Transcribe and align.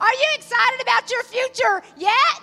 Are 0.00 0.14
you 0.14 0.28
excited 0.34 0.80
about 0.82 1.10
your 1.10 1.22
future 1.24 1.82
yet? 1.96 2.40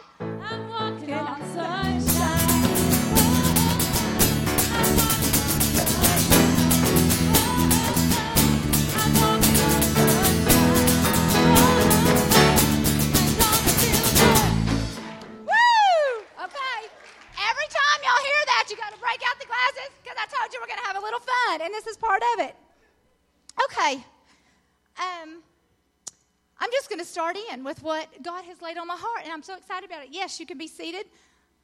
Start 27.17 27.35
in 27.51 27.63
with 27.63 27.81
what 27.81 28.07
God 28.21 28.45
has 28.45 28.61
laid 28.61 28.77
on 28.77 28.85
my 28.85 28.95
heart, 28.95 29.21
and 29.23 29.33
I'm 29.33 29.41
so 29.41 29.57
excited 29.57 29.89
about 29.89 30.03
it. 30.03 30.09
Yes, 30.11 30.39
you 30.39 30.45
can 30.45 30.59
be 30.59 30.67
seated. 30.67 31.07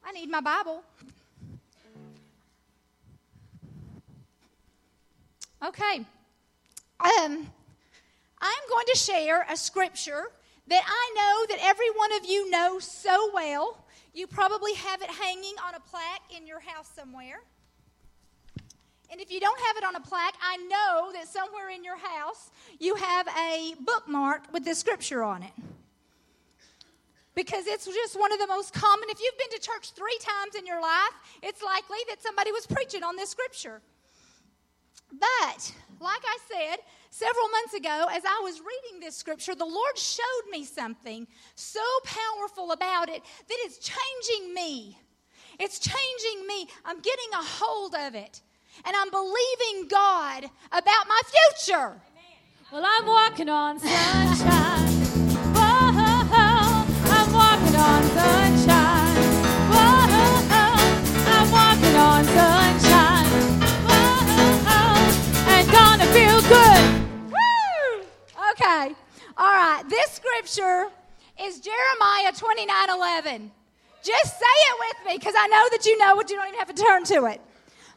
I 0.03 0.11
need 0.11 0.27
my 0.27 0.41
Bible. 0.41 0.81
Okay. 5.63 5.97
Um, 6.99 7.47
I'm 8.41 8.63
going 8.67 8.85
to 8.93 8.97
share 8.97 9.45
a 9.47 9.55
scripture 9.55 10.23
that 10.69 10.83
I 10.87 11.13
know 11.15 11.55
that 11.55 11.63
every 11.63 11.91
one 11.97 12.11
of 12.13 12.25
you 12.25 12.49
know 12.49 12.79
so 12.79 13.29
well. 13.31 13.77
You 14.15 14.25
probably 14.25 14.73
have 14.73 15.03
it 15.03 15.11
hanging 15.11 15.53
on 15.63 15.75
a 15.75 15.79
plaque 15.81 16.35
in 16.35 16.47
your 16.47 16.61
house 16.61 16.89
somewhere. 16.95 17.41
And 19.13 19.21
if 19.21 19.31
you 19.31 19.39
don't 19.39 19.59
have 19.67 19.77
it 19.77 19.83
on 19.83 19.95
a 19.95 19.99
plaque, 19.99 20.33
I 20.41 20.57
know 20.57 21.11
that 21.13 21.27
somewhere 21.27 21.69
in 21.69 21.83
your 21.83 21.97
house 21.97 22.49
you 22.79 22.95
have 22.95 23.27
a 23.27 23.75
bookmark 23.79 24.51
with 24.51 24.65
this 24.65 24.79
scripture 24.79 25.21
on 25.21 25.43
it. 25.43 25.51
Because 27.35 27.67
it's 27.67 27.85
just 27.85 28.19
one 28.19 28.33
of 28.33 28.39
the 28.39 28.47
most 28.47 28.73
common. 28.73 29.07
If 29.11 29.19
you've 29.21 29.37
been 29.37 29.59
to 29.59 29.63
church 29.63 29.91
three 29.91 30.17
times 30.19 30.55
in 30.55 30.65
your 30.65 30.81
life, 30.81 31.13
it's 31.43 31.61
likely 31.61 31.99
that 32.09 32.23
somebody 32.23 32.51
was 32.51 32.65
preaching 32.65 33.03
on 33.03 33.15
this 33.15 33.29
scripture. 33.29 33.81
But, 35.11 35.71
like 35.99 36.23
I 36.25 36.37
said 36.51 36.77
several 37.11 37.49
months 37.49 37.75
ago, 37.75 38.07
as 38.09 38.23
I 38.25 38.41
was 38.43 38.61
reading 38.61 38.99
this 38.99 39.15
scripture, 39.15 39.53
the 39.53 39.63
Lord 39.63 39.95
showed 39.95 40.49
me 40.49 40.65
something 40.65 41.27
so 41.53 41.85
powerful 42.03 42.71
about 42.71 43.09
it 43.09 43.21
that 43.21 43.57
it's 43.59 43.77
changing 43.77 44.55
me. 44.55 44.97
It's 45.59 45.77
changing 45.77 46.47
me. 46.47 46.67
I'm 46.83 46.99
getting 46.99 47.29
a 47.33 47.43
hold 47.43 47.93
of 47.93 48.15
it. 48.15 48.41
And 48.85 48.95
I'm 48.95 49.09
believing 49.09 49.87
God 49.87 50.49
about 50.71 51.07
my 51.07 51.21
future. 51.25 52.01
Well, 52.71 52.83
I'm 52.85 53.05
walking 53.05 53.49
on 53.49 53.79
sunshine. 53.79 54.89
Whoa, 55.53 56.85
I'm 57.13 57.31
walking 57.31 57.75
on 57.75 58.03
sunshine. 58.17 59.15
Whoa, 59.69 60.07
I'm 61.29 61.51
walking 61.51 61.95
on 61.95 62.25
sunshine. 62.25 63.27
Whoa, 63.85 64.83
and 65.53 65.71
gonna 65.71 66.05
feel 66.07 66.41
good. 66.41 67.31
Woo! 67.31 68.05
Okay. 68.51 68.95
All 69.37 69.51
right. 69.51 69.83
This 69.87 70.11
scripture 70.11 70.89
is 71.41 71.59
Jeremiah 71.59 72.31
29 72.35 72.89
11. 72.89 73.51
Just 74.03 74.39
say 74.39 74.45
it 74.45 74.77
with 74.79 75.07
me 75.07 75.17
because 75.17 75.35
I 75.37 75.47
know 75.47 75.67
that 75.71 75.85
you 75.85 75.97
know 75.97 76.19
it. 76.19 76.29
You 76.29 76.37
don't 76.37 76.47
even 76.47 76.59
have 76.59 76.73
to 76.73 76.81
turn 76.83 77.03
to 77.05 77.25
it. 77.25 77.39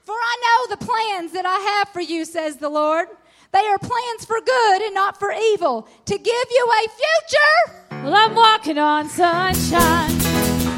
For 0.07 0.15
I 0.15 0.37
know 0.45 0.77
the 0.77 0.85
plans 0.87 1.33
that 1.33 1.45
I 1.45 1.59
have 1.59 1.89
for 1.89 2.01
you, 2.01 2.25
says 2.25 2.59
the 2.59 2.69
Lord. 2.69 3.09
They 3.51 3.67
are 3.67 3.77
plans 3.77 4.25
for 4.25 4.41
good 4.41 4.83
and 4.83 4.95
not 4.95 5.19
for 5.19 5.33
evil, 5.33 5.89
to 6.05 6.17
give 6.17 6.49
you 6.49 6.73
a 6.73 6.89
future. 7.03 8.05
Well, 8.05 8.15
I'm 8.15 8.37
walking 8.37 8.79
on 8.79 9.09
sunshine. 9.09 10.13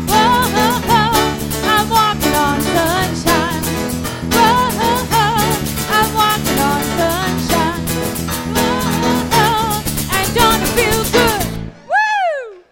Whoa, 0.08 0.48
I'm 1.68 1.90
walking 1.90 2.33
on 2.33 2.61
sunshine. 2.62 3.62
Whoa, 4.33 4.70
I'm 5.92 6.14
walking 6.14 6.61
on 6.64 6.83
sunshine. 6.96 7.84
Whoa, 8.56 9.83
and 10.17 10.28
gonna 10.34 10.67
feel 10.72 11.05
good. 11.12 11.44
Woo! 11.84 12.64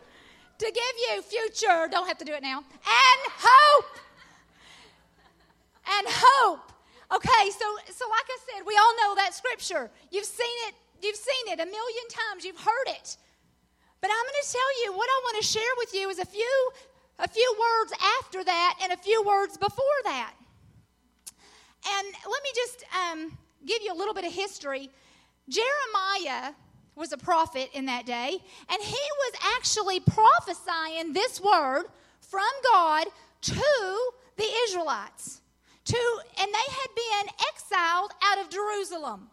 To 0.56 0.65
give 0.65 0.97
you 1.05 1.21
future, 1.21 1.87
don't 1.91 2.06
have 2.09 2.16
to 2.16 2.25
do 2.25 2.33
it 2.33 2.43
now, 2.43 2.61
and 2.61 3.21
hope. 3.37 4.06
And 5.87 6.07
hope. 6.09 6.73
Okay, 7.15 7.51
so 7.51 7.67
so 7.93 8.05
like 8.11 8.27
I 8.27 8.39
said, 8.51 8.67
we 8.67 8.77
all 8.77 8.95
know 9.03 9.15
that 9.17 9.35
scripture. 9.35 9.91
You've 10.11 10.27
seen 10.27 10.57
it, 10.69 10.75
you've 11.01 11.17
seen 11.17 11.53
it 11.53 11.61
a 11.61 11.67
million 11.67 12.07
times, 12.11 12.45
you've 12.45 12.59
heard 12.59 12.89
it. 12.89 13.17
But 14.01 14.11
I'm 14.11 14.25
going 14.25 14.43
to 14.43 14.53
tell 14.53 14.85
you 14.85 14.93
what 14.93 15.09
I 15.09 15.21
want 15.25 15.43
to 15.43 15.47
share 15.47 15.75
with 15.79 15.95
you 15.95 16.09
is 16.09 16.19
a 16.19 16.27
few 16.27 16.71
a 17.19 17.29
few 17.29 17.57
words 17.59 17.93
after 18.21 18.45
that 18.45 18.79
and 18.83 18.93
a 18.93 18.97
few 18.97 19.23
words 19.23 19.57
before 19.57 20.01
that. 20.05 20.35
And 21.89 22.07
let 22.07 22.43
me 22.43 22.51
just 22.55 22.85
um, 22.95 23.39
give 23.65 23.83
you 23.83 23.93
a 23.93 23.97
little 23.97 24.15
bit 24.15 24.25
of 24.25 24.33
history. 24.33 24.91
Jeremiah 25.49 26.53
was 26.95 27.13
a 27.13 27.19
prophet 27.19 27.71
in 27.73 27.87
that 27.87 28.07
day, 28.07 28.39
and 28.69 28.83
he 28.83 28.95
was 28.95 29.33
actually 29.57 30.01
prophesying 30.01 31.13
this 31.13 31.41
word 31.41 31.85
from 32.21 32.49
God 32.73 33.07
to 33.43 34.13
the 34.37 34.47
Israelites. 34.65 35.41
To, 35.87 36.21
and 36.41 36.49
they 36.53 36.69
had 36.71 36.91
been 36.95 37.35
exiled 37.55 38.11
out 38.23 38.45
of 38.45 38.51
Jerusalem. 38.51 39.31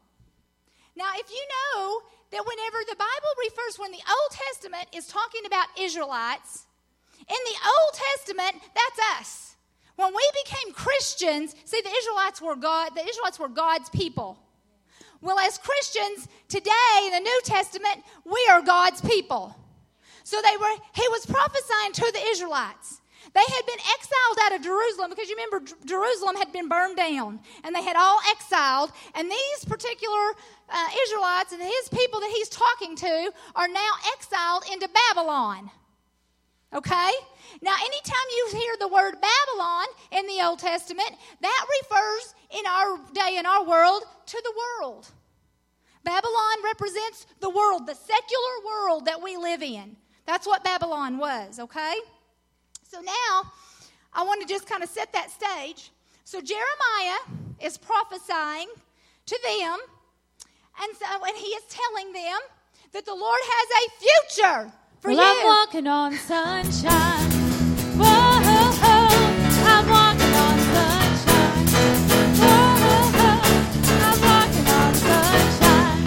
Now, 0.95 1.09
if 1.15 1.29
you 1.29 1.43
know 1.57 2.01
that 2.31 2.45
whenever 2.45 2.77
the 2.89 2.95
Bible 2.95 3.33
refers, 3.43 3.79
when 3.79 3.91
the 3.91 3.97
Old 3.97 4.31
Testament 4.31 4.87
is 4.93 5.07
talking 5.07 5.45
about 5.45 5.67
Israelites, 5.79 6.65
in 7.19 7.37
the 7.45 7.57
Old 7.65 7.93
Testament, 7.93 8.63
that's 8.75 9.19
us. 9.19 9.55
When 9.95 10.13
we 10.13 10.29
became 10.43 10.73
Christians, 10.73 11.55
see, 11.65 11.81
the 11.81 11.89
Israelites 11.89 12.41
were 12.41 12.55
God, 12.55 12.95
the 12.95 13.07
Israelites 13.07 13.39
were 13.39 13.49
God's 13.49 13.89
people. 13.89 14.39
Well, 15.21 15.39
as 15.39 15.57
Christians 15.57 16.27
today 16.49 17.05
in 17.05 17.11
the 17.13 17.19
New 17.19 17.41
Testament, 17.45 18.03
we 18.25 18.47
are 18.51 18.61
God's 18.61 19.01
people. 19.01 19.55
So 20.23 20.41
they 20.41 20.57
were, 20.57 20.75
he 20.93 21.07
was 21.09 21.25
prophesying 21.25 21.93
to 21.93 22.11
the 22.13 22.27
Israelites. 22.29 22.99
They 23.33 23.41
had 23.41 23.65
been 23.65 23.79
exiled 23.79 24.37
out 24.45 24.55
of 24.55 24.61
Jerusalem 24.61 25.09
because 25.09 25.27
you 25.27 25.35
remember 25.35 25.65
Jer- 25.65 25.75
Jerusalem 25.85 26.35
had 26.35 26.51
been 26.51 26.69
burned 26.69 26.97
down 26.97 27.39
and 27.63 27.75
they 27.75 27.81
had 27.81 27.95
all 27.95 28.19
exiled. 28.29 28.91
And 29.15 29.29
these 29.29 29.65
particular 29.65 30.33
uh, 30.69 30.87
Israelites 31.05 31.51
and 31.51 31.61
his 31.61 31.89
people 31.89 32.19
that 32.19 32.31
he's 32.35 32.49
talking 32.49 32.95
to 32.97 33.31
are 33.55 33.67
now 33.67 33.91
exiled 34.15 34.65
into 34.71 34.87
Babylon. 35.09 35.71
Okay? 36.73 37.11
Now, 37.61 37.75
anytime 37.75 38.27
you 38.35 38.49
hear 38.51 38.75
the 38.79 38.87
word 38.87 39.13
Babylon 39.13 39.85
in 40.11 40.27
the 40.27 40.43
Old 40.43 40.59
Testament, 40.59 41.11
that 41.41 41.65
refers 41.81 42.35
in 42.51 42.65
our 42.67 42.97
day, 43.13 43.37
in 43.37 43.45
our 43.45 43.65
world, 43.65 44.03
to 44.27 44.41
the 44.43 44.53
world. 44.81 45.07
Babylon 46.03 46.63
represents 46.63 47.25
the 47.39 47.49
world, 47.49 47.87
the 47.87 47.95
secular 47.95 48.55
world 48.65 49.05
that 49.05 49.21
we 49.21 49.37
live 49.37 49.63
in. 49.63 49.95
That's 50.25 50.45
what 50.45 50.63
Babylon 50.63 51.17
was, 51.17 51.59
okay? 51.59 51.95
So 52.93 53.01
now, 53.01 53.51
I 54.13 54.23
want 54.23 54.41
to 54.41 54.47
just 54.47 54.69
kind 54.69 54.83
of 54.83 54.89
set 54.89 55.11
that 55.13 55.31
stage. 55.31 55.89
So 56.25 56.39
Jeremiah 56.41 57.17
is 57.59 57.75
prophesying 57.75 58.67
to 59.25 59.39
them, 59.43 59.79
and 60.79 60.95
so 60.97 61.05
and 61.25 61.35
he 61.35 61.47
is 61.47 61.63
telling 61.69 62.13
them 62.13 62.39
that 62.91 63.03
the 63.07 63.15
Lord 63.15 63.39
has 63.41 63.67
a 63.81 63.89
future 63.97 64.71
for 65.01 65.09
Well, 65.09 65.17
you. 65.17 65.23
I'm 65.23 65.43
walking 65.43 65.87
on 65.87 66.13
sunshine. 66.17 67.31
Whoa, 67.97 68.05
I'm 68.05 69.89
walking 69.89 70.33
on 70.45 70.59
sunshine. 70.77 71.65
Whoa, 72.37 72.77
I'm 74.05 74.21
walking 74.21 74.67
on 74.69 74.93
sunshine. 75.01 76.05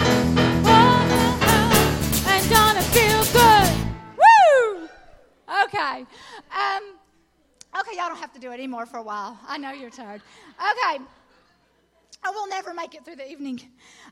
Whoa, 0.63 2.31
and 2.31 2.43
gonna 2.49 2.81
feel 2.95 3.23
good. 3.33 3.71
Woo! 4.17 4.87
Okay. 5.65 6.05
Um, 6.67 7.79
okay, 7.79 7.97
y'all 7.97 8.09
don't 8.09 8.19
have 8.19 8.33
to 8.33 8.39
do 8.39 8.51
it 8.51 8.55
anymore 8.55 8.85
for 8.85 8.97
a 8.97 9.03
while. 9.03 9.39
I 9.47 9.57
know 9.57 9.71
you're 9.71 9.89
tired. 9.89 10.21
Okay. 10.57 11.03
I 12.23 12.29
will 12.31 12.47
never 12.47 12.73
make 12.73 12.95
it 12.95 13.05
through 13.05 13.15
the 13.15 13.29
evening. 13.29 13.61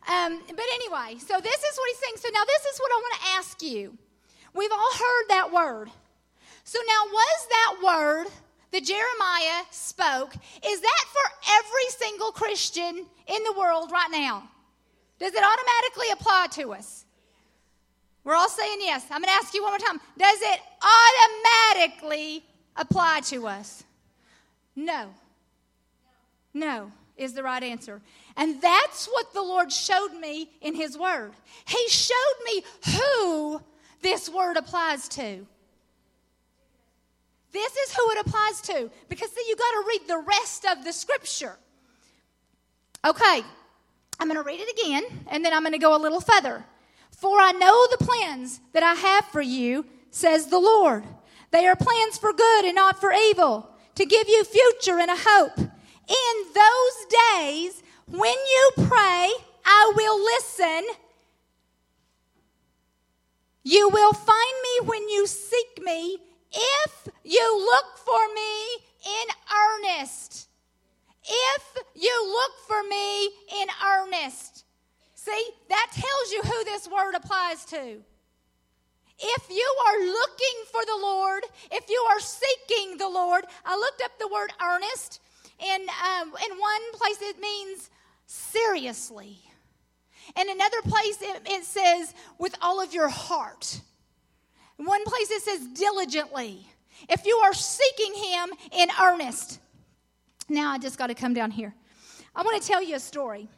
Um, 0.08 0.42
but 0.48 0.66
anyway, 0.74 1.20
so 1.20 1.40
this 1.42 1.58
is 1.58 1.78
what 1.78 1.90
he's 1.90 2.00
saying. 2.00 2.16
So 2.18 2.30
now 2.32 2.44
this 2.46 2.66
is 2.74 2.80
what 2.80 2.92
I 2.92 2.96
want 2.96 3.14
to 3.14 3.28
ask 3.38 3.62
you. 3.62 3.98
We've 4.54 4.72
all 4.72 4.94
heard 4.94 5.26
that 5.30 5.52
word. 5.52 5.90
So 6.64 6.80
now, 6.80 7.12
was 7.12 7.48
that 7.50 7.76
word 7.84 8.28
that 8.72 8.84
Jeremiah 8.84 9.64
spoke, 9.70 10.34
is 10.66 10.82
that 10.82 11.04
for 11.12 11.54
every 11.54 11.90
single 11.90 12.32
Christian 12.32 13.06
in 13.28 13.44
the 13.44 13.54
world 13.58 13.92
right 13.92 14.10
now? 14.12 14.50
Does 15.20 15.34
it 15.34 15.44
automatically 15.44 16.12
apply 16.12 16.48
to 16.54 16.74
us? 16.74 17.05
We're 18.26 18.36
all 18.36 18.50
saying 18.50 18.80
yes. 18.82 19.06
I'm 19.10 19.22
going 19.22 19.30
to 19.30 19.44
ask 19.44 19.54
you 19.54 19.64
one 19.64 19.72
more 19.72 19.80
time. 19.80 20.02
Does 20.18 20.40
it 20.42 20.60
automatically 21.78 22.44
apply 22.76 23.22
to 23.26 23.48
us? 23.48 23.84
No. 24.76 25.14
No 26.54 26.92
is 27.18 27.34
the 27.34 27.44
right 27.44 27.64
answer. 27.64 28.02
And 28.36 28.62
that's 28.62 29.06
what 29.08 29.34
the 29.34 29.42
Lord 29.42 29.72
showed 29.72 30.14
me 30.20 30.50
in 30.60 30.76
His 30.76 30.98
Word. 30.98 31.32
He 31.66 31.88
showed 31.88 32.16
me 32.46 32.64
who 32.94 33.62
this 34.02 34.30
word 34.30 34.58
applies 34.58 35.08
to. 35.10 35.46
This 37.52 37.76
is 37.76 37.96
who 37.96 38.12
it 38.12 38.28
applies 38.28 38.62
to. 38.62 38.92
Because 39.08 39.32
see, 39.32 39.44
you 39.48 39.56
got 39.56 39.72
to 39.72 39.84
read 39.88 40.02
the 40.08 40.18
rest 40.18 40.66
of 40.66 40.84
the 40.84 40.92
scripture. 40.92 41.56
Okay, 43.06 43.42
I'm 44.20 44.28
going 44.28 44.36
to 44.36 44.44
read 44.44 44.60
it 44.60 44.80
again, 44.80 45.04
and 45.28 45.46
then 45.46 45.54
I'm 45.54 45.62
going 45.62 45.74
to 45.74 45.80
go 45.80 45.96
a 45.96 46.02
little 46.02 46.20
further. 46.20 46.66
For 47.16 47.40
I 47.40 47.54
know 47.54 47.88
the 47.90 48.06
plans 48.06 48.60
that 48.74 48.84
I 48.84 48.94
have 48.94 49.26
for 49.26 49.42
you, 49.42 49.86
says 50.12 50.48
the 50.48 50.60
Lord. 50.60 51.04
They 51.52 51.66
are 51.66 51.76
plans 51.76 52.18
for 52.18 52.34
good 52.34 52.66
and 52.66 52.76
not 52.76 53.00
for 53.00 53.14
evil, 53.14 53.70
to 53.96 54.06
give 54.06 54.28
you 54.28 54.44
future 54.44 55.00
and 55.00 55.10
a 55.10 55.16
hope. 55.18 55.58
In 55.58 56.36
those 56.54 56.98
days, 57.34 57.82
when 58.08 58.34
you 58.34 58.72
pray, 58.88 59.32
I 59.66 59.94
will 59.96 60.22
listen. 60.24 60.84
You 63.64 63.90
will 63.90 64.14
find 64.14 64.56
me 64.64 64.88
when 64.88 65.10
you 65.10 65.26
seek 65.26 65.82
me, 65.82 66.18
if 66.52 67.08
you 67.24 67.58
look 67.58 67.98
for 67.98 68.34
me 68.36 68.84
in 69.06 69.28
earnest. 69.56 70.50
If 71.24 71.84
you 71.96 72.28
look 72.28 72.52
for 72.68 72.84
me 72.84 73.26
in 73.26 73.68
earnest. 73.84 74.65
See, 75.26 75.50
that 75.70 75.88
tells 75.92 76.32
you 76.32 76.42
who 76.44 76.64
this 76.66 76.88
word 76.88 77.16
applies 77.16 77.66
to. 77.66 77.98
If 79.18 79.50
you 79.50 79.76
are 79.88 80.06
looking 80.06 80.58
for 80.72 80.86
the 80.86 81.00
Lord, 81.02 81.44
if 81.72 81.90
you 81.90 82.06
are 82.12 82.20
seeking 82.20 83.00
the 83.00 83.10
Lord, 83.10 83.44
I 83.66 83.76
looked 83.76 84.04
up 84.04 84.12
the 84.20 84.28
word 84.28 84.52
earnest, 84.64 85.22
and 85.60 85.82
um, 85.90 86.28
in 86.28 86.58
one 86.60 86.92
place 86.94 87.18
it 87.22 87.40
means 87.40 87.90
seriously. 88.28 89.40
In 90.40 90.48
another 90.48 90.84
place 90.84 91.20
it, 91.20 91.42
it 91.48 91.66
says 91.66 92.14
with 92.38 92.56
all 92.62 92.80
of 92.80 92.94
your 92.94 93.10
heart. 93.10 93.82
In 94.78 94.86
one 94.86 95.04
place 95.06 95.32
it 95.32 95.42
says 95.42 95.66
diligently. 95.70 96.68
If 97.10 97.26
you 97.26 97.38
are 97.38 97.54
seeking 97.56 98.14
Him 98.14 98.50
in 98.74 98.90
earnest. 99.02 99.60
Now 100.50 100.72
I 100.72 100.78
just 100.78 101.00
got 101.00 101.08
to 101.08 101.16
come 101.16 101.34
down 101.34 101.50
here. 101.50 101.74
I 102.36 102.44
want 102.44 102.62
to 102.62 102.68
tell 102.68 102.84
you 102.84 102.96
a 102.96 103.00
story. 103.00 103.50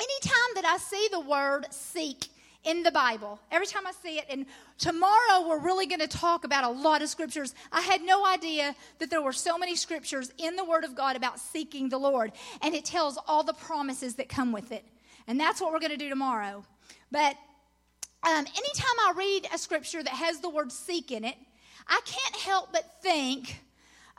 Anytime 0.00 0.54
that 0.54 0.64
I 0.64 0.76
see 0.78 1.08
the 1.10 1.20
word 1.20 1.66
seek 1.70 2.28
in 2.64 2.82
the 2.82 2.90
Bible, 2.92 3.40
every 3.50 3.66
time 3.66 3.86
I 3.86 3.92
see 3.92 4.18
it, 4.18 4.26
and 4.30 4.46
tomorrow 4.78 5.48
we're 5.48 5.58
really 5.58 5.86
going 5.86 6.00
to 6.00 6.08
talk 6.08 6.44
about 6.44 6.64
a 6.64 6.68
lot 6.68 7.02
of 7.02 7.08
scriptures. 7.08 7.54
I 7.72 7.80
had 7.80 8.02
no 8.02 8.24
idea 8.24 8.76
that 9.00 9.10
there 9.10 9.22
were 9.22 9.32
so 9.32 9.58
many 9.58 9.74
scriptures 9.74 10.32
in 10.38 10.54
the 10.54 10.64
Word 10.64 10.84
of 10.84 10.94
God 10.94 11.16
about 11.16 11.40
seeking 11.40 11.88
the 11.88 11.98
Lord, 11.98 12.32
and 12.62 12.74
it 12.74 12.84
tells 12.84 13.18
all 13.26 13.42
the 13.42 13.54
promises 13.54 14.14
that 14.16 14.28
come 14.28 14.52
with 14.52 14.70
it. 14.70 14.84
And 15.26 15.38
that's 15.38 15.60
what 15.60 15.72
we're 15.72 15.80
going 15.80 15.92
to 15.92 15.96
do 15.96 16.08
tomorrow. 16.08 16.64
But 17.10 17.36
um, 18.22 18.44
anytime 18.44 18.98
I 19.00 19.12
read 19.16 19.48
a 19.52 19.58
scripture 19.58 20.02
that 20.02 20.12
has 20.12 20.40
the 20.40 20.48
word 20.48 20.70
seek 20.70 21.10
in 21.10 21.24
it, 21.24 21.36
I 21.88 22.00
can't 22.04 22.36
help 22.36 22.72
but 22.72 23.02
think 23.02 23.62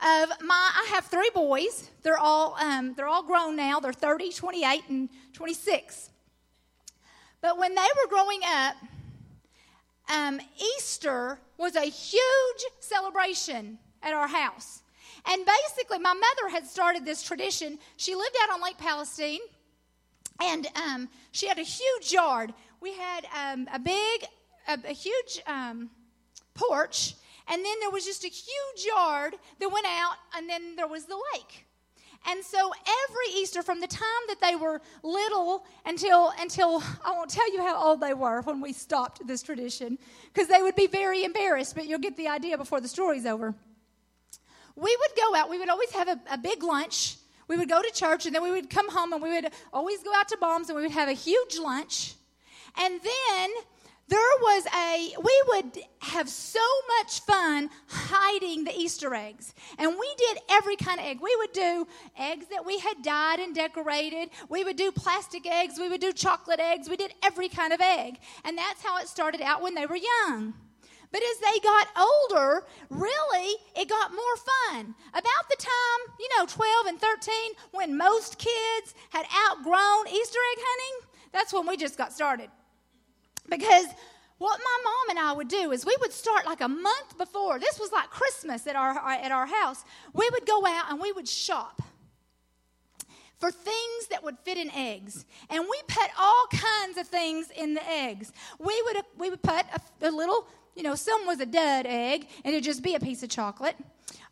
of 0.02 0.30
my 0.42 0.70
i 0.74 0.88
have 0.94 1.06
three 1.06 1.30
boys. 1.34 1.90
They're 2.02 2.18
all 2.18 2.56
um, 2.60 2.94
they're 2.94 3.08
all 3.08 3.22
grown 3.22 3.56
now. 3.56 3.80
They're 3.80 3.92
30 3.92 4.32
28 4.32 4.82
and 4.88 5.08
26 5.32 6.10
but 7.40 7.58
when 7.58 7.74
they 7.74 7.88
were 8.02 8.08
growing 8.08 8.40
up 8.46 8.76
um, 10.08 10.40
easter 10.76 11.38
was 11.56 11.76
a 11.76 11.82
huge 11.82 12.64
celebration 12.80 13.78
at 14.02 14.12
our 14.12 14.26
house. 14.26 14.82
And 15.26 15.44
basically 15.44 15.98
my 15.98 16.14
mother 16.14 16.48
had 16.50 16.66
started 16.66 17.04
this 17.04 17.22
tradition. 17.22 17.78
She 17.96 18.14
lived 18.14 18.34
out 18.42 18.54
on 18.54 18.62
lake 18.62 18.78
palestine 18.78 19.40
and 20.42 20.66
um, 20.74 21.08
she 21.32 21.46
had 21.46 21.58
a 21.58 21.62
huge 21.62 22.12
yard. 22.12 22.52
We 22.80 22.94
had 22.94 23.26
um, 23.36 23.68
a 23.72 23.78
big 23.78 24.24
a, 24.66 24.78
a 24.88 24.92
huge 24.92 25.40
um, 25.46 25.90
porch 26.54 27.14
and 27.50 27.64
then 27.64 27.74
there 27.80 27.90
was 27.90 28.06
just 28.06 28.24
a 28.24 28.28
huge 28.28 28.86
yard 28.86 29.34
that 29.58 29.70
went 29.70 29.86
out, 29.86 30.14
and 30.36 30.48
then 30.48 30.76
there 30.76 30.88
was 30.88 31.04
the 31.04 31.20
lake. 31.34 31.66
And 32.26 32.44
so 32.44 32.70
every 33.08 33.34
Easter, 33.34 33.62
from 33.62 33.80
the 33.80 33.86
time 33.86 34.22
that 34.28 34.40
they 34.42 34.54
were 34.54 34.82
little 35.02 35.64
until 35.86 36.32
until 36.38 36.82
I 37.04 37.12
won't 37.12 37.30
tell 37.30 37.50
you 37.52 37.62
how 37.62 37.82
old 37.82 38.00
they 38.00 38.12
were 38.12 38.42
when 38.42 38.60
we 38.60 38.72
stopped 38.72 39.26
this 39.26 39.42
tradition, 39.42 39.98
because 40.32 40.46
they 40.48 40.62
would 40.62 40.76
be 40.76 40.86
very 40.86 41.24
embarrassed. 41.24 41.74
But 41.74 41.86
you'll 41.86 41.98
get 41.98 42.16
the 42.16 42.28
idea 42.28 42.58
before 42.58 42.80
the 42.80 42.88
story's 42.88 43.26
over. 43.26 43.54
We 44.76 44.96
would 45.00 45.16
go 45.16 45.34
out. 45.34 45.50
We 45.50 45.58
would 45.58 45.70
always 45.70 45.90
have 45.92 46.08
a, 46.08 46.20
a 46.30 46.38
big 46.38 46.62
lunch. 46.62 47.16
We 47.48 47.56
would 47.56 47.68
go 47.68 47.82
to 47.82 47.90
church, 47.90 48.26
and 48.26 48.34
then 48.34 48.42
we 48.42 48.50
would 48.50 48.70
come 48.70 48.88
home, 48.90 49.12
and 49.12 49.22
we 49.22 49.30
would 49.30 49.48
always 49.72 50.02
go 50.02 50.12
out 50.14 50.28
to 50.28 50.36
Bombs, 50.38 50.68
and 50.68 50.76
we 50.76 50.82
would 50.82 50.92
have 50.92 51.08
a 51.08 51.14
huge 51.14 51.58
lunch. 51.58 52.14
And 52.76 53.00
then 53.02 53.50
there 54.10 54.18
was 54.42 54.66
a, 54.76 55.14
we 55.22 55.42
would 55.48 55.78
have 56.00 56.28
so 56.28 56.58
much 56.98 57.20
fun 57.20 57.70
hiding 57.86 58.64
the 58.64 58.76
Easter 58.76 59.14
eggs. 59.14 59.54
And 59.78 59.96
we 59.98 60.14
did 60.18 60.38
every 60.50 60.74
kind 60.74 60.98
of 60.98 61.06
egg. 61.06 61.20
We 61.22 61.34
would 61.36 61.52
do 61.52 61.86
eggs 62.18 62.46
that 62.50 62.66
we 62.66 62.80
had 62.80 63.02
dyed 63.02 63.38
and 63.38 63.54
decorated. 63.54 64.30
We 64.48 64.64
would 64.64 64.74
do 64.74 64.90
plastic 64.90 65.46
eggs. 65.46 65.78
We 65.78 65.88
would 65.88 66.00
do 66.00 66.12
chocolate 66.12 66.58
eggs. 66.58 66.88
We 66.88 66.96
did 66.96 67.14
every 67.22 67.48
kind 67.48 67.72
of 67.72 67.80
egg. 67.80 68.18
And 68.44 68.58
that's 68.58 68.82
how 68.82 68.98
it 68.98 69.06
started 69.06 69.42
out 69.42 69.62
when 69.62 69.76
they 69.76 69.86
were 69.86 69.96
young. 69.96 70.54
But 71.12 71.22
as 71.22 71.38
they 71.38 71.60
got 71.60 71.88
older, 71.96 72.64
really, 72.88 73.56
it 73.76 73.88
got 73.88 74.10
more 74.10 74.36
fun. 74.72 74.94
About 75.10 75.48
the 75.48 75.56
time, 75.56 76.16
you 76.18 76.28
know, 76.36 76.46
12 76.46 76.86
and 76.86 77.00
13, 77.00 77.34
when 77.70 77.96
most 77.96 78.38
kids 78.38 78.94
had 79.10 79.24
outgrown 79.48 80.08
Easter 80.08 80.38
egg 80.52 80.58
hunting, 80.60 81.08
that's 81.32 81.52
when 81.52 81.68
we 81.68 81.76
just 81.76 81.96
got 81.96 82.12
started. 82.12 82.50
Because 83.50 83.86
what 84.38 84.58
my 84.58 84.78
mom 84.84 85.10
and 85.10 85.18
I 85.18 85.32
would 85.34 85.48
do 85.48 85.70
is 85.70 85.84
we 85.84 85.96
would 86.00 86.14
start 86.14 86.46
like 86.46 86.62
a 86.62 86.68
month 86.68 87.18
before. 87.18 87.58
This 87.58 87.78
was 87.78 87.92
like 87.92 88.08
Christmas 88.08 88.66
at 88.66 88.74
our 88.74 88.92
uh, 88.98 89.18
at 89.18 89.32
our 89.32 89.44
house. 89.44 89.84
We 90.14 90.28
would 90.32 90.46
go 90.46 90.64
out 90.66 90.90
and 90.90 90.98
we 90.98 91.12
would 91.12 91.28
shop 91.28 91.82
for 93.38 93.50
things 93.50 94.06
that 94.10 94.24
would 94.24 94.38
fit 94.38 94.56
in 94.56 94.70
eggs. 94.70 95.26
And 95.50 95.64
we 95.68 95.80
put 95.88 96.08
all 96.18 96.46
kinds 96.52 96.96
of 96.96 97.06
things 97.06 97.50
in 97.50 97.74
the 97.74 97.86
eggs. 97.86 98.32
We 98.58 98.80
would 98.86 98.96
we 99.18 99.28
would 99.28 99.42
put 99.42 99.66
a, 99.74 100.08
a 100.08 100.10
little, 100.10 100.46
you 100.74 100.82
know, 100.82 100.94
some 100.94 101.26
was 101.26 101.40
a 101.40 101.46
dud 101.46 101.84
egg 101.86 102.26
and 102.44 102.54
it'd 102.54 102.64
just 102.64 102.82
be 102.82 102.94
a 102.94 103.00
piece 103.00 103.22
of 103.22 103.28
chocolate. 103.28 103.76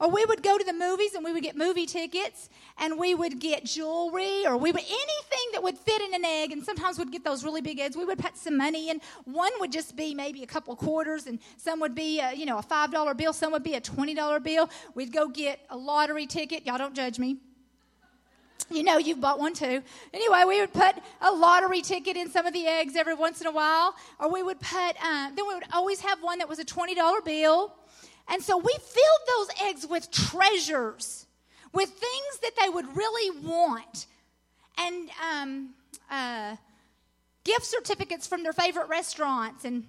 Or 0.00 0.10
we 0.10 0.25
would 0.25 0.42
go 0.42 0.56
to 0.56 0.64
the 0.64 0.72
movies 0.72 1.14
and 1.14 1.25
we 1.25 1.32
would 1.32 1.42
get 1.42 1.56
movie 1.56 1.86
tickets 1.86 2.50
and 2.78 2.98
we 2.98 3.14
would 3.14 3.40
get 3.40 3.64
jewelry 3.64 4.46
or 4.46 4.56
we 4.56 4.70
would 4.70 4.82
anything 4.82 5.48
that 5.52 5.62
would 5.62 5.76
fit 5.76 6.00
in 6.02 6.14
an 6.14 6.25
egg 6.25 6.52
and 6.52 6.64
sometimes 6.64 6.98
we'd 6.98 7.10
get 7.10 7.25
those 7.25 7.44
really 7.44 7.60
big 7.60 7.78
eggs. 7.80 7.96
We 7.96 8.04
would 8.04 8.19
put 8.19 8.36
some 8.36 8.56
money 8.56 8.90
in. 8.90 9.00
One 9.25 9.52
would 9.61 9.73
just 9.73 9.97
be 9.97 10.14
maybe 10.14 10.42
a 10.42 10.47
couple 10.47 10.75
quarters 10.76 11.26
and 11.26 11.38
some 11.56 11.80
would 11.80 11.94
be 11.94 12.20
a, 12.20 12.32
you 12.32 12.47
know 12.47 12.58
a 12.58 12.62
$5 12.62 13.16
bill, 13.16 13.32
some 13.32 13.52
would 13.52 13.64
be 13.64 13.75
a 13.75 13.80
$20 13.80 14.42
bill. 14.42 14.70
We'd 14.94 15.12
go 15.12 15.28
get 15.28 15.61
a 15.70 15.76
lottery 15.76 16.26
ticket. 16.26 16.66
Y'all 16.66 16.78
don't 16.78 16.94
judge 16.94 17.18
me. 17.18 17.38
You 18.70 18.82
know, 18.82 18.99
you've 18.99 19.20
bought 19.20 19.38
one 19.38 19.54
too. 19.54 19.82
Anyway, 20.12 20.44
we 20.47 20.61
would 20.61 20.73
put 20.75 20.94
a 21.23 21.32
lottery 21.32 21.80
ticket 21.80 22.16
in 22.18 22.30
some 22.30 22.44
of 22.44 22.52
the 22.52 22.66
eggs 22.66 22.97
every 22.97 23.14
once 23.14 23.40
in 23.40 23.47
a 23.47 23.52
while, 23.52 23.94
or 24.20 24.30
we 24.30 24.42
would 24.42 24.61
put, 24.61 24.97
uh, 25.02 25.30
then 25.35 25.47
we 25.49 25.54
would 25.54 25.64
always 25.73 26.00
have 26.00 26.23
one 26.23 26.38
that 26.38 26.49
was 26.49 26.58
a 26.58 26.64
$20 26.64 27.25
bill. 27.25 27.73
And 28.28 28.42
so 28.42 28.56
we 28.56 28.73
filled 28.73 29.20
those 29.37 29.68
eggs 29.68 29.87
with 29.87 30.11
treasures, 30.11 31.26
with 31.73 31.88
things 31.88 32.38
that 32.42 32.52
they 32.61 32.68
would 32.68 32.97
really 32.97 33.40
want, 33.40 34.06
and 34.76 35.08
um, 35.32 35.70
uh, 36.11 36.56
gift 37.44 37.64
certificates 37.64 38.26
from 38.26 38.42
their 38.42 38.52
favorite 38.52 38.88
restaurants. 38.88 39.64
And 39.64 39.85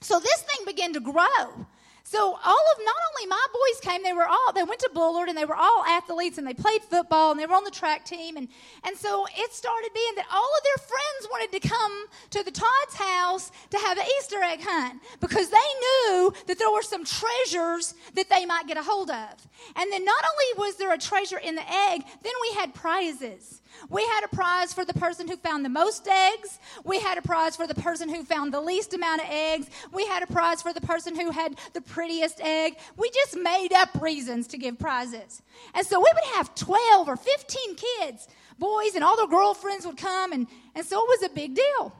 so 0.00 0.18
this 0.18 0.42
thing 0.42 0.64
began 0.66 0.92
to 0.94 1.00
grow. 1.00 1.66
So 2.06 2.20
all 2.20 2.64
of 2.72 2.84
not 2.84 2.96
only 3.10 3.26
my 3.26 3.46
boys 3.50 3.80
came, 3.80 4.02
they 4.02 4.12
were 4.12 4.28
all 4.28 4.52
they 4.54 4.62
went 4.62 4.80
to 4.80 4.90
Bullard 4.92 5.30
and 5.30 5.38
they 5.38 5.46
were 5.46 5.56
all 5.56 5.82
athletes 5.88 6.36
and 6.36 6.46
they 6.46 6.52
played 6.52 6.82
football 6.82 7.30
and 7.30 7.40
they 7.40 7.46
were 7.46 7.54
on 7.54 7.64
the 7.64 7.70
track 7.70 8.04
team 8.04 8.36
and 8.36 8.46
and 8.84 8.94
so 8.94 9.26
it 9.34 9.54
started 9.54 9.90
being 9.94 10.14
that 10.16 10.26
all 10.30 10.50
of 10.58 10.64
their 10.64 10.86
friends 10.86 11.28
wanted 11.30 11.62
to 11.62 11.66
come 11.66 12.04
to 12.28 12.44
the 12.44 12.50
Todd's 12.50 12.94
house 12.94 13.50
to 13.70 13.78
have 13.78 13.96
an 13.96 14.04
Easter 14.18 14.42
egg 14.42 14.60
hunt 14.62 15.00
because 15.20 15.48
they 15.48 15.56
knew 15.56 16.34
that 16.46 16.58
there 16.58 16.70
were 16.70 16.82
some 16.82 17.06
treasures 17.06 17.94
that 18.14 18.28
they 18.28 18.44
might 18.44 18.66
get 18.66 18.76
a 18.76 18.82
hold 18.82 19.08
of. 19.08 19.48
And 19.74 19.90
then 19.90 20.04
not 20.04 20.24
only 20.24 20.68
was 20.68 20.76
there 20.76 20.92
a 20.92 20.98
treasure 20.98 21.38
in 21.38 21.54
the 21.54 21.72
egg, 21.90 22.02
then 22.22 22.32
we 22.42 22.54
had 22.54 22.74
prizes. 22.74 23.62
We 23.88 24.02
had 24.06 24.24
a 24.24 24.28
prize 24.28 24.72
for 24.72 24.84
the 24.84 24.94
person 24.94 25.28
who 25.28 25.36
found 25.36 25.64
the 25.64 25.68
most 25.68 26.06
eggs. 26.08 26.58
We 26.84 27.00
had 27.00 27.18
a 27.18 27.22
prize 27.22 27.56
for 27.56 27.66
the 27.66 27.74
person 27.74 28.08
who 28.08 28.24
found 28.24 28.52
the 28.52 28.60
least 28.60 28.94
amount 28.94 29.22
of 29.22 29.28
eggs. 29.30 29.68
We 29.92 30.06
had 30.06 30.22
a 30.22 30.26
prize 30.26 30.62
for 30.62 30.72
the 30.72 30.80
person 30.80 31.14
who 31.18 31.30
had 31.30 31.56
the 31.72 31.80
prettiest 31.80 32.40
egg. 32.40 32.78
We 32.96 33.10
just 33.10 33.36
made 33.36 33.72
up 33.72 34.00
reasons 34.00 34.46
to 34.48 34.58
give 34.58 34.78
prizes. 34.78 35.42
And 35.74 35.86
so 35.86 35.98
we 35.98 36.10
would 36.12 36.36
have 36.36 36.54
12 36.54 37.08
or 37.08 37.16
15 37.16 37.76
kids, 37.76 38.28
boys, 38.58 38.94
and 38.94 39.04
all 39.04 39.16
their 39.16 39.26
girlfriends 39.26 39.86
would 39.86 39.98
come. 39.98 40.32
And, 40.32 40.46
and 40.74 40.86
so 40.86 41.02
it 41.02 41.08
was 41.08 41.30
a 41.30 41.34
big 41.34 41.54
deal. 41.54 41.94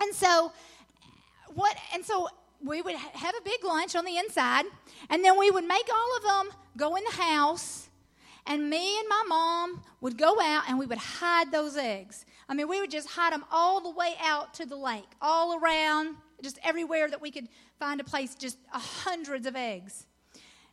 And 0.00 0.14
so, 0.14 0.52
what, 1.54 1.76
and 1.94 2.04
so 2.04 2.28
we 2.64 2.80
would 2.80 2.96
have 2.96 3.34
a 3.34 3.42
big 3.44 3.64
lunch 3.64 3.94
on 3.96 4.04
the 4.04 4.16
inside, 4.16 4.64
and 5.10 5.24
then 5.24 5.38
we 5.38 5.50
would 5.50 5.64
make 5.64 5.88
all 5.92 6.16
of 6.16 6.22
them 6.22 6.56
go 6.76 6.96
in 6.96 7.04
the 7.04 7.22
house 7.22 7.88
and 8.46 8.68
me 8.68 8.98
and 8.98 9.08
my 9.08 9.24
mom 9.28 9.82
would 10.00 10.18
go 10.18 10.40
out 10.40 10.64
and 10.68 10.78
we 10.78 10.86
would 10.86 10.98
hide 10.98 11.52
those 11.52 11.76
eggs. 11.76 12.24
I 12.48 12.54
mean, 12.54 12.68
we 12.68 12.80
would 12.80 12.90
just 12.90 13.08
hide 13.08 13.32
them 13.32 13.44
all 13.50 13.80
the 13.80 13.90
way 13.90 14.14
out 14.22 14.54
to 14.54 14.66
the 14.66 14.76
lake, 14.76 15.08
all 15.20 15.58
around, 15.58 16.16
just 16.42 16.58
everywhere 16.64 17.08
that 17.08 17.20
we 17.20 17.30
could 17.30 17.48
find 17.78 18.00
a 18.00 18.04
place, 18.04 18.34
just 18.34 18.58
hundreds 18.70 19.46
of 19.46 19.56
eggs. 19.56 20.06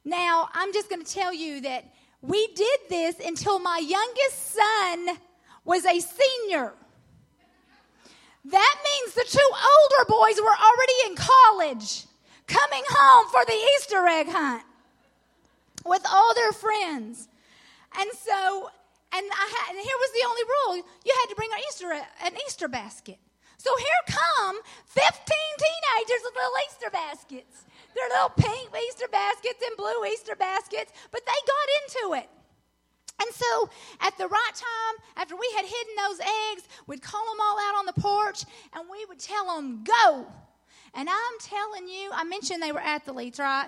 Now, 0.04 0.50
I'm 0.54 0.74
just 0.74 0.90
going 0.90 1.04
to 1.04 1.12
tell 1.12 1.34
you 1.34 1.62
that 1.62 1.86
we 2.22 2.48
did 2.48 2.80
this 2.90 3.16
until 3.24 3.60
my 3.60 3.78
youngest 3.78 4.54
son 4.54 5.18
was 5.64 5.86
a 5.86 6.00
senior. 6.00 6.74
That 8.46 8.76
means 8.84 9.14
the 9.14 9.26
two 9.30 9.50
older 9.52 10.06
boys 10.08 10.42
were 10.42 10.48
already 10.48 10.94
in 11.08 11.16
college, 11.16 12.06
coming 12.48 12.84
home 12.90 13.30
for 13.32 13.46
the 13.46 13.54
Easter 13.76 14.06
egg 14.08 14.28
hunt 14.30 14.64
with 15.86 16.04
all 16.12 16.34
their 16.34 16.52
friends. 16.52 17.29
And 17.98 18.10
so, 18.14 18.70
and 19.14 19.26
I 19.26 19.46
had, 19.50 19.76
and 19.76 19.80
here 19.82 19.98
was 19.98 20.12
the 20.14 20.26
only 20.28 20.46
rule: 20.46 20.72
you 21.06 21.14
had 21.22 21.30
to 21.30 21.36
bring 21.36 21.50
an 21.52 21.60
Easter 21.70 21.92
an 21.92 22.34
Easter 22.46 22.68
basket. 22.68 23.18
So 23.58 23.76
here 23.76 24.02
come 24.08 24.56
15 24.86 25.04
teenagers 25.04 26.22
with 26.24 26.36
little 26.36 26.58
Easter 26.70 26.90
baskets. 26.90 27.66
They're 27.94 28.08
little 28.08 28.30
pink 28.30 28.72
Easter 28.88 29.08
baskets 29.12 29.60
and 29.66 29.76
blue 29.76 30.06
Easter 30.06 30.36
baskets, 30.36 30.94
but 31.12 31.22
they 31.26 31.40
got 31.44 31.68
into 31.84 32.24
it. 32.24 32.30
And 33.20 33.30
so 33.34 33.70
at 34.00 34.18
the 34.18 34.28
right 34.28 34.52
time, 34.56 34.96
after 35.18 35.36
we 35.36 35.52
had 35.56 35.66
hidden 35.66 35.94
those 36.08 36.20
eggs, 36.54 36.64
we'd 36.88 37.02
call 37.02 37.26
them 37.26 37.42
all 37.42 37.60
out 37.60 37.76
on 37.80 37.86
the 37.86 38.00
porch 38.00 38.46
and 38.74 38.88
we 38.90 39.04
would 39.06 39.20
tell 39.20 39.54
them, 39.56 39.84
go. 39.84 40.26
And 40.94 41.10
I'm 41.10 41.40
telling 41.42 41.88
you, 41.88 42.10
I 42.14 42.24
mentioned 42.24 42.64
they 42.64 42.72
were 42.72 42.80
athletes, 42.80 43.40
right? 43.40 43.68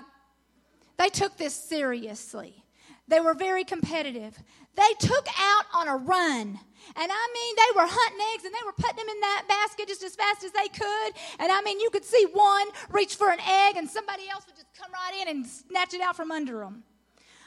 They 0.98 1.10
took 1.10 1.36
this 1.38 1.54
seriously. 1.54 2.61
They 3.08 3.20
were 3.20 3.34
very 3.34 3.64
competitive. 3.64 4.38
They 4.76 4.94
took 5.00 5.28
out 5.40 5.66
on 5.74 5.88
a 5.88 5.98
run. 5.98 6.60
And 6.96 7.12
I 7.12 7.28
mean, 7.34 7.56
they 7.58 7.82
were 7.82 7.88
hunting 7.88 8.26
eggs 8.34 8.46
and 8.46 8.54
they 8.54 8.66
were 8.66 8.74
putting 8.74 8.98
them 8.98 9.10
in 9.10 9.20
that 9.22 9.44
basket 9.48 9.88
just 9.88 10.04
as 10.04 10.16
fast 10.16 10.44
as 10.44 10.52
they 10.52 10.68
could. 10.70 11.14
And 11.40 11.52
I 11.52 11.62
mean, 11.62 11.80
you 11.80 11.90
could 11.90 12.06
see 12.06 12.26
one 12.32 12.68
reach 12.90 13.16
for 13.16 13.30
an 13.30 13.40
egg 13.40 13.78
and 13.78 13.90
somebody 13.90 14.30
else 14.30 14.46
would 14.48 14.56
just 14.56 14.74
come 14.80 14.92
right 14.92 15.22
in 15.22 15.28
and 15.28 15.46
snatch 15.46 15.94
it 15.94 16.02
out 16.02 16.16
from 16.16 16.32
under 16.32 16.60
them. 16.60 16.84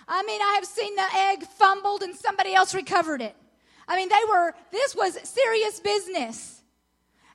I 0.06 0.22
mean, 0.22 0.40
I 0.40 0.54
have 0.54 0.66
seen 0.66 0.94
the 0.96 1.06
egg 1.14 1.44
fumbled 1.44 2.02
and 2.02 2.14
somebody 2.14 2.54
else 2.54 2.74
recovered 2.74 3.22
it. 3.22 3.34
I 3.88 3.96
mean, 3.96 4.08
they 4.08 4.22
were, 4.28 4.54
this 4.70 4.94
was 4.94 5.18
serious 5.28 5.80
business. 5.80 6.62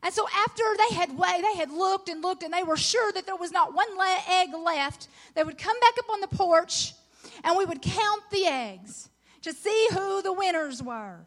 And 0.01 0.13
so 0.13 0.27
after 0.45 0.63
they 0.77 0.95
had 0.95 1.09
they 1.17 1.57
had 1.57 1.71
looked 1.71 2.09
and 2.09 2.21
looked 2.21 2.43
and 2.43 2.53
they 2.53 2.63
were 2.63 2.77
sure 2.77 3.11
that 3.11 3.25
there 3.25 3.35
was 3.35 3.51
not 3.51 3.73
one 3.73 3.87
egg 4.29 4.49
left, 4.53 5.09
they 5.35 5.43
would 5.43 5.57
come 5.57 5.77
back 5.79 5.93
up 5.99 6.09
on 6.09 6.21
the 6.21 6.27
porch 6.27 6.93
and 7.43 7.57
we 7.57 7.65
would 7.65 7.81
count 7.81 8.23
the 8.31 8.45
eggs 8.45 9.09
to 9.41 9.53
see 9.53 9.87
who 9.91 10.21
the 10.21 10.33
winners 10.33 10.83
were. 10.83 11.25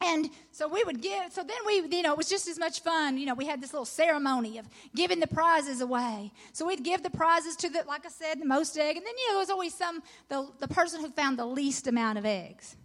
And 0.00 0.28
so 0.50 0.68
we 0.68 0.84
would 0.84 1.00
give, 1.00 1.32
so 1.32 1.42
then 1.42 1.56
we, 1.66 1.96
you 1.96 2.02
know, 2.02 2.12
it 2.12 2.18
was 2.18 2.28
just 2.28 2.46
as 2.48 2.58
much 2.58 2.80
fun. 2.80 3.16
You 3.16 3.26
know, 3.26 3.34
we 3.34 3.46
had 3.46 3.62
this 3.62 3.72
little 3.72 3.86
ceremony 3.86 4.58
of 4.58 4.68
giving 4.94 5.20
the 5.20 5.26
prizes 5.26 5.80
away. 5.80 6.32
So 6.52 6.66
we'd 6.66 6.82
give 6.82 7.02
the 7.02 7.10
prizes 7.10 7.56
to 7.56 7.70
the, 7.70 7.84
like 7.86 8.04
I 8.04 8.10
said, 8.10 8.40
the 8.40 8.44
most 8.44 8.76
egg. 8.76 8.96
And 8.96 9.06
then, 9.06 9.14
you 9.16 9.28
know, 9.28 9.34
there 9.34 9.40
was 9.40 9.50
always 9.50 9.72
some, 9.72 10.02
the, 10.28 10.48
the 10.60 10.68
person 10.68 11.00
who 11.00 11.08
found 11.10 11.38
the 11.38 11.46
least 11.46 11.86
amount 11.86 12.18
of 12.18 12.26
eggs. 12.26 12.76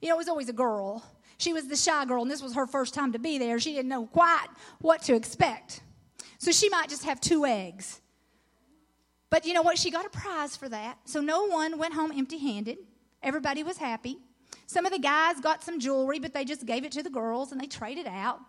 You 0.00 0.08
know, 0.08 0.14
it 0.14 0.18
was 0.18 0.28
always 0.28 0.48
a 0.48 0.52
girl. 0.52 1.04
She 1.38 1.52
was 1.52 1.66
the 1.66 1.76
shy 1.76 2.04
girl, 2.04 2.22
and 2.22 2.30
this 2.30 2.42
was 2.42 2.54
her 2.54 2.66
first 2.66 2.94
time 2.94 3.12
to 3.12 3.18
be 3.18 3.38
there. 3.38 3.58
She 3.58 3.72
didn't 3.72 3.88
know 3.88 4.06
quite 4.06 4.46
what 4.80 5.02
to 5.04 5.14
expect. 5.14 5.80
So 6.38 6.52
she 6.52 6.68
might 6.68 6.88
just 6.88 7.04
have 7.04 7.20
two 7.20 7.44
eggs. 7.44 8.01
But 9.32 9.46
you 9.46 9.54
know 9.54 9.62
what? 9.62 9.78
She 9.78 9.90
got 9.90 10.04
a 10.04 10.10
prize 10.10 10.56
for 10.56 10.68
that. 10.68 10.98
So 11.06 11.22
no 11.22 11.46
one 11.46 11.78
went 11.78 11.94
home 11.94 12.12
empty 12.14 12.36
handed. 12.36 12.76
Everybody 13.22 13.62
was 13.62 13.78
happy. 13.78 14.18
Some 14.66 14.84
of 14.84 14.92
the 14.92 14.98
guys 14.98 15.40
got 15.40 15.64
some 15.64 15.80
jewelry, 15.80 16.18
but 16.18 16.34
they 16.34 16.44
just 16.44 16.66
gave 16.66 16.84
it 16.84 16.92
to 16.92 17.02
the 17.02 17.08
girls 17.08 17.50
and 17.50 17.58
they 17.58 17.66
traded 17.66 18.06
out. 18.06 18.40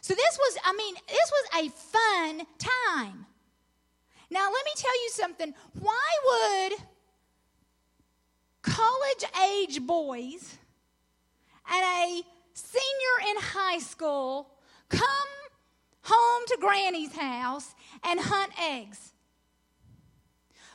So 0.00 0.14
this 0.14 0.38
was, 0.38 0.56
I 0.64 0.72
mean, 0.74 0.94
this 1.08 1.32
was 1.32 1.64
a 1.64 1.68
fun 1.68 2.46
time. 2.58 3.26
Now, 4.30 4.44
let 4.52 4.64
me 4.64 4.70
tell 4.76 5.02
you 5.02 5.10
something. 5.10 5.52
Why 5.80 6.68
would 6.70 6.78
college 8.62 9.24
age 9.50 9.84
boys 9.84 10.58
and 11.68 11.82
a 11.82 12.22
senior 12.54 13.30
in 13.30 13.36
high 13.36 13.80
school 13.80 14.52
come 14.90 15.02
home 16.02 16.42
to 16.46 16.56
Granny's 16.60 17.16
house 17.16 17.74
and 18.04 18.20
hunt 18.20 18.52
eggs? 18.60 19.09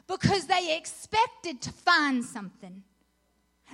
Because 0.08 0.46
they 0.48 0.78
expected 0.78 1.62
to 1.62 1.72
find 1.72 2.24
something. 2.24 2.84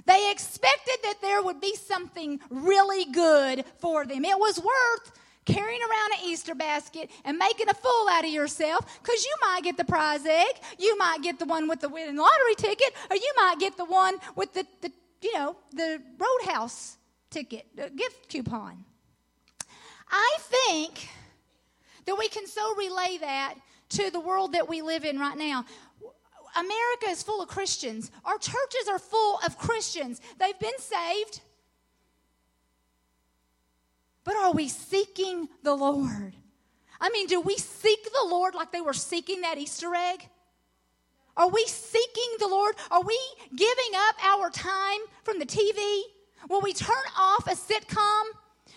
They 0.05 0.31
expected 0.31 0.97
that 1.03 1.21
there 1.21 1.41
would 1.41 1.59
be 1.59 1.75
something 1.75 2.39
really 2.49 3.11
good 3.11 3.65
for 3.79 4.05
them. 4.05 4.23
It 4.23 4.39
was 4.39 4.57
worth 4.57 5.11
carrying 5.45 5.81
around 5.81 6.11
an 6.13 6.29
Easter 6.29 6.55
basket 6.55 7.09
and 7.25 7.37
making 7.37 7.67
a 7.69 7.73
fool 7.73 8.07
out 8.09 8.23
of 8.23 8.29
yourself 8.29 8.85
because 9.01 9.25
you 9.25 9.33
might 9.41 9.63
get 9.63 9.77
the 9.77 9.85
prize 9.85 10.25
egg, 10.25 10.55
you 10.79 10.97
might 10.97 11.21
get 11.21 11.39
the 11.39 11.45
one 11.45 11.67
with 11.67 11.81
the 11.81 11.89
winning 11.89 12.17
lottery 12.17 12.55
ticket, 12.55 12.93
or 13.09 13.15
you 13.15 13.33
might 13.35 13.59
get 13.59 13.75
the 13.77 13.85
one 13.85 14.15
with 14.35 14.53
the, 14.53 14.65
the 14.81 14.91
you 15.21 15.33
know, 15.33 15.55
the 15.73 16.01
roadhouse 16.17 16.97
ticket, 17.29 17.65
the 17.75 17.89
gift 17.89 18.29
coupon. 18.29 18.83
I 20.09 20.37
think 20.39 21.09
that 22.05 22.17
we 22.17 22.27
can 22.27 22.47
so 22.47 22.75
relay 22.75 23.17
that 23.21 23.55
to 23.89 24.09
the 24.09 24.19
world 24.19 24.53
that 24.53 24.67
we 24.67 24.81
live 24.81 25.05
in 25.05 25.19
right 25.19 25.37
now. 25.37 25.65
America 26.55 27.09
is 27.09 27.23
full 27.23 27.41
of 27.41 27.47
Christians. 27.47 28.11
Our 28.25 28.37
churches 28.37 28.87
are 28.89 28.99
full 28.99 29.39
of 29.45 29.57
Christians. 29.57 30.21
They've 30.37 30.59
been 30.59 30.77
saved. 30.77 31.41
But 34.23 34.35
are 34.35 34.53
we 34.53 34.67
seeking 34.67 35.49
the 35.63 35.75
Lord? 35.75 36.35
I 36.99 37.09
mean, 37.09 37.27
do 37.27 37.41
we 37.41 37.57
seek 37.57 38.03
the 38.03 38.27
Lord 38.27 38.53
like 38.53 38.71
they 38.71 38.81
were 38.81 38.93
seeking 38.93 39.41
that 39.41 39.57
Easter 39.57 39.93
egg? 39.95 40.27
Are 41.35 41.49
we 41.49 41.65
seeking 41.65 42.35
the 42.39 42.47
Lord? 42.47 42.75
Are 42.91 43.01
we 43.01 43.19
giving 43.55 43.91
up 43.95 44.15
our 44.23 44.49
time 44.49 44.99
from 45.23 45.39
the 45.39 45.45
TV? 45.45 46.01
Will 46.49 46.61
we 46.61 46.73
turn 46.73 46.95
off 47.17 47.47
a 47.47 47.55
sitcom 47.55 48.23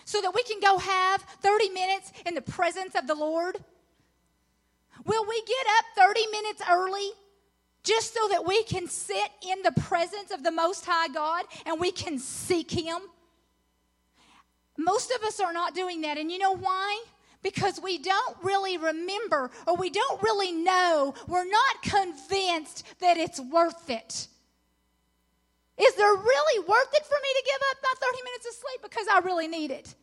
so 0.05 0.21
that 0.21 0.33
we 0.33 0.43
can 0.43 0.59
go 0.59 0.77
have 0.77 1.21
30 1.41 1.69
minutes 1.69 2.11
in 2.25 2.33
the 2.33 2.41
presence 2.41 2.95
of 2.95 3.05
the 3.07 3.15
Lord? 3.15 3.57
Will 5.05 5.25
we 5.27 5.43
get 5.45 5.67
up 5.77 5.85
30 6.07 6.27
minutes 6.31 6.61
early 6.69 7.11
just 7.85 8.13
so 8.13 8.27
that 8.29 8.45
we 8.45 8.63
can 8.63 8.87
sit 8.87 9.29
in 9.47 9.61
the 9.61 9.71
presence 9.71 10.31
of 10.31 10.43
the 10.43 10.51
Most 10.51 10.85
High 10.85 11.07
God 11.07 11.45
and 11.65 11.79
we 11.79 11.91
can 11.91 12.19
seek 12.19 12.71
Him. 12.71 12.97
Most 14.77 15.11
of 15.11 15.23
us 15.23 15.39
are 15.39 15.53
not 15.53 15.73
doing 15.73 16.01
that. 16.01 16.17
And 16.17 16.31
you 16.31 16.39
know 16.39 16.55
why? 16.55 17.03
Because 17.43 17.79
we 17.81 17.99
don't 17.99 18.37
really 18.43 18.77
remember 18.77 19.51
or 19.67 19.75
we 19.77 19.89
don't 19.89 20.21
really 20.23 20.51
know. 20.51 21.13
We're 21.27 21.49
not 21.49 21.83
convinced 21.83 22.83
that 22.99 23.17
it's 23.17 23.39
worth 23.39 23.89
it. 23.89 24.27
Is 25.77 25.95
there 25.95 26.13
really 26.13 26.59
worth 26.59 26.93
it 26.93 27.05
for 27.05 27.17
me 27.21 27.29
to 27.35 27.43
give 27.45 27.61
up 27.69 27.77
my 27.83 28.07
30 28.07 28.23
minutes 28.23 28.47
of 28.47 28.53
sleep 28.53 28.81
because 28.81 29.07
I 29.11 29.19
really 29.19 29.47
need 29.47 29.71
it? 29.71 29.93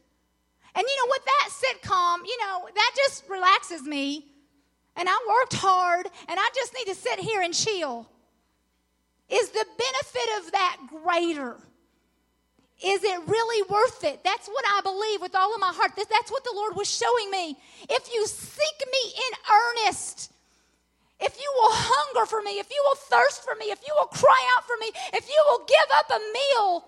And 0.75 0.85
you 0.89 0.97
know 0.99 1.09
what? 1.09 1.23
That 1.25 1.49
sitcom, 1.51 2.27
you 2.27 2.39
know, 2.41 2.69
that 2.75 2.93
just 2.97 3.29
relaxes 3.29 3.83
me 3.83 4.32
and 4.97 5.09
I 5.09 5.19
worked 5.29 5.55
hard 5.55 6.07
and 6.29 6.39
I 6.39 6.49
just 6.55 6.75
need 6.75 6.93
to 6.93 6.95
sit 6.95 7.19
here 7.19 7.43
and 7.43 7.55
chill. 7.55 8.09
Is 9.29 9.49
the 9.51 9.65
benefit 9.65 10.39
of 10.39 10.53
that 10.53 10.77
greater? 10.89 11.57
Is 12.85 13.05
it 13.05 13.21
really 13.29 13.63
worth 13.71 14.03
it? 14.05 14.23
That's 14.25 14.49
what 14.49 14.65
I 14.67 14.81
believe 14.83 15.21
with 15.21 15.35
all 15.37 15.55
of 15.55 15.61
my 15.61 15.73
heart. 15.73 15.93
That's 15.97 16.31
what 16.31 16.45
the 16.45 16.53
Lord 16.55 16.77
was 16.77 16.91
showing 16.91 17.31
me. 17.31 17.57
If 17.89 18.13
you 18.13 18.27
seek 18.27 18.79
me 18.91 19.15
in 19.15 19.33
earnest, 19.87 20.33
if 21.21 21.37
you 21.39 21.53
will 21.55 21.71
hunger 21.71 22.27
for 22.27 22.43
me, 22.43 22.59
if 22.59 22.69
you 22.71 22.83
will 22.85 22.97
thirst 22.97 23.45
for 23.45 23.55
me, 23.55 23.67
if 23.67 23.81
you 23.87 23.95
will 23.97 24.09
cry 24.09 24.51
out 24.57 24.67
for 24.67 24.75
me, 24.81 24.91
if 25.15 25.29
you 25.29 25.45
will 25.49 25.65
give 25.65 25.89
up 25.97 26.11
a 26.11 26.19
meal, 26.19 26.85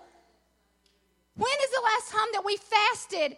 when 1.35 1.55
is 1.63 1.71
the 1.71 1.81
last 1.81 2.11
time 2.11 2.27
that 2.33 2.43
we 2.45 2.57
fasted 2.57 3.37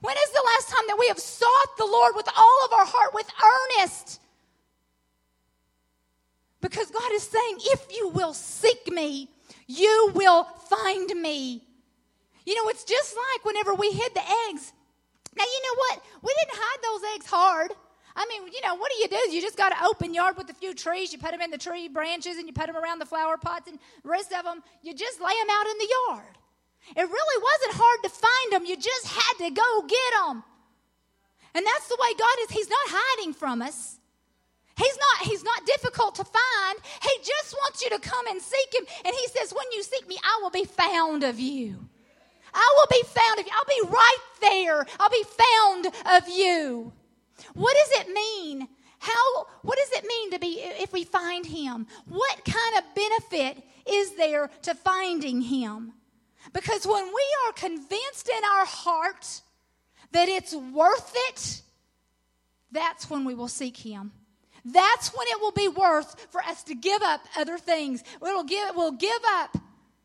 when 0.00 0.16
is 0.16 0.30
the 0.30 0.42
last 0.44 0.68
time 0.68 0.84
that 0.88 0.98
we 0.98 1.08
have 1.08 1.18
sought 1.18 1.76
the 1.76 1.86
Lord 1.86 2.14
with 2.16 2.28
all 2.36 2.64
of 2.66 2.72
our 2.72 2.86
heart, 2.86 3.14
with 3.14 3.30
earnest? 3.78 4.20
Because 6.60 6.90
God 6.90 7.12
is 7.12 7.22
saying, 7.22 7.56
if 7.60 7.86
you 7.94 8.08
will 8.08 8.34
seek 8.34 8.90
me, 8.90 9.28
you 9.66 10.10
will 10.14 10.44
find 10.44 11.08
me. 11.20 11.62
You 12.44 12.54
know, 12.56 12.68
it's 12.68 12.84
just 12.84 13.14
like 13.14 13.44
whenever 13.44 13.74
we 13.74 13.90
hid 13.90 14.14
the 14.14 14.22
eggs. 14.48 14.72
Now, 15.36 15.44
you 15.44 15.62
know 15.62 15.76
what? 15.76 16.02
We 16.22 16.34
didn't 16.38 16.58
hide 16.60 16.82
those 16.82 17.14
eggs 17.14 17.26
hard. 17.26 17.72
I 18.16 18.26
mean, 18.26 18.52
you 18.52 18.60
know, 18.62 18.74
what 18.74 18.90
do 18.90 18.98
you 18.98 19.08
do? 19.08 19.34
You 19.34 19.40
just 19.40 19.56
got 19.56 19.72
an 19.72 19.78
open 19.84 20.12
yard 20.12 20.36
with 20.36 20.50
a 20.50 20.54
few 20.54 20.74
trees. 20.74 21.12
You 21.12 21.18
put 21.18 21.30
them 21.30 21.40
in 21.40 21.50
the 21.50 21.58
tree 21.58 21.88
branches 21.88 22.36
and 22.36 22.46
you 22.46 22.52
put 22.52 22.66
them 22.66 22.76
around 22.76 22.98
the 22.98 23.06
flower 23.06 23.36
pots, 23.36 23.68
and 23.68 23.78
the 24.02 24.08
rest 24.08 24.32
of 24.32 24.44
them, 24.44 24.62
you 24.82 24.92
just 24.92 25.20
lay 25.20 25.32
them 25.32 25.48
out 25.50 25.66
in 25.66 25.78
the 25.78 25.88
yard. 26.08 26.38
It 26.96 27.02
really 27.02 27.42
wasn't 27.42 27.80
hard 27.80 28.02
to 28.04 28.10
find 28.10 28.52
them. 28.52 28.66
You 28.66 28.76
just 28.76 29.06
had 29.06 29.46
to 29.46 29.50
go 29.50 29.82
get 29.82 30.12
them. 30.26 30.42
And 31.54 31.66
that's 31.66 31.88
the 31.88 31.98
way 32.00 32.08
God 32.18 32.36
is. 32.42 32.50
He's 32.50 32.70
not 32.70 32.86
hiding 32.86 33.32
from 33.32 33.62
us. 33.62 33.98
He's 34.76 34.96
not, 34.96 35.28
he's 35.28 35.44
not 35.44 35.66
difficult 35.66 36.14
to 36.16 36.24
find. 36.24 36.78
He 37.02 37.10
just 37.18 37.54
wants 37.54 37.82
you 37.82 37.90
to 37.90 37.98
come 37.98 38.26
and 38.28 38.40
seek 38.40 38.74
him. 38.74 38.86
And 39.04 39.14
he 39.14 39.26
says, 39.28 39.52
When 39.52 39.66
you 39.72 39.82
seek 39.82 40.08
me, 40.08 40.16
I 40.22 40.40
will 40.42 40.50
be 40.50 40.64
found 40.64 41.22
of 41.22 41.38
you. 41.38 41.76
I 42.54 42.74
will 42.76 42.86
be 42.90 43.06
found 43.06 43.40
of 43.40 43.46
you. 43.46 43.52
I'll 43.54 43.88
be 43.88 43.94
right 43.94 44.16
there. 44.40 44.86
I'll 44.98 45.10
be 45.10 45.24
found 45.24 45.86
of 46.16 46.28
you. 46.28 46.92
What 47.54 47.76
does 47.76 48.00
it 48.00 48.12
mean? 48.12 48.68
How, 48.98 49.46
what 49.62 49.78
does 49.78 49.98
it 49.98 50.06
mean 50.06 50.30
to 50.32 50.38
be, 50.38 50.60
if 50.60 50.92
we 50.92 51.04
find 51.04 51.46
him? 51.46 51.86
What 52.06 52.44
kind 52.44 52.78
of 52.78 52.94
benefit 52.94 53.62
is 53.86 54.14
there 54.16 54.50
to 54.62 54.74
finding 54.74 55.40
him? 55.40 55.94
Because 56.52 56.86
when 56.86 57.06
we 57.06 57.26
are 57.46 57.52
convinced 57.52 58.28
in 58.28 58.44
our 58.44 58.66
heart 58.66 59.40
that 60.12 60.28
it's 60.28 60.54
worth 60.54 61.12
it, 61.28 61.62
that's 62.72 63.10
when 63.10 63.24
we 63.24 63.34
will 63.34 63.48
seek 63.48 63.76
him. 63.76 64.12
That's 64.64 65.08
when 65.14 65.26
it 65.28 65.40
will 65.40 65.52
be 65.52 65.68
worth 65.68 66.28
for 66.30 66.42
us 66.42 66.62
to 66.64 66.74
give 66.74 67.02
up 67.02 67.20
other 67.36 67.58
things. 67.58 68.04
It'll 68.22 68.44
give, 68.44 68.76
we'll 68.76 68.92
give 68.92 69.22
up 69.26 69.56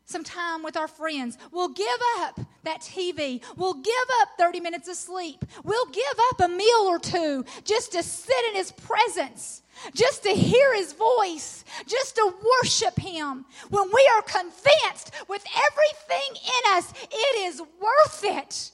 some 0.06 0.22
time 0.24 0.62
with 0.62 0.76
our 0.76 0.88
friends. 0.88 1.36
We'll 1.52 1.68
give 1.68 1.86
up 2.18 2.40
that 2.62 2.80
TV. 2.80 3.42
We'll 3.56 3.74
give 3.74 3.94
up 4.22 4.28
30 4.38 4.60
minutes 4.60 4.88
of 4.88 4.96
sleep. 4.96 5.44
We'll 5.64 5.86
give 5.86 6.04
up 6.30 6.40
a 6.40 6.48
meal 6.48 6.84
or 6.86 6.98
two 6.98 7.44
just 7.64 7.92
to 7.92 8.02
sit 8.02 8.44
in 8.48 8.54
His 8.54 8.72
presence, 8.72 9.62
just 9.94 10.22
to 10.22 10.30
hear 10.30 10.74
His 10.74 10.92
voice, 10.92 11.64
just 11.86 12.14
to 12.16 12.32
worship 12.62 12.98
Him. 12.98 13.44
When 13.68 13.88
we 13.92 14.10
are 14.14 14.22
convinced 14.22 15.10
with 15.28 15.44
everything 15.54 16.42
in 16.44 16.76
us, 16.76 16.92
it 17.10 17.38
is 17.40 17.60
worth 17.60 18.24
it. 18.24 18.70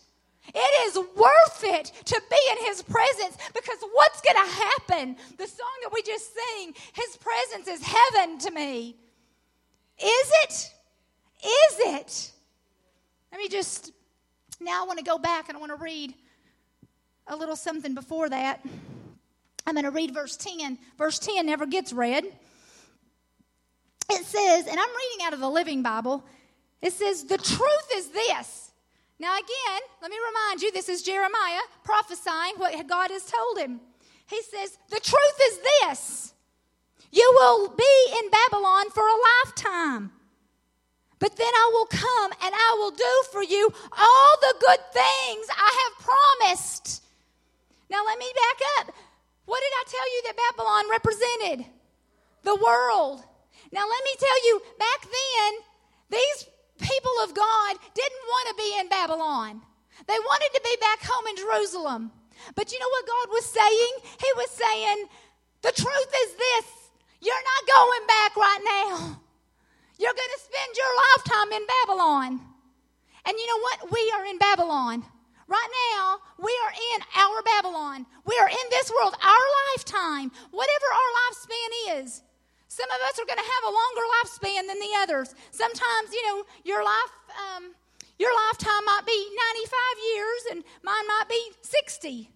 It 0.54 0.88
is 0.88 0.98
worth 1.16 1.64
it 1.64 1.92
to 2.04 2.22
be 2.28 2.38
in 2.50 2.66
His 2.66 2.82
presence 2.82 3.38
because 3.54 3.78
what's 3.92 4.20
going 4.20 4.36
to 4.36 4.52
happen? 4.52 5.16
The 5.38 5.46
song 5.46 5.70
that 5.82 5.92
we 5.94 6.02
just 6.02 6.30
sing, 6.34 6.74
His 6.92 7.16
presence 7.16 7.68
is 7.68 7.82
heaven 7.82 8.38
to 8.40 8.50
me. 8.50 8.96
Is 9.98 10.32
it? 10.44 10.72
Is 11.42 11.78
it? 11.78 12.32
Let 13.30 13.38
me 13.38 13.48
just, 13.48 13.92
now 14.60 14.82
I 14.82 14.86
want 14.86 14.98
to 14.98 15.04
go 15.04 15.18
back 15.18 15.48
and 15.48 15.56
I 15.56 15.60
want 15.60 15.72
to 15.76 15.82
read 15.82 16.14
a 17.26 17.36
little 17.36 17.56
something 17.56 17.94
before 17.94 18.28
that. 18.28 18.64
I'm 19.66 19.74
going 19.74 19.84
to 19.84 19.90
read 19.90 20.12
verse 20.12 20.36
10. 20.36 20.78
Verse 20.98 21.18
10 21.18 21.46
never 21.46 21.66
gets 21.66 21.92
read. 21.92 22.24
It 24.10 24.24
says, 24.24 24.66
and 24.66 24.78
I'm 24.78 24.88
reading 24.88 25.26
out 25.26 25.32
of 25.32 25.40
the 25.40 25.48
Living 25.48 25.82
Bible, 25.82 26.24
it 26.80 26.92
says, 26.92 27.24
The 27.24 27.38
truth 27.38 27.88
is 27.94 28.08
this 28.08 28.72
now, 29.22 29.36
again, 29.36 29.80
let 30.02 30.10
me 30.10 30.16
remind 30.18 30.62
you 30.62 30.72
this 30.72 30.88
is 30.88 31.00
Jeremiah 31.00 31.60
prophesying 31.84 32.54
what 32.56 32.74
God 32.88 33.12
has 33.12 33.24
told 33.24 33.56
him. 33.56 33.80
He 34.26 34.42
says, 34.42 34.76
The 34.90 34.98
truth 34.98 35.38
is 35.44 35.60
this 35.62 36.34
you 37.12 37.30
will 37.38 37.68
be 37.68 38.14
in 38.18 38.30
Babylon 38.30 38.90
for 38.90 39.04
a 39.06 39.44
lifetime. 39.44 40.10
But 41.22 41.36
then 41.36 41.54
I 41.54 41.70
will 41.72 41.86
come 41.86 42.32
and 42.42 42.52
I 42.52 42.76
will 42.80 42.90
do 42.90 43.14
for 43.30 43.44
you 43.44 43.72
all 43.96 44.32
the 44.40 44.54
good 44.58 44.80
things 44.92 45.46
I 45.54 45.70
have 45.70 45.94
promised. 46.02 47.04
Now, 47.88 48.02
let 48.04 48.18
me 48.18 48.26
back 48.34 48.58
up. 48.78 48.94
What 49.46 49.62
did 49.62 49.70
I 49.70 49.84
tell 49.86 50.08
you 50.10 50.22
that 50.26 50.42
Babylon 50.42 50.90
represented? 50.90 51.70
The 52.42 52.56
world. 52.56 53.22
Now, 53.70 53.86
let 53.86 54.02
me 54.02 54.14
tell 54.18 54.46
you, 54.48 54.62
back 54.80 55.02
then, 55.06 55.52
these 56.10 56.50
people 56.80 57.14
of 57.22 57.34
God 57.34 57.76
didn't 57.94 58.26
want 58.26 58.48
to 58.48 58.54
be 58.60 58.80
in 58.80 58.88
Babylon. 58.88 59.62
They 60.08 60.18
wanted 60.18 60.50
to 60.54 60.60
be 60.64 60.76
back 60.80 61.04
home 61.04 61.26
in 61.28 61.36
Jerusalem. 61.36 62.10
But 62.56 62.72
you 62.72 62.80
know 62.80 62.90
what 62.90 63.06
God 63.06 63.28
was 63.30 63.46
saying? 63.46 63.94
He 64.18 64.32
was 64.34 64.50
saying, 64.50 65.06
the 65.62 65.70
truth 65.70 66.12
is 66.26 66.34
this 66.34 66.66
you're 67.20 67.46
not 67.46 67.76
going 67.76 68.06
back 68.08 68.36
right 68.36 68.64
now. 68.90 69.22
You're 70.02 70.18
going 70.18 70.34
to 70.34 70.42
spend 70.42 70.70
your 70.74 70.92
lifetime 71.14 71.50
in 71.54 71.62
Babylon. 71.62 72.40
And 73.22 73.38
you 73.38 73.46
know 73.46 73.62
what? 73.62 73.78
We 73.94 74.02
are 74.18 74.26
in 74.26 74.36
Babylon. 74.36 75.06
Right 75.46 75.72
now, 75.94 76.18
we 76.42 76.50
are 76.66 76.74
in 76.74 76.98
our 77.14 77.38
Babylon. 77.46 78.06
We 78.26 78.34
are 78.42 78.48
in 78.50 78.66
this 78.70 78.90
world, 78.90 79.14
our 79.22 79.46
lifetime, 79.70 80.32
whatever 80.50 80.88
our 80.90 81.10
lifespan 81.22 82.02
is. 82.02 82.22
Some 82.66 82.90
of 82.90 82.98
us 83.06 83.20
are 83.20 83.26
going 83.30 83.38
to 83.38 83.46
have 83.46 83.64
a 83.70 83.70
longer 83.70 84.04
lifespan 84.18 84.66
than 84.66 84.80
the 84.80 84.92
others. 84.98 85.36
Sometimes, 85.52 86.10
you 86.10 86.26
know, 86.26 86.44
your 86.64 86.82
life, 86.82 87.14
um, 87.38 87.70
your 88.18 88.34
lifetime 88.48 88.84
might 88.84 89.06
be 89.06 89.18
95 89.54 89.78
years 90.14 90.42
and 90.50 90.64
mine 90.82 91.06
might 91.06 91.28
be 91.28 91.42
60. 91.60 92.28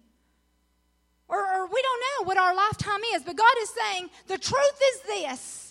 Or, 1.27 1.39
or 1.39 1.67
we 1.67 1.81
don't 1.81 2.03
know 2.05 2.27
what 2.27 2.37
our 2.37 2.55
lifetime 2.55 3.01
is. 3.13 3.23
But 3.23 3.35
God 3.35 3.55
is 3.59 3.71
saying 3.71 4.09
the 4.27 4.37
truth 4.37 4.79
is 4.93 5.01
this 5.01 5.66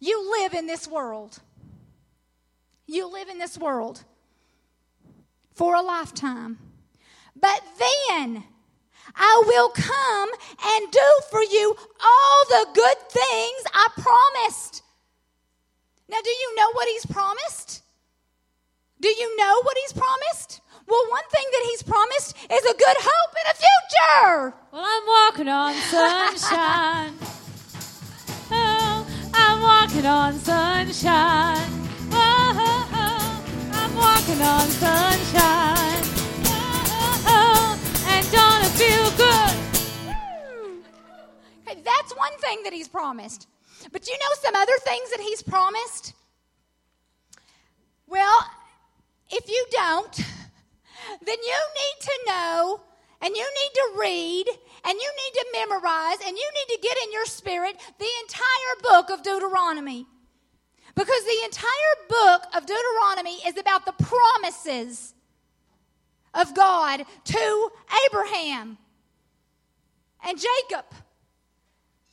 you 0.00 0.30
live 0.40 0.54
in 0.54 0.66
this 0.66 0.86
world. 0.86 1.38
You 2.86 3.10
live 3.10 3.28
in 3.28 3.38
this 3.38 3.58
world 3.58 4.04
for 5.54 5.74
a 5.74 5.82
lifetime. 5.82 6.58
But 7.34 7.62
then, 7.78 8.44
I 9.14 9.42
will 9.46 9.68
come 9.70 10.30
and 10.64 10.90
do 10.90 11.20
for 11.30 11.42
you 11.42 11.76
all 12.02 12.44
the 12.48 12.66
good 12.74 12.98
things 13.10 13.62
I 13.72 13.88
promised. 13.96 14.82
Now, 16.08 16.18
do 16.22 16.30
you 16.30 16.54
know 16.56 16.70
what 16.72 16.88
He's 16.88 17.06
promised? 17.06 17.82
Do 19.00 19.08
you 19.08 19.36
know 19.36 19.60
what 19.62 19.76
He's 19.82 19.92
promised? 19.92 20.60
Well, 20.86 21.04
one 21.10 21.28
thing 21.30 21.44
that 21.50 21.66
He's 21.70 21.82
promised 21.82 22.36
is 22.50 22.64
a 22.64 22.76
good 22.76 22.96
hope 22.98 23.34
and 23.44 23.52
a 23.52 23.56
future. 23.56 24.54
Well, 24.72 24.84
I'm 24.86 25.06
walking 25.06 25.48
on 25.48 25.74
sunshine. 25.90 27.35
Oh, 29.76 29.82
walking 29.82 30.06
on 30.06 30.38
sunshine. 30.38 31.70
Oh, 32.12 32.52
oh, 32.56 32.88
oh, 32.92 33.44
I'm 33.72 33.94
walking 33.94 34.40
on 34.42 34.68
sunshine 34.68 36.02
oh, 36.44 37.22
oh, 37.26 37.78
oh, 38.06 38.22
gonna 38.32 38.70
feel 38.70 39.10
good. 39.16 39.54
Okay, 41.68 41.80
that's 41.84 42.16
one 42.16 42.32
thing 42.38 42.62
that 42.64 42.72
he's 42.72 42.88
promised. 42.88 43.48
But 43.92 44.08
you 44.08 44.14
know 44.14 44.34
some 44.40 44.54
other 44.54 44.76
things 44.84 45.10
that 45.10 45.20
he's 45.20 45.42
promised? 45.42 46.14
Well, 48.06 48.50
if 49.30 49.48
you 49.48 49.66
don't, 49.70 50.16
then 50.16 51.36
you 51.42 51.58
need 51.74 52.00
to 52.00 52.18
know 52.26 52.80
and 53.20 53.34
you 53.34 53.44
need 53.44 53.70
to 53.74 53.90
read 53.98 54.44
and 54.84 54.98
you 55.00 55.10
need 55.24 55.34
to 55.34 55.46
memorize 55.54 56.18
and 56.26 56.36
you 56.36 56.50
need 56.54 56.74
to 56.74 56.80
get 56.82 56.96
in 57.04 57.12
your 57.12 57.26
spirit 57.26 57.76
the 57.98 58.08
entire 58.22 58.76
book 58.82 59.10
of 59.10 59.22
Deuteronomy. 59.22 60.06
Because 60.94 61.24
the 61.24 61.40
entire 61.44 61.96
book 62.08 62.42
of 62.54 62.66
Deuteronomy 62.66 63.38
is 63.46 63.58
about 63.58 63.84
the 63.84 63.92
promises 63.92 65.14
of 66.32 66.54
God 66.54 67.04
to 67.24 67.70
Abraham 68.06 68.78
and 70.26 70.38
Jacob 70.38 70.86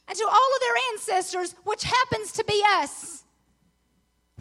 and 0.08 0.18
to 0.18 0.26
all 0.26 0.34
of 0.56 0.62
their 0.62 0.76
ancestors, 0.92 1.56
which 1.64 1.84
happens 1.84 2.34
to 2.34 2.44
be 2.44 2.62
us 2.66 3.23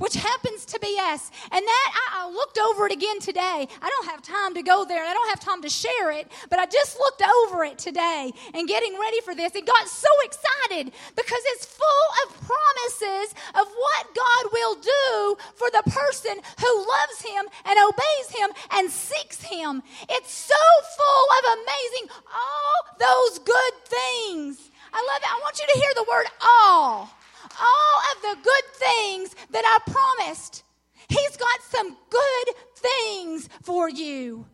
which 0.03 0.15
happens 0.15 0.65
to 0.67 0.81
be 0.81 0.99
us. 0.99 1.31
And 1.53 1.63
that, 1.65 1.89
I, 1.95 2.27
I, 2.27 2.31
looked 2.33 2.59
over 2.59 2.87
it 2.87 2.93
again 2.93 3.21
today. 3.21 3.69
I 3.81 3.89
don't 3.89 4.07
have 4.11 4.21
time 4.21 4.53
to 4.55 4.63
go 4.63 4.85
there, 4.85 4.99
and 4.99 5.09
I 5.09 5.15
don't 5.15 5.29
have 5.29 5.39
time 5.39 5.63
to 5.63 5.69
share 5.69 6.11
it, 6.11 6.27
but 6.51 6.59
I 6.59 6.67
just 6.67 6.99
looked 6.99 7.23
over 7.23 7.63
it 7.63 7.79
today 7.79 8.33
and 8.53 8.67
getting 8.67 8.99
ready 8.99 9.21
for 9.21 9.37
this 9.37 9.55
and 9.55 9.65
got 9.65 9.87
so 9.87 10.09
excited 10.25 10.93
because 11.15 11.43
it's 11.55 11.67
full 11.67 12.09
of 12.27 12.35
promises 12.35 13.31
of 13.55 13.69
what 13.71 14.03
God 14.11 14.53
will 14.53 14.75
do 14.75 15.37
for 15.55 15.71
the 15.71 15.85
person 15.87 16.35
who 16.59 16.73
loves 16.83 17.23
Him 17.23 17.47
and 17.65 17.79
obeys 17.79 18.29
Him 18.35 18.51
and 18.73 18.91
seeks 18.91 19.41
Him. 19.45 19.85
It's 20.11 20.35
so 20.35 20.65
full 20.99 21.27
of 21.39 21.59
amazing, 21.63 22.11
all 22.27 22.75
those 22.99 23.39
good 23.39 23.75
things. 23.87 24.71
I 24.93 24.99
love 24.99 25.23
it. 25.23 25.31
I 25.31 25.39
want 25.43 25.61
you 25.61 25.67
to 25.73 25.79
hear 25.79 25.93
the 25.95 26.07
word 26.11 26.27
all 26.43 27.22
all 27.61 27.99
of 28.15 28.23
the 28.23 28.43
good 28.43 28.65
things 28.75 29.35
that 29.51 29.65
I 29.65 29.91
promised. 29.91 30.63
He's 31.09 31.37
got 31.37 31.63
some 31.63 31.97
good 32.11 32.55
things 32.77 33.49
for 33.63 33.89
you. 33.89 34.47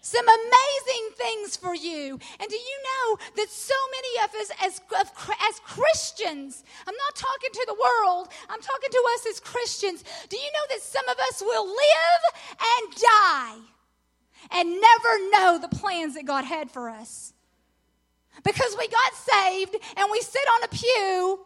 Some 0.00 0.26
amazing 0.26 1.08
things 1.16 1.56
for 1.56 1.74
you. 1.74 2.18
And 2.40 2.48
do 2.48 2.56
you 2.56 2.78
know 2.88 3.18
that 3.36 3.50
so 3.50 3.74
many 3.92 4.24
of 4.24 4.34
us 4.40 4.50
as, 4.64 4.80
as 5.50 5.60
Christians, 5.60 6.64
I'm 6.86 6.94
not 6.94 7.14
talking 7.14 7.50
to 7.52 7.64
the 7.66 7.74
world, 7.74 8.28
I'm 8.48 8.60
talking 8.60 8.90
to 8.90 9.04
us 9.14 9.26
as 9.26 9.40
Christians. 9.40 10.04
Do 10.28 10.36
you 10.36 10.50
know 10.52 10.66
that 10.70 10.82
some 10.82 11.06
of 11.08 11.16
us 11.28 11.42
will 11.42 11.66
live 11.66 12.22
and 12.60 12.94
die 12.94 13.56
and 14.52 14.80
never 14.80 15.30
know 15.30 15.58
the 15.58 15.76
plans 15.76 16.14
that 16.14 16.24
God 16.24 16.44
had 16.44 16.70
for 16.70 16.88
us? 16.88 17.34
Because 18.44 18.76
we 18.78 18.88
got 18.88 19.14
saved 19.14 19.76
and 19.96 20.08
we 20.10 20.20
sit 20.20 20.48
on 20.54 20.64
a 20.64 20.68
pew 20.68 21.40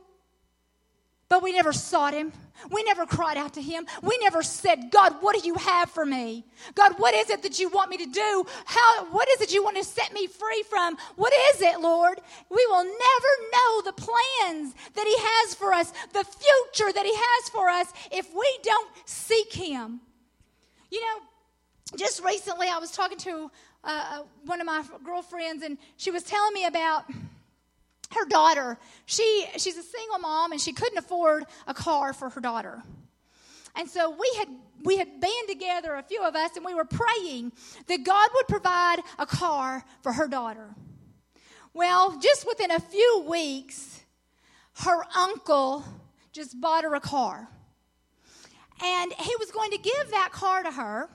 but 1.33 1.43
we 1.43 1.51
never 1.51 1.73
sought 1.73 2.13
him. 2.13 2.31
We 2.71 2.85
never 2.85 3.07
cried 3.07 3.39
out 3.39 3.55
to 3.55 3.63
him. 3.63 3.87
We 4.03 4.19
never 4.19 4.43
said, 4.43 4.91
God, 4.91 5.17
what 5.23 5.35
do 5.35 5.47
you 5.49 5.55
have 5.55 5.89
for 5.89 6.05
me? 6.05 6.45
God, 6.75 6.93
what 6.99 7.15
is 7.15 7.31
it 7.31 7.43
that 7.43 7.59
you 7.59 7.71
want 7.71 7.89
me 7.89 7.97
to 7.97 8.05
do? 8.05 8.45
How, 8.67 9.07
what 9.07 9.27
is 9.31 9.41
it 9.41 9.51
you 9.51 9.65
want 9.65 9.79
to 9.79 9.83
set 9.83 10.13
me 10.13 10.27
free 10.27 10.63
from? 10.69 10.99
What 11.17 11.33
is 11.55 11.63
it, 11.63 11.81
Lord? 11.81 12.21
We 12.51 12.67
will 12.69 12.85
never 12.85 13.33
know 13.51 13.81
the 13.81 13.95
plans 13.95 14.75
that 14.93 15.07
he 15.07 15.15
has 15.17 15.55
for 15.55 15.73
us, 15.73 15.91
the 16.13 16.23
future 16.23 16.93
that 16.93 17.07
he 17.07 17.15
has 17.15 17.49
for 17.49 17.71
us, 17.71 17.91
if 18.11 18.29
we 18.35 18.59
don't 18.63 18.91
seek 19.07 19.55
him. 19.55 20.03
You 20.91 21.01
know, 21.01 21.97
just 21.97 22.23
recently, 22.23 22.69
I 22.69 22.77
was 22.77 22.91
talking 22.91 23.17
to 23.17 23.51
uh, 23.85 23.87
uh, 23.87 24.23
one 24.45 24.61
of 24.61 24.67
my 24.67 24.85
girlfriends, 25.03 25.63
and 25.63 25.79
she 25.97 26.11
was 26.11 26.25
telling 26.25 26.53
me 26.53 26.67
about 26.67 27.07
her 28.15 28.25
daughter. 28.27 28.79
She 29.07 29.47
she's 29.57 29.77
a 29.77 29.83
single 29.83 30.19
mom, 30.19 30.53
and 30.53 30.61
she 30.61 30.73
couldn't 30.73 30.99
afford 30.99 31.45
a 31.67 31.75
car 31.75 32.13
for 32.13 32.31
her 32.31 32.41
daughter. 32.41 32.83
And 33.75 33.89
so 33.89 34.11
we 34.11 34.31
had 34.39 34.49
we 34.85 34.97
had 34.99 35.21
band 35.21 35.49
together, 35.49 35.95
a 35.95 36.03
few 36.03 36.23
of 36.23 36.35
us, 36.35 36.57
and 36.57 36.65
we 36.65 36.75
were 36.75 36.85
praying 36.85 37.53
that 37.87 38.05
God 38.05 38.31
would 38.35 38.49
provide 38.49 38.99
a 39.19 39.27
car 39.27 39.85
for 40.03 40.13
her 40.13 40.29
daughter. 40.29 40.75
Well, 41.75 42.19
just 42.19 42.47
within 42.47 42.71
a 42.71 42.81
few 42.81 43.25
weeks, 43.27 44.03
her 44.81 45.05
uncle 45.17 45.85
just 46.33 46.61
bought 46.61 46.85
her 46.85 46.95
a 46.95 47.01
car. 47.01 47.49
And 48.83 49.13
he 49.13 49.35
was 49.39 49.51
going 49.51 49.71
to 49.71 49.79
give 49.79 50.11
that 50.11 50.31
car 50.33 50.63
to 50.65 50.71
her 50.71 51.09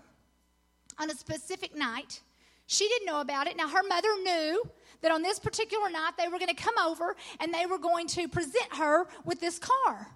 on 0.98 1.12
a 1.12 1.16
specific 1.16 1.76
night. 1.76 2.22
She 2.66 2.88
didn't 2.88 3.06
know 3.06 3.20
about 3.20 3.48
it. 3.48 3.58
Now, 3.58 3.68
her 3.68 3.84
mother 3.88 4.10
knew 4.24 4.64
that 5.02 5.12
on 5.12 5.22
this 5.22 5.40
particular 5.40 5.90
night 5.90 6.14
they 6.18 6.28
were 6.28 6.40
going 6.40 6.54
to 6.54 6.62
come 6.62 6.78
over 6.86 7.16
and 7.40 7.54
they 7.54 7.66
were 7.66 7.78
going 7.78 8.08
to 8.08 8.28
present 8.28 8.74
her 8.74 9.08
with 9.26 9.40
this 9.40 9.60
car. 9.60 10.08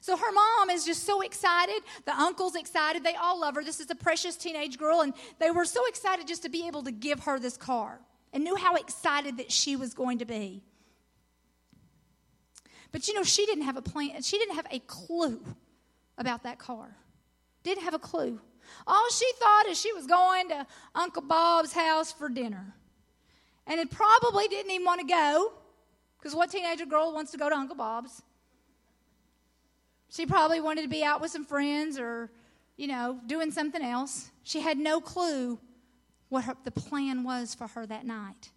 So 0.00 0.16
her 0.16 0.32
mom 0.32 0.70
is 0.70 0.84
just 0.84 1.04
so 1.04 1.20
excited. 1.20 1.80
The 2.06 2.18
uncle's 2.18 2.56
excited. 2.56 3.04
They 3.04 3.14
all 3.14 3.40
love 3.40 3.54
her. 3.54 3.62
This 3.62 3.78
is 3.78 3.88
a 3.88 3.94
precious 3.94 4.36
teenage 4.36 4.76
girl, 4.76 5.02
and 5.02 5.14
they 5.38 5.52
were 5.52 5.64
so 5.64 5.86
excited 5.86 6.26
just 6.26 6.42
to 6.42 6.48
be 6.48 6.66
able 6.66 6.82
to 6.82 6.90
give 6.90 7.20
her 7.20 7.38
this 7.38 7.56
car 7.56 8.00
and 8.32 8.42
knew 8.42 8.56
how 8.56 8.74
excited 8.74 9.36
that 9.36 9.52
she 9.52 9.76
was 9.76 9.94
going 9.94 10.18
to 10.18 10.24
be. 10.24 10.64
But 12.90 13.06
you 13.06 13.14
know, 13.14 13.22
she 13.22 13.46
didn't 13.46 13.64
have 13.64 13.76
a 13.76 13.82
plan. 13.82 14.22
She 14.22 14.38
didn't 14.38 14.56
have 14.56 14.66
a 14.72 14.80
clue 14.80 15.40
about 16.18 16.42
that 16.42 16.58
car. 16.58 16.96
Didn't 17.62 17.84
have 17.84 17.94
a 17.94 17.98
clue. 17.98 18.40
All 18.86 19.08
she 19.10 19.30
thought 19.38 19.66
is 19.68 19.80
she 19.80 19.92
was 19.92 20.06
going 20.06 20.48
to 20.48 20.66
Uncle 20.94 21.22
Bob's 21.22 21.72
house 21.72 22.12
for 22.12 22.28
dinner. 22.28 22.74
And 23.66 23.80
it 23.80 23.90
probably 23.90 24.48
didn't 24.48 24.70
even 24.70 24.84
want 24.84 25.00
to 25.00 25.06
go, 25.06 25.52
because 26.18 26.34
what 26.34 26.50
teenager 26.50 26.86
girl 26.86 27.12
wants 27.12 27.30
to 27.32 27.38
go 27.38 27.48
to 27.48 27.54
Uncle 27.54 27.76
Bob's? 27.76 28.22
She 30.10 30.26
probably 30.26 30.60
wanted 30.60 30.82
to 30.82 30.88
be 30.88 31.02
out 31.02 31.20
with 31.20 31.30
some 31.30 31.44
friends 31.44 31.98
or, 31.98 32.30
you 32.76 32.86
know, 32.86 33.18
doing 33.26 33.50
something 33.50 33.82
else. 33.82 34.30
She 34.42 34.60
had 34.60 34.76
no 34.76 35.00
clue 35.00 35.58
what 36.28 36.44
her, 36.44 36.56
the 36.64 36.70
plan 36.70 37.24
was 37.24 37.54
for 37.54 37.66
her 37.68 37.86
that 37.86 38.04
night. 38.04 38.50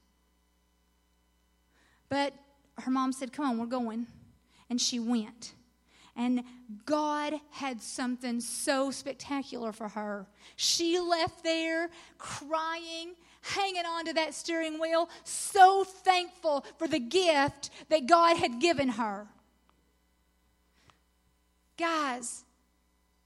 But 2.09 2.33
her 2.79 2.91
mom 2.91 3.13
said, 3.13 3.31
Come 3.31 3.45
on, 3.45 3.57
we're 3.57 3.65
going. 3.65 4.07
And 4.69 4.81
she 4.81 4.99
went. 4.99 5.53
And 6.15 6.43
God 6.85 7.33
had 7.51 7.81
something 7.81 8.39
so 8.39 8.89
spectacular 8.89 9.73
for 9.73 9.89
her. 9.89 10.27
She 10.55 10.97
left 10.97 11.43
there 11.43 11.89
crying, 12.17 13.15
hanging 13.45 13.85
on 13.85 14.05
to 14.05 14.13
that 14.13 14.33
steering 14.33 14.79
wheel, 14.79 15.09
so 15.23 15.83
thankful 15.83 16.65
for 16.77 16.87
the 16.87 16.99
gift 16.99 17.69
that 17.89 18.07
God 18.07 18.37
had 18.37 18.59
given 18.59 18.89
her. 18.89 19.27
Guys, 21.77 22.43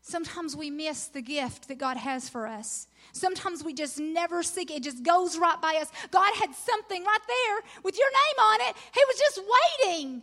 sometimes 0.01 0.55
we 0.55 0.69
miss 0.69 1.07
the 1.07 1.21
gift 1.21 1.67
that 1.67 1.77
God 1.77 1.97
has 1.97 2.27
for 2.27 2.47
us. 2.47 2.87
Sometimes 3.13 3.63
we 3.63 3.73
just 3.73 3.99
never 3.99 4.43
seek 4.43 4.71
it. 4.71 4.77
It 4.77 4.83
just 4.83 5.03
goes 5.03 5.37
right 5.37 5.61
by 5.61 5.77
us. 5.81 5.91
God 6.11 6.33
had 6.35 6.53
something 6.55 7.03
right 7.03 7.25
there 7.27 7.81
with 7.83 7.97
your 7.97 8.09
name 8.09 8.45
on 8.45 8.69
it. 8.69 8.75
He 8.93 9.01
was 9.07 9.17
just 9.17 9.37
waiting. 9.37 10.21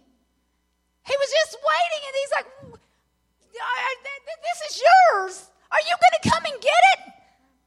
He 1.07 1.15
was 1.17 1.31
just 1.31 1.57
waiting, 1.63 2.03
and 2.07 2.15
he's 2.21 2.33
like, 2.35 2.47
This 4.43 4.71
is 4.71 4.83
yours. 4.83 5.51
Are 5.71 5.81
you 5.81 5.95
going 5.95 6.17
to 6.23 6.31
come 6.31 6.45
and 6.53 6.61
get 6.61 6.83
it? 6.95 7.13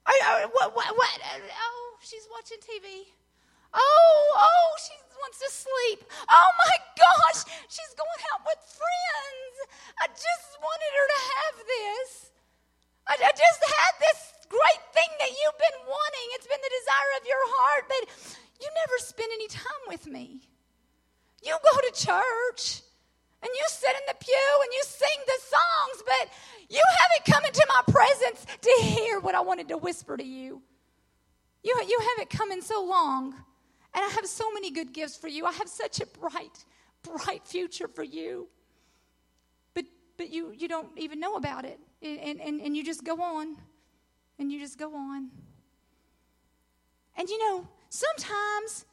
Are, 0.06 0.42
are, 0.44 0.48
what, 0.50 0.76
what, 0.76 0.98
what? 0.98 1.20
Oh, 1.24 1.96
she's 2.02 2.28
watching 2.50 2.62
TV. 2.66 3.06
Oh, 3.74 4.22
oh, 4.34 4.70
she 4.82 4.94
wants 5.22 5.38
to 5.40 5.50
sleep. 5.52 6.02
Oh 6.30 6.50
my 6.58 6.76
gosh, 6.98 7.46
she's 7.70 7.94
going 7.94 8.22
out 8.34 8.42
with 8.46 8.58
friends. 8.66 9.56
I 10.02 10.08
just 10.08 10.58
wanted 10.58 10.92
her 10.98 11.08
to 11.14 11.20
have 11.30 11.56
this. 11.68 12.10
I, 13.06 13.14
I 13.22 13.32
just 13.38 13.62
had 13.62 13.94
this 14.02 14.20
great 14.50 14.84
thing 14.94 15.12
that 15.20 15.30
you've 15.30 15.60
been 15.62 15.80
wanting. 15.86 16.28
It's 16.34 16.48
been 16.48 16.62
the 16.62 16.74
desire 16.82 17.12
of 17.22 17.28
your 17.28 17.44
heart, 17.54 17.84
but 17.86 18.04
you 18.62 18.68
never 18.74 18.98
spend 18.98 19.30
any 19.34 19.48
time 19.48 19.84
with 19.88 20.08
me. 20.08 20.42
You 21.46 21.54
go 21.54 21.76
to 21.78 21.92
church 21.94 22.82
and 23.46 23.52
you 23.54 23.66
sit 23.70 23.94
in 23.94 24.06
the 24.08 24.18
pew 24.18 24.50
and 24.66 24.72
you 24.74 24.82
sing 24.90 25.20
the 25.28 25.40
songs, 25.46 25.98
but 26.02 26.26
you 26.70 26.82
haven't 26.82 27.30
come 27.30 27.46
into 27.46 27.66
my 27.70 27.82
presence 27.86 28.46
to 28.50 28.72
hear 28.82 29.20
what 29.20 29.36
I 29.36 29.42
wanted 29.42 29.70
to 29.70 29.78
whisper 29.78 30.18
to 30.18 30.26
you. 30.26 30.64
You, 31.64 31.80
you 31.88 32.00
haven't 32.12 32.30
come 32.30 32.52
in 32.52 32.62
so 32.62 32.84
long, 32.84 33.34
and 33.94 34.06
I 34.06 34.10
have 34.10 34.26
so 34.26 34.52
many 34.52 34.72
good 34.72 34.94
gifts 34.94 35.18
for 35.18 35.28
you. 35.28 35.46
I 35.46 35.52
have 35.52 35.68
such 35.68 36.00
a 36.00 36.06
bright, 36.06 36.66
bright 37.04 37.46
future 37.46 37.88
for 37.88 38.04
you. 38.04 38.48
But, 39.74 39.86
but 40.18 40.30
you, 40.30 40.54
you 40.58 40.68
don't 40.68 40.98
even 40.98 41.20
know 41.20 41.36
about 41.36 41.66
it, 41.66 41.80
and, 42.02 42.40
and, 42.40 42.62
and 42.62 42.78
you 42.78 42.84
just 42.84 43.04
go 43.04 43.22
on, 43.22 43.58
and 44.38 44.52
you 44.52 44.60
just 44.60 44.78
go 44.78 44.96
on. 44.96 45.30
And 47.18 47.28
you 47.28 47.38
know, 47.40 47.68
sometimes 47.90 48.86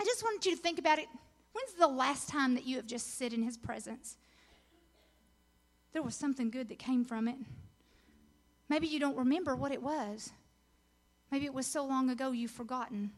I 0.00 0.04
just 0.04 0.22
wanted 0.22 0.46
you 0.46 0.56
to 0.56 0.62
think 0.62 0.78
about 0.78 0.98
it 0.98 1.08
When's 1.56 1.72
the 1.72 1.88
last 1.88 2.28
time 2.28 2.54
that 2.54 2.66
you 2.66 2.76
have 2.76 2.86
just 2.86 3.16
sit 3.16 3.32
in 3.32 3.42
his 3.42 3.56
presence? 3.56 4.18
There 5.94 6.02
was 6.02 6.14
something 6.14 6.50
good 6.50 6.68
that 6.68 6.78
came 6.78 7.02
from 7.02 7.28
it. 7.28 7.36
Maybe 8.68 8.88
you 8.88 9.00
don't 9.00 9.16
remember 9.16 9.56
what 9.56 9.72
it 9.72 9.82
was. 9.82 10.32
Maybe 11.30 11.44
it 11.46 11.54
was 11.54 11.66
so 11.66 11.84
long 11.84 12.10
ago 12.10 12.32
you've 12.32 12.50
forgotten. 12.50 13.10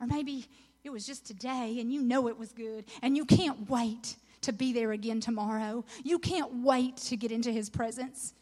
Or 0.00 0.06
maybe 0.06 0.46
it 0.84 0.90
was 0.90 1.06
just 1.06 1.26
today 1.26 1.78
and 1.80 1.92
you 1.92 2.02
know 2.02 2.28
it 2.28 2.38
was 2.38 2.52
good 2.52 2.84
and 3.02 3.16
you 3.16 3.24
can't 3.24 3.68
wait 3.68 4.16
to 4.42 4.52
be 4.52 4.72
there 4.72 4.92
again 4.92 5.20
tomorrow. 5.20 5.84
You 6.04 6.18
can't 6.18 6.62
wait 6.62 6.96
to 6.98 7.16
get 7.16 7.32
into 7.32 7.50
his 7.50 7.68
presence. 7.68 8.34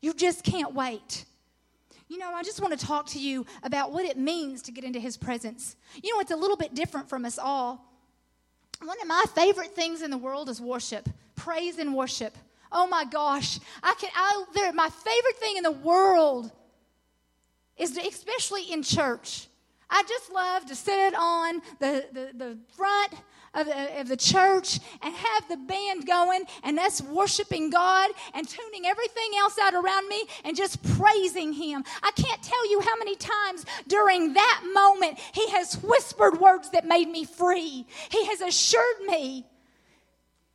You 0.00 0.12
just 0.14 0.44
can't 0.44 0.74
wait. 0.74 1.24
You 2.08 2.18
know, 2.18 2.32
I 2.32 2.42
just 2.42 2.60
want 2.60 2.78
to 2.78 2.86
talk 2.86 3.06
to 3.08 3.18
you 3.18 3.46
about 3.62 3.92
what 3.92 4.04
it 4.04 4.16
means 4.16 4.62
to 4.62 4.72
get 4.72 4.84
into 4.84 5.00
his 5.00 5.16
presence. 5.16 5.76
You 6.02 6.14
know, 6.14 6.20
it's 6.20 6.30
a 6.30 6.36
little 6.36 6.56
bit 6.56 6.74
different 6.74 7.08
from 7.08 7.24
us 7.24 7.38
all. 7.38 7.84
One 8.82 9.00
of 9.00 9.08
my 9.08 9.24
favorite 9.34 9.74
things 9.74 10.02
in 10.02 10.10
the 10.10 10.18
world 10.18 10.48
is 10.48 10.60
worship, 10.60 11.08
praise 11.34 11.78
and 11.78 11.94
worship. 11.94 12.36
Oh 12.70 12.86
my 12.86 13.04
gosh, 13.04 13.58
I 13.82 13.94
can. 13.98 14.10
I, 14.14 14.72
my 14.74 14.88
favorite 14.88 15.36
thing 15.38 15.56
in 15.56 15.62
the 15.62 15.70
world 15.70 16.52
is 17.76 17.92
to, 17.92 18.06
especially 18.06 18.72
in 18.72 18.82
church. 18.82 19.48
I 19.88 20.02
just 20.08 20.32
love 20.32 20.66
to 20.66 20.74
sit 20.74 21.14
on 21.14 21.62
the, 21.78 22.06
the, 22.12 22.30
the 22.34 22.58
front 22.76 23.12
of 23.54 23.66
the, 23.66 24.00
of 24.00 24.08
the 24.08 24.16
church 24.16 24.80
and 25.00 25.14
have 25.14 25.48
the 25.48 25.56
band 25.56 26.06
going 26.06 26.42
and 26.62 26.78
us 26.78 27.00
worshiping 27.00 27.70
God 27.70 28.10
and 28.34 28.46
tuning 28.46 28.84
everything 28.84 29.30
else 29.38 29.56
out 29.60 29.74
around 29.74 30.08
me 30.08 30.24
and 30.44 30.56
just 30.56 30.82
praising 30.96 31.52
Him. 31.52 31.84
I 32.02 32.10
can't 32.12 32.42
tell 32.42 32.70
you 32.70 32.80
how 32.80 32.96
many 32.98 33.16
times 33.16 33.64
during 33.86 34.34
that 34.34 34.62
moment 34.74 35.18
He 35.32 35.48
has 35.50 35.74
whispered 35.82 36.40
words 36.40 36.70
that 36.70 36.86
made 36.86 37.08
me 37.08 37.24
free. 37.24 37.86
He 38.10 38.26
has 38.26 38.40
assured 38.40 39.06
me. 39.06 39.46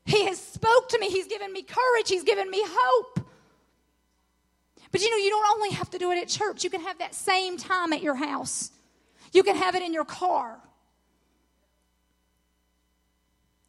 He 0.05 0.25
has 0.25 0.39
spoke 0.39 0.89
to 0.89 0.99
me. 0.99 1.09
He's 1.09 1.27
given 1.27 1.53
me 1.53 1.63
courage. 1.63 2.09
He's 2.09 2.23
given 2.23 2.49
me 2.49 2.61
hope. 2.63 3.30
But 4.91 5.01
you 5.01 5.09
know, 5.09 5.17
you 5.17 5.29
don't 5.29 5.57
only 5.57 5.71
have 5.71 5.89
to 5.91 5.97
do 5.97 6.11
it 6.11 6.21
at 6.21 6.27
church. 6.27 6.63
You 6.63 6.69
can 6.69 6.81
have 6.81 6.99
that 6.99 7.15
same 7.15 7.57
time 7.57 7.93
at 7.93 8.01
your 8.01 8.15
house. 8.15 8.71
You 9.31 9.43
can 9.43 9.55
have 9.55 9.75
it 9.75 9.83
in 9.83 9.93
your 9.93 10.05
car. 10.05 10.59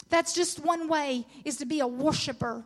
That's 0.08 0.34
just 0.34 0.62
one 0.64 0.88
way 0.88 1.26
is 1.44 1.58
to 1.58 1.66
be 1.66 1.80
a 1.80 1.86
worshiper. 1.86 2.64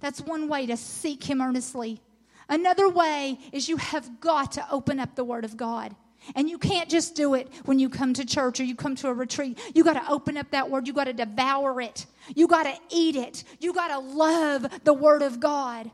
That's 0.00 0.20
one 0.20 0.48
way 0.48 0.66
to 0.66 0.76
seek 0.76 1.24
him 1.24 1.42
earnestly. 1.42 2.00
Another 2.48 2.88
way 2.88 3.38
is 3.52 3.68
you 3.68 3.76
have 3.76 4.20
got 4.20 4.52
to 4.52 4.66
open 4.70 5.00
up 5.00 5.14
the 5.14 5.24
word 5.24 5.44
of 5.44 5.56
God. 5.56 5.94
And 6.34 6.48
you 6.48 6.58
can't 6.58 6.88
just 6.88 7.14
do 7.14 7.34
it 7.34 7.48
when 7.64 7.78
you 7.78 7.88
come 7.88 8.14
to 8.14 8.24
church 8.24 8.60
or 8.60 8.64
you 8.64 8.74
come 8.74 8.96
to 8.96 9.08
a 9.08 9.14
retreat. 9.14 9.58
You 9.74 9.84
got 9.84 9.94
to 9.94 10.10
open 10.10 10.36
up 10.36 10.50
that 10.50 10.70
word. 10.70 10.86
You 10.86 10.92
got 10.92 11.04
to 11.04 11.12
devour 11.12 11.80
it. 11.80 12.06
You 12.34 12.46
got 12.46 12.64
to 12.64 12.74
eat 12.90 13.16
it. 13.16 13.44
You 13.60 13.72
got 13.72 13.88
to 13.88 13.98
love 13.98 14.84
the 14.84 14.94
word 14.94 15.22
of 15.22 15.40
God. 15.40 15.90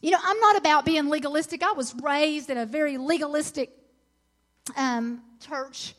You 0.00 0.12
know, 0.12 0.18
I'm 0.22 0.38
not 0.40 0.56
about 0.56 0.84
being 0.84 1.08
legalistic. 1.08 1.62
I 1.62 1.72
was 1.72 1.94
raised 2.02 2.50
in 2.50 2.58
a 2.58 2.66
very 2.66 2.98
legalistic 2.98 3.70
um, 4.76 5.22
church 5.40 5.94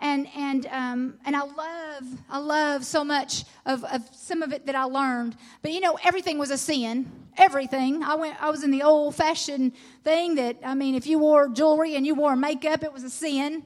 and 0.00 0.26
and 0.34 0.66
um, 0.66 1.14
and 1.24 1.36
I 1.36 1.42
love 1.42 2.04
I 2.28 2.38
love 2.38 2.84
so 2.84 3.04
much 3.04 3.44
of, 3.66 3.84
of 3.84 4.02
some 4.12 4.42
of 4.42 4.52
it 4.52 4.66
that 4.66 4.74
I 4.74 4.84
learned. 4.84 5.36
But 5.62 5.72
you 5.72 5.80
know, 5.80 5.98
everything 6.02 6.38
was 6.38 6.50
a 6.50 6.58
sin. 6.58 7.10
Everything. 7.36 8.02
I 8.02 8.14
went. 8.14 8.42
I 8.42 8.50
was 8.50 8.64
in 8.64 8.70
the 8.70 8.82
old 8.82 9.14
fashioned 9.14 9.72
thing 10.02 10.36
that 10.36 10.56
I 10.64 10.74
mean, 10.74 10.94
if 10.94 11.06
you 11.06 11.18
wore 11.18 11.48
jewelry 11.48 11.96
and 11.96 12.06
you 12.06 12.14
wore 12.14 12.34
makeup, 12.36 12.82
it 12.82 12.92
was 12.92 13.04
a 13.04 13.10
sin. 13.10 13.64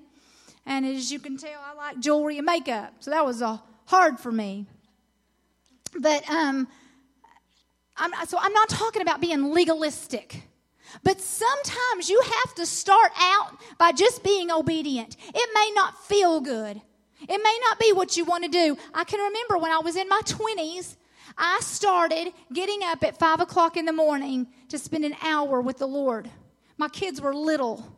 And 0.67 0.87
as 0.87 1.13
you 1.13 1.19
can 1.19 1.37
tell, 1.37 1.61
I 1.61 1.75
like 1.75 2.01
jewelry 2.01 2.39
and 2.39 2.47
makeup, 2.47 2.95
so 3.01 3.11
that 3.11 3.25
was 3.25 3.43
uh, 3.43 3.59
hard 3.87 4.19
for 4.19 4.33
me. 4.33 4.67
But 5.99 6.29
um, 6.29 6.69
I'm 7.97 8.13
so 8.27 8.39
I'm 8.41 8.53
not 8.53 8.69
talking 8.69 9.03
about 9.03 9.21
being 9.21 9.53
legalistic. 9.53 10.43
But 11.03 11.21
sometimes 11.21 12.09
you 12.09 12.21
have 12.23 12.55
to 12.57 12.67
start 12.67 13.11
out 13.19 13.59
by 13.79 13.93
just 13.93 14.23
being 14.23 14.51
obedient. 14.51 15.17
It 15.35 15.51
may 15.53 15.73
not 15.75 16.05
feel 16.05 16.41
good. 16.41 16.81
It 17.21 17.41
may 17.43 17.59
not 17.63 17.81
be 17.81 17.93
what 17.93 18.17
you 18.17 18.25
want 18.25 18.45
to 18.45 18.51
do. 18.51 18.77
I 18.93 19.05
can 19.05 19.19
remember 19.19 19.59
when 19.59 19.73
I 19.73 19.79
was 19.79 19.97
in 19.97 20.09
my 20.09 20.21
20s, 20.25 20.97
I 21.37 21.59
started 21.63 22.33
getting 22.53 22.81
up 22.85 23.03
at 23.03 23.19
5 23.19 23.41
o'clock 23.41 23.77
in 23.77 23.87
the 23.87 23.93
morning 23.93 24.47
to 24.69 24.79
spend 24.79 25.05
an 25.05 25.17
hour 25.23 25.61
with 25.61 25.79
the 25.79 25.87
Lord. 25.87 26.31
My 26.77 26.89
kids 26.89 27.21
were 27.21 27.35
little. 27.35 27.97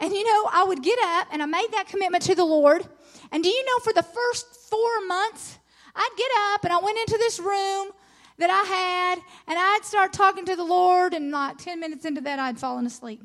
And 0.00 0.12
you 0.12 0.24
know, 0.24 0.48
I 0.52 0.64
would 0.64 0.82
get 0.82 0.98
up 1.02 1.28
and 1.32 1.42
I 1.42 1.46
made 1.46 1.68
that 1.72 1.88
commitment 1.88 2.24
to 2.24 2.34
the 2.34 2.44
Lord. 2.44 2.86
And 3.30 3.42
do 3.42 3.48
you 3.48 3.64
know, 3.66 3.78
for 3.80 3.92
the 3.92 4.02
first 4.02 4.46
four 4.70 5.06
months, 5.06 5.57
I'd 5.98 6.10
get 6.16 6.30
up 6.52 6.64
and 6.64 6.72
I 6.72 6.78
went 6.78 6.98
into 6.98 7.18
this 7.18 7.40
room 7.40 7.90
that 8.38 8.50
I 8.50 8.62
had 8.62 9.18
and 9.48 9.58
I'd 9.58 9.84
start 9.84 10.12
talking 10.12 10.44
to 10.44 10.54
the 10.54 10.64
Lord, 10.64 11.12
and 11.12 11.32
like 11.32 11.58
10 11.58 11.80
minutes 11.80 12.04
into 12.04 12.20
that, 12.22 12.38
I'd 12.38 12.58
fallen 12.58 12.86
asleep. 12.86 13.20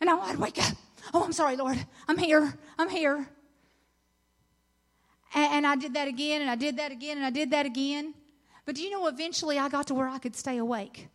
And 0.00 0.10
I'd 0.10 0.36
wake 0.36 0.58
up. 0.58 0.76
Oh, 1.12 1.24
I'm 1.24 1.32
sorry, 1.32 1.56
Lord. 1.56 1.78
I'm 2.08 2.18
here. 2.18 2.58
I'm 2.78 2.88
here. 2.88 3.28
And, 5.34 5.52
and 5.52 5.66
I 5.66 5.76
did 5.76 5.94
that 5.94 6.08
again, 6.08 6.42
and 6.42 6.50
I 6.50 6.56
did 6.56 6.76
that 6.76 6.92
again, 6.92 7.16
and 7.16 7.26
I 7.26 7.30
did 7.30 7.50
that 7.52 7.66
again. 7.66 8.14
But 8.66 8.74
do 8.74 8.82
you 8.82 8.90
know, 8.90 9.06
eventually 9.06 9.58
I 9.58 9.68
got 9.68 9.86
to 9.88 9.94
where 9.94 10.08
I 10.08 10.18
could 10.18 10.36
stay 10.36 10.58
awake. 10.58 11.08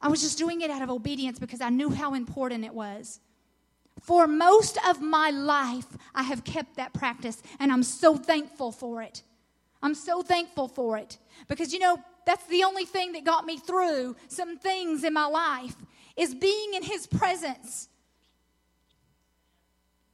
I 0.00 0.08
was 0.08 0.20
just 0.22 0.38
doing 0.38 0.60
it 0.60 0.70
out 0.70 0.82
of 0.82 0.90
obedience 0.90 1.38
because 1.38 1.60
I 1.60 1.70
knew 1.70 1.90
how 1.90 2.14
important 2.14 2.64
it 2.64 2.74
was. 2.74 3.20
For 4.02 4.26
most 4.26 4.78
of 4.86 5.00
my 5.00 5.30
life, 5.30 5.86
I 6.14 6.24
have 6.24 6.44
kept 6.44 6.76
that 6.76 6.92
practice, 6.92 7.42
and 7.58 7.72
I'm 7.72 7.82
so 7.82 8.16
thankful 8.16 8.72
for 8.72 9.02
it. 9.02 9.22
I'm 9.82 9.94
so 9.94 10.22
thankful 10.22 10.68
for 10.68 10.96
it 10.98 11.18
because, 11.48 11.72
you 11.72 11.78
know, 11.78 11.98
that's 12.26 12.46
the 12.46 12.64
only 12.64 12.84
thing 12.84 13.12
that 13.12 13.24
got 13.24 13.44
me 13.44 13.58
through 13.58 14.16
some 14.28 14.58
things 14.58 15.04
in 15.04 15.12
my 15.12 15.26
life 15.26 15.76
is 16.16 16.34
being 16.34 16.74
in 16.74 16.82
His 16.82 17.06
presence. 17.06 17.88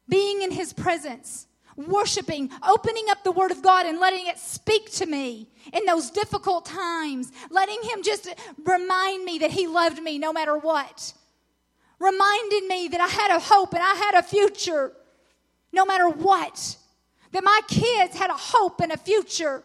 Being 0.08 0.42
in 0.42 0.50
His 0.50 0.72
presence 0.72 1.46
worshiping, 1.86 2.50
opening 2.68 3.04
up 3.10 3.24
the 3.24 3.32
Word 3.32 3.50
of 3.50 3.62
God 3.62 3.86
and 3.86 3.98
letting 3.98 4.26
it 4.26 4.38
speak 4.38 4.90
to 4.92 5.06
me 5.06 5.48
in 5.72 5.84
those 5.84 6.10
difficult 6.10 6.66
times, 6.66 7.32
letting 7.50 7.80
Him 7.82 8.02
just 8.02 8.28
remind 8.64 9.24
me 9.24 9.38
that 9.38 9.50
He 9.50 9.66
loved 9.66 10.02
me 10.02 10.18
no 10.18 10.32
matter 10.32 10.56
what, 10.58 11.12
reminding 12.00 12.66
me 12.66 12.88
that 12.88 13.00
I 13.00 13.06
had 13.06 13.30
a 13.30 13.38
hope 13.38 13.74
and 13.74 13.82
I 13.82 13.94
had 13.94 14.14
a 14.14 14.22
future 14.22 14.92
no 15.72 15.84
matter 15.84 16.08
what, 16.08 16.76
that 17.32 17.44
my 17.44 17.60
kids 17.68 18.18
had 18.18 18.30
a 18.30 18.36
hope 18.36 18.80
and 18.80 18.90
a 18.90 18.96
future. 18.96 19.62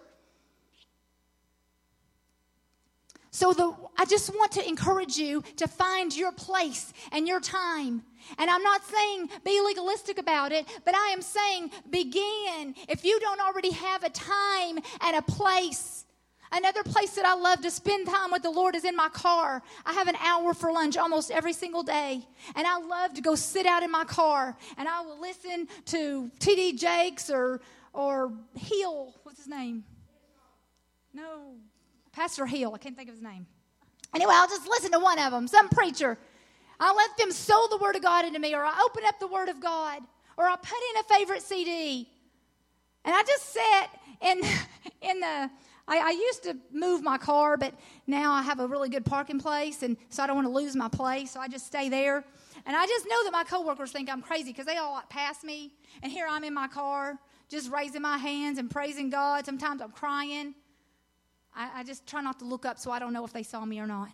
So 3.32 3.52
the, 3.54 3.76
I 3.98 4.06
just 4.06 4.30
want 4.30 4.52
to 4.54 4.68
encourage 4.68 5.18
you 5.18 5.44
to 5.58 5.68
find 5.68 6.16
your 6.16 6.32
place 6.32 6.94
and 7.12 7.28
your 7.28 7.40
time. 7.40 8.04
And 8.38 8.50
I'm 8.50 8.64
not 8.64 8.84
saying 8.86 9.30
be 9.44 9.60
legalistic 9.62 10.20
about 10.20 10.52
it, 10.52 10.66
but 10.86 10.96
I 10.96 11.10
am 11.10 11.22
saying 11.22 11.72
begin. 11.90 12.76
If 12.88 13.04
you 13.04 13.20
don't 13.20 13.42
already 13.42 13.72
have 13.72 14.04
a 14.04 14.10
time 14.10 14.80
and 15.02 15.16
a 15.18 15.22
place, 15.22 16.05
another 16.52 16.84
place 16.84 17.12
that 17.16 17.26
I 17.26 17.36
love 17.36 17.62
to 17.62 17.72
spend 17.72 18.08
time 18.08 18.32
with 18.32 18.44
the 18.44 18.52
Lord 18.52 18.76
is 18.76 18.86
in 18.86 18.96
my 18.96 19.10
car. 19.10 19.62
I 19.86 19.94
have 19.94 20.08
an 20.08 20.16
hour 20.24 20.54
for 20.54 20.72
lunch 20.72 20.98
almost 20.98 21.32
every 21.32 21.54
single 21.54 21.84
day. 21.84 22.26
And 22.56 22.68
I 22.68 22.80
love 22.80 23.14
to 23.16 23.22
go 23.22 23.36
sit 23.36 23.66
out 23.66 23.84
in 23.84 23.92
my 23.92 24.06
car 24.06 24.58
and 24.78 24.88
I 24.88 25.02
will 25.02 25.20
listen 25.20 25.68
to 25.86 26.32
T.D. 26.40 26.78
Jakes 26.78 27.30
or, 27.30 27.62
or 27.94 28.32
Hill. 28.56 29.14
What's 29.24 29.40
his 29.40 29.48
name? 29.48 29.84
No, 31.14 31.56
Pastor 32.12 32.46
Hill, 32.46 32.74
I 32.76 32.78
can't 32.78 32.96
think 32.96 33.10
of 33.10 33.16
his 33.16 33.24
name. 33.24 33.46
Anyway, 34.14 34.34
I'll 34.34 34.48
just 34.48 34.68
listen 34.68 34.92
to 34.92 35.00
one 35.00 35.20
of 35.20 35.32
them, 35.32 35.48
some 35.48 35.70
preacher. 35.70 36.18
I'll 36.80 36.96
let 36.96 37.18
them 37.18 37.32
sow 37.32 37.68
the 37.70 37.78
Word 37.78 37.96
of 37.96 38.02
God 38.02 38.26
into 38.26 38.40
me, 38.40 38.54
or 38.54 38.64
I 38.64 38.82
open 38.84 39.04
up 39.06 39.20
the 39.20 39.28
Word 39.28 39.50
of 39.50 39.60
God, 39.62 40.02
or 40.38 40.46
I 40.46 40.56
put 40.56 40.78
in 40.92 41.02
a 41.02 41.18
favorite 41.18 41.42
CD. 41.42 42.10
And 43.04 43.14
I 43.14 43.24
just 43.24 43.54
sit 43.54 43.90
in, 44.22 44.42
in 45.10 45.20
the, 45.20 45.50
I, 45.88 46.00
I, 46.00 46.10
used 46.12 46.44
to 46.44 46.58
move 46.72 47.04
my 47.04 47.18
car, 47.18 47.58
but 47.58 47.74
now 48.08 48.34
I 48.34 48.42
have 48.42 48.60
a 48.60 48.68
really 48.68 48.90
good 48.90 49.06
parking 49.06 49.40
place, 49.40 49.84
and 49.84 49.98
so 50.10 50.24
I 50.24 50.28
don't 50.28 50.36
want 50.36 50.48
to 50.48 50.54
lose 50.54 50.76
my 50.76 50.90
place, 50.90 51.32
so 51.32 51.40
I 51.40 51.48
just 51.48 51.68
stay 51.68 51.90
there. 51.90 52.24
And 52.66 52.76
I 52.76 52.88
just 52.88 53.06
know 53.08 53.24
that 53.26 53.32
my 53.32 53.44
coworkers 53.44 53.92
think 53.92 54.10
I'm 54.10 54.24
crazy 54.24 54.52
because 54.52 54.66
they 54.66 54.78
all 54.78 54.94
like 54.94 55.10
pass 55.10 55.44
me, 55.44 55.72
and 56.02 56.12
here 56.12 56.26
I'm 56.28 56.44
in 56.44 56.56
my 56.56 56.68
car, 56.68 57.20
just 57.50 57.72
raising 57.72 58.02
my 58.02 58.18
hands 58.18 58.58
and 58.58 58.70
praising 58.70 59.12
God. 59.12 59.46
Sometimes 59.46 59.82
I'm 59.82 59.92
crying. 59.92 60.56
I, 61.56 61.82
I 61.82 61.84
just 61.84 62.08
try 62.08 62.22
not 62.22 62.40
to 62.40 62.46
look 62.46 62.66
up 62.66 62.80
so 62.80 62.90
I 62.90 62.98
don't 62.98 63.14
know 63.14 63.24
if 63.24 63.34
they 63.34 63.44
saw 63.44 63.64
me 63.64 63.80
or 63.80 63.88
not. 63.88 64.10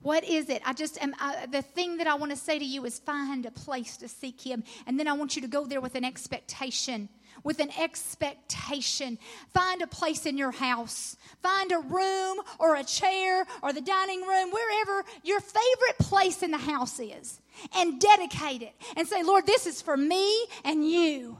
What 0.00 0.22
is 0.22 0.48
it? 0.50 0.62
I 0.64 0.72
just 0.72 1.02
am. 1.02 1.14
I, 1.18 1.46
the 1.46 1.62
thing 1.62 1.96
that 1.96 2.06
I 2.06 2.14
want 2.14 2.30
to 2.30 2.36
say 2.38 2.60
to 2.60 2.64
you 2.64 2.84
is 2.84 3.00
find 3.00 3.44
a 3.44 3.50
place 3.50 3.96
to 3.96 4.08
seek 4.08 4.40
Him. 4.40 4.62
And 4.86 5.00
then 5.00 5.08
I 5.08 5.14
want 5.14 5.34
you 5.34 5.42
to 5.42 5.48
go 5.48 5.66
there 5.66 5.80
with 5.80 5.96
an 5.96 6.04
expectation. 6.04 7.08
With 7.44 7.60
an 7.60 7.70
expectation. 7.78 9.18
Find 9.52 9.82
a 9.82 9.86
place 9.86 10.26
in 10.26 10.36
your 10.38 10.52
house. 10.52 11.16
Find 11.42 11.70
a 11.72 11.78
room 11.78 12.38
or 12.58 12.76
a 12.76 12.84
chair 12.84 13.46
or 13.62 13.72
the 13.72 13.80
dining 13.80 14.22
room, 14.22 14.50
wherever 14.50 15.04
your 15.22 15.40
favorite 15.40 15.98
place 15.98 16.42
in 16.42 16.50
the 16.50 16.58
house 16.58 16.98
is. 16.98 17.40
And 17.76 18.00
dedicate 18.00 18.62
it. 18.62 18.74
And 18.96 19.06
say, 19.06 19.22
Lord, 19.22 19.46
this 19.46 19.66
is 19.66 19.80
for 19.80 19.96
me 19.96 20.46
and 20.64 20.88
you. 20.88 21.38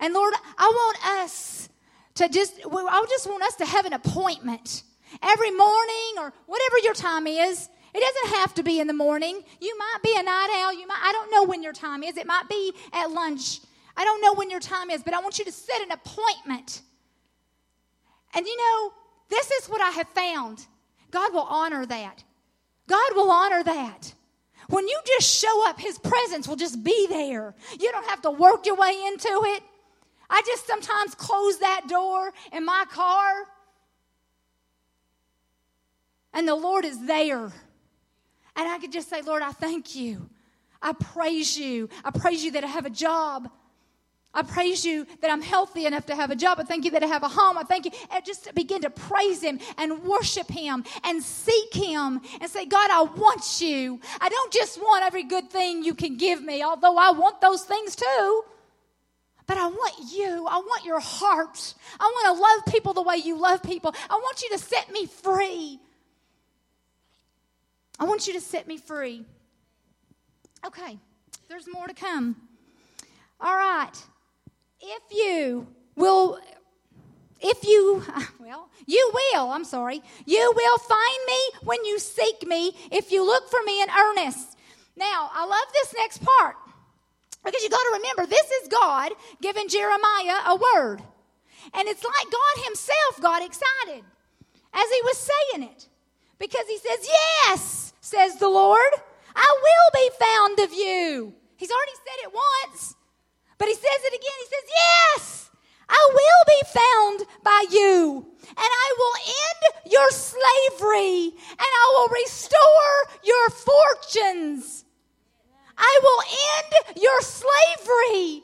And 0.00 0.12
Lord, 0.14 0.34
I 0.58 0.70
want 0.74 1.22
us 1.22 1.68
to 2.16 2.28
just, 2.28 2.54
I 2.64 3.06
just 3.08 3.28
want 3.28 3.42
us 3.42 3.56
to 3.56 3.66
have 3.66 3.86
an 3.86 3.92
appointment 3.92 4.82
every 5.22 5.50
morning 5.50 6.14
or 6.18 6.32
whatever 6.46 6.78
your 6.82 6.94
time 6.94 7.26
is. 7.26 7.68
It 7.94 8.00
doesn't 8.00 8.38
have 8.38 8.54
to 8.54 8.62
be 8.62 8.80
in 8.80 8.86
the 8.86 8.92
morning. 8.92 9.42
You 9.60 9.78
might 9.78 9.98
be 10.02 10.14
a 10.16 10.22
night 10.22 10.48
owl. 10.54 10.74
You 10.74 10.86
might, 10.86 11.00
I 11.02 11.12
don't 11.12 11.30
know 11.30 11.44
when 11.44 11.62
your 11.62 11.72
time 11.72 12.02
is. 12.02 12.16
It 12.16 12.26
might 12.26 12.48
be 12.48 12.72
at 12.92 13.10
lunch. 13.10 13.60
I 13.96 14.04
don't 14.04 14.20
know 14.20 14.34
when 14.34 14.50
your 14.50 14.60
time 14.60 14.90
is, 14.90 15.02
but 15.02 15.14
I 15.14 15.20
want 15.20 15.38
you 15.38 15.44
to 15.44 15.52
set 15.52 15.80
an 15.80 15.92
appointment. 15.92 16.82
And 18.34 18.46
you 18.46 18.56
know, 18.56 18.92
this 19.28 19.50
is 19.50 19.66
what 19.68 19.80
I 19.80 19.90
have 19.90 20.08
found. 20.08 20.66
God 21.10 21.32
will 21.32 21.46
honor 21.48 21.86
that. 21.86 22.24
God 22.86 23.14
will 23.14 23.30
honor 23.30 23.62
that. 23.64 24.12
When 24.68 24.86
you 24.86 24.98
just 25.06 25.40
show 25.40 25.68
up, 25.68 25.80
His 25.80 25.98
presence 25.98 26.46
will 26.46 26.56
just 26.56 26.82
be 26.82 27.06
there. 27.08 27.54
You 27.78 27.90
don't 27.92 28.06
have 28.06 28.22
to 28.22 28.30
work 28.30 28.66
your 28.66 28.76
way 28.76 29.04
into 29.06 29.28
it. 29.28 29.62
I 30.28 30.42
just 30.44 30.66
sometimes 30.66 31.14
close 31.14 31.58
that 31.58 31.82
door 31.88 32.32
in 32.52 32.64
my 32.64 32.84
car 32.90 33.46
and 36.36 36.46
the 36.46 36.54
Lord 36.54 36.84
is 36.84 37.06
there. 37.06 37.44
And 38.56 38.68
I 38.68 38.78
could 38.78 38.92
just 38.92 39.08
say, 39.08 39.22
Lord, 39.22 39.42
I 39.42 39.52
thank 39.52 39.96
you. 39.96 40.28
I 40.82 40.92
praise 40.92 41.58
you. 41.58 41.88
I 42.04 42.10
praise 42.10 42.44
you 42.44 42.50
that 42.52 42.62
I 42.62 42.66
have 42.66 42.84
a 42.84 42.90
job. 42.90 43.50
I 44.36 44.42
praise 44.42 44.84
you 44.84 45.06
that 45.22 45.30
I'm 45.30 45.40
healthy 45.40 45.86
enough 45.86 46.04
to 46.06 46.14
have 46.14 46.30
a 46.30 46.36
job. 46.36 46.60
I 46.60 46.64
thank 46.64 46.84
you 46.84 46.90
that 46.90 47.02
I 47.02 47.06
have 47.06 47.22
a 47.22 47.28
home. 47.28 47.56
I 47.56 47.62
thank 47.62 47.86
you. 47.86 47.90
And 48.10 48.22
just 48.22 48.54
begin 48.54 48.82
to 48.82 48.90
praise 48.90 49.42
Him 49.42 49.58
and 49.78 50.04
worship 50.04 50.48
Him 50.48 50.84
and 51.04 51.22
seek 51.22 51.72
Him 51.72 52.20
and 52.38 52.50
say, 52.50 52.66
God, 52.66 52.90
I 52.92 53.02
want 53.02 53.62
you. 53.62 53.98
I 54.20 54.28
don't 54.28 54.52
just 54.52 54.78
want 54.78 55.06
every 55.06 55.22
good 55.22 55.48
thing 55.50 55.82
you 55.82 55.94
can 55.94 56.18
give 56.18 56.42
me, 56.42 56.62
although 56.62 56.98
I 56.98 57.12
want 57.12 57.40
those 57.40 57.64
things 57.64 57.96
too. 57.96 58.42
But 59.46 59.56
I 59.56 59.68
want 59.68 60.12
you. 60.12 60.46
I 60.46 60.58
want 60.58 60.84
your 60.84 61.00
heart. 61.00 61.74
I 61.98 62.04
want 62.04 62.36
to 62.36 62.42
love 62.42 62.74
people 62.74 62.92
the 62.92 63.02
way 63.02 63.16
you 63.16 63.40
love 63.40 63.62
people. 63.62 63.94
I 64.10 64.16
want 64.16 64.42
you 64.42 64.50
to 64.50 64.58
set 64.58 64.92
me 64.92 65.06
free. 65.06 65.80
I 67.98 68.04
want 68.04 68.26
you 68.26 68.34
to 68.34 68.40
set 68.42 68.68
me 68.68 68.76
free. 68.76 69.24
Okay, 70.66 70.98
there's 71.48 71.66
more 71.72 71.86
to 71.86 71.94
come. 71.94 72.36
All 73.40 73.56
right. 73.56 73.92
If 74.80 75.02
you 75.10 75.66
will, 75.94 76.38
if 77.40 77.64
you, 77.64 78.04
well, 78.38 78.68
you 78.86 79.12
will, 79.14 79.50
I'm 79.50 79.64
sorry, 79.64 80.02
you 80.24 80.52
will 80.54 80.78
find 80.78 81.18
me 81.26 81.38
when 81.62 81.84
you 81.84 81.98
seek 81.98 82.46
me 82.46 82.72
if 82.90 83.12
you 83.12 83.24
look 83.24 83.48
for 83.50 83.62
me 83.64 83.82
in 83.82 83.88
earnest. 83.90 84.58
Now, 84.96 85.30
I 85.32 85.44
love 85.44 85.72
this 85.72 85.94
next 85.96 86.24
part. 86.24 86.56
Because 87.44 87.62
you 87.62 87.70
got 87.70 87.78
to 87.78 87.92
remember, 87.94 88.26
this 88.26 88.50
is 88.50 88.68
God 88.68 89.12
giving 89.40 89.68
Jeremiah 89.68 90.40
a 90.46 90.56
word. 90.56 91.00
And 91.74 91.88
it's 91.88 92.04
like 92.04 92.32
God 92.32 92.64
Himself 92.64 93.20
got 93.20 93.42
excited 93.44 94.04
as 94.72 94.90
He 94.90 95.00
was 95.02 95.30
saying 95.52 95.70
it. 95.70 95.86
Because 96.38 96.66
He 96.66 96.78
says, 96.78 97.08
Yes, 97.08 97.92
says 98.00 98.36
the 98.36 98.48
Lord, 98.48 98.92
I 99.34 99.60
will 99.62 100.00
be 100.02 100.10
found 100.18 100.58
of 100.58 100.72
you. 100.72 101.34
He's 101.56 101.70
already 101.70 101.92
said 101.92 102.28
it 102.28 102.34
once, 102.34 102.96
but 103.58 103.68
He 103.68 103.74
says 103.74 103.82
it 103.84 104.14
again. 104.14 104.38
He 104.40 104.46
says, 104.46 104.70
Yes, 104.78 105.50
I 105.88 106.10
will 106.12 106.44
be 106.46 106.62
found 106.80 107.28
by 107.42 107.64
you. 107.70 108.26
And 108.48 108.58
I 108.58 108.94
will 108.98 109.16
end 109.26 109.92
your 109.92 110.10
slavery 110.10 111.34
and 111.50 111.60
I 111.60 111.92
will 111.94 112.08
restore 112.08 113.18
your 113.22 113.50
fortunes. 113.50 114.84
I 115.78 116.00
will 116.02 116.22
end 116.56 116.96
your 117.02 117.20
slavery. 117.20 118.42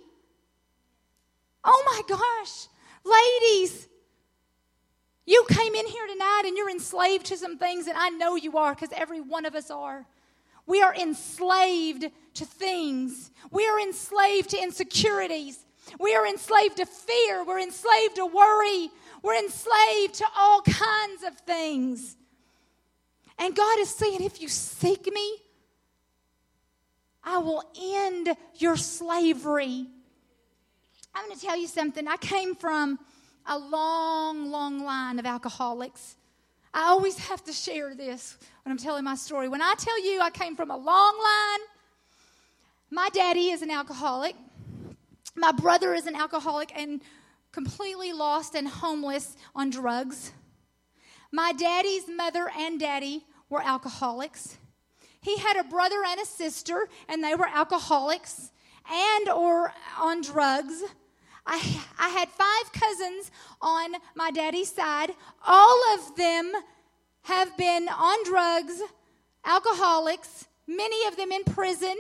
Oh 1.65 1.83
my 1.87 2.03
gosh. 2.09 2.69
Ladies, 3.05 3.89
you 5.27 5.45
came 5.49 5.75
in 5.75 5.87
here 5.87 6.07
tonight 6.07 6.43
and 6.47 6.57
you're 6.57 6.71
enslaved 6.71 7.27
to 7.27 7.37
some 7.37 7.57
things, 7.59 7.87
and 7.87 7.97
I 7.97 8.11
know 8.11 8.37
you 8.37 8.59
are 8.59 8.75
because 8.75 8.91
every 8.95 9.21
one 9.21 9.47
of 9.47 9.55
us 9.55 9.71
are. 9.71 10.07
We 10.67 10.83
are 10.83 10.95
enslaved 10.95 12.11
to 12.35 12.45
things. 12.45 13.31
We 13.51 13.67
are 13.67 13.81
enslaved 13.81 14.51
to 14.51 14.63
insecurities. 14.63 15.59
We 15.99 16.15
are 16.15 16.27
enslaved 16.27 16.77
to 16.77 16.87
fear. 16.87 17.45
We're 17.45 17.61
enslaved 17.61 18.17
to 18.17 18.27
worry. 18.27 18.91
We're 19.23 19.39
enslaved 19.39 20.15
to 20.15 20.27
all 20.37 20.63
kinds 20.63 21.23
of 21.27 21.37
things. 21.39 22.17
And 23.39 23.55
God 23.55 23.79
is 23.81 23.89
saying, 23.91 24.23
if 24.23 24.41
you 24.41 24.49
seek 24.49 25.13
me, 25.13 25.37
I 27.25 27.39
will 27.39 27.63
end 27.81 28.37
your 28.57 28.77
slavery. 28.77 29.87
I'm 31.15 31.27
going 31.27 31.39
to 31.39 31.45
tell 31.45 31.57
you 31.57 31.67
something. 31.67 32.09
I 32.09 32.17
came 32.17 32.55
from 32.55 32.99
a 33.47 33.59
long, 33.59 34.51
long 34.51 34.85
line 34.85 35.19
of 35.19 35.27
alcoholics. 35.27 36.17
I 36.75 36.85
always 36.85 37.19
have 37.19 37.45
to 37.45 37.53
share 37.53 37.95
this 37.95 38.39
when 38.65 38.73
I'm 38.73 38.79
telling 38.79 39.05
my 39.05 39.15
story. 39.15 39.49
When 39.49 39.61
I 39.61 39.75
tell 39.77 40.03
you 40.03 40.21
I 40.21 40.31
came 40.31 40.57
from 40.57 40.71
a 40.71 40.77
long 40.77 41.19
line, 41.19 41.67
my 42.91 43.09
daddy 43.13 43.51
is 43.51 43.63
an 43.63 43.71
alcoholic. 43.71 44.35
My 45.35 45.53
brother 45.53 45.93
is 45.95 46.07
an 46.07 46.15
alcoholic 46.15 46.73
and 46.75 47.03
completely 47.53 48.13
lost 48.13 48.55
and 48.55 48.67
homeless 48.67 49.37
on 49.55 49.69
drugs. 49.71 50.33
My 51.31 51.53
daddy's 51.53 52.05
mother 52.09 52.51
and 52.57 52.81
daddy 52.81 53.25
were 53.51 53.63
alcoholics. 53.63 54.57
He 55.21 55.37
had 55.39 55.59
a 55.59 55.65
brother 55.65 56.03
and 56.07 56.21
a 56.21 56.27
sister 56.27 56.89
and 57.09 57.23
they 57.23 57.35
were 57.35 57.47
alcoholics 57.47 58.51
and 58.91 59.29
or 59.29 59.73
on 59.99 60.23
drugs. 60.23 60.83
I, 61.47 61.81
I 61.99 62.09
had 62.09 62.29
five 62.29 62.73
cousins 62.73 63.31
on 63.61 63.95
my 64.15 64.31
daddy's 64.31 64.73
side. 64.73 65.13
All 65.47 65.95
of 65.95 66.17
them 66.17 66.53
have 67.23 67.57
been 67.57 67.89
on 67.89 68.25
drugs, 68.25 68.81
alcoholics, 69.45 70.47
many 70.67 71.07
of 71.07 71.17
them 71.17 71.33
in 71.33 71.45
prison. 71.45 71.97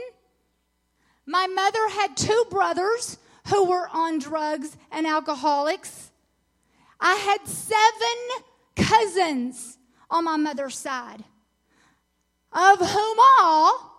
My 1.27 1.47
mother 1.47 1.89
had 1.89 2.17
two 2.17 2.45
brothers 2.51 3.19
who 3.49 3.65
were 3.65 3.89
on 3.93 4.19
drugs 4.19 4.77
and 4.91 5.07
alcoholics. 5.07 6.11
I 7.01 7.15
had 7.15 7.47
seven 7.47 8.47
cousins 8.77 9.79
on 10.11 10.25
my 10.25 10.37
mother's 10.37 10.79
side, 10.79 11.25
of 12.53 12.79
whom 12.79 13.19
all 13.41 13.93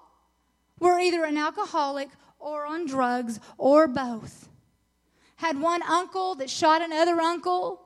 were 0.80 1.00
either 1.00 1.24
an 1.26 1.38
alcoholic 1.38 2.10
or 2.40 2.66
on 2.66 2.86
drugs 2.86 3.40
or 3.58 3.88
both. 3.88 4.50
Had 5.44 5.60
one 5.60 5.84
uncle 5.84 6.36
that 6.36 6.50
shot 6.50 6.82
another 6.82 7.20
uncle, 7.20 7.82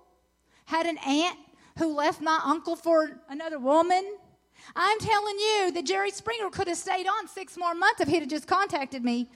had 0.66 0.86
an 0.86 1.00
aunt 1.00 1.40
who 1.80 1.92
left 1.92 2.22
my 2.22 2.40
uncle 2.46 2.76
for 2.76 3.20
another 3.30 3.58
woman. 3.58 4.16
I'm 4.76 5.00
telling 5.00 5.40
you 5.40 5.72
that 5.72 5.84
Jerry 5.84 6.12
Springer 6.12 6.52
could 6.52 6.68
have 6.68 6.78
stayed 6.78 7.08
on 7.08 7.28
six 7.28 7.58
more 7.58 7.74
months 7.74 8.00
if 8.00 8.10
he'd 8.10 8.20
have 8.20 8.30
just 8.30 8.46
contacted 8.46 9.04
me. 9.04 9.28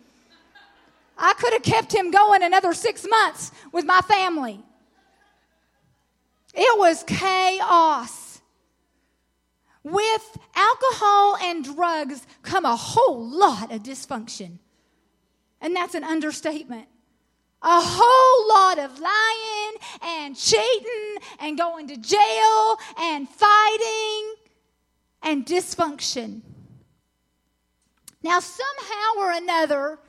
I 1.17 1.33
could 1.33 1.51
have 1.53 1.63
kept 1.63 1.95
him 1.95 2.11
going 2.11 2.43
another 2.43 2.75
six 2.75 3.07
months 3.09 3.51
with 3.71 3.85
my 3.85 4.01
family. 4.01 4.63
It 6.53 6.77
was 6.77 7.01
chaos. 7.07 8.39
With 9.81 10.37
alcohol 10.53 11.37
and 11.41 11.65
drugs 11.65 12.27
come 12.43 12.65
a 12.65 12.75
whole 12.75 13.27
lot 13.27 13.71
of 13.71 13.81
dysfunction. 13.81 14.59
And 15.59 15.75
that's 15.75 15.95
an 15.95 16.03
understatement. 16.03 16.87
A 17.63 17.79
whole 17.81 18.49
lot 18.49 18.79
of 18.79 18.99
lying 18.99 19.73
and 20.01 20.35
cheating 20.35 21.17
and 21.39 21.57
going 21.57 21.87
to 21.87 21.97
jail 21.97 22.77
and 22.97 23.29
fighting 23.29 24.35
and 25.21 25.45
dysfunction. 25.45 26.41
Now, 28.23 28.39
somehow 28.39 29.19
or 29.19 29.31
another, 29.31 29.99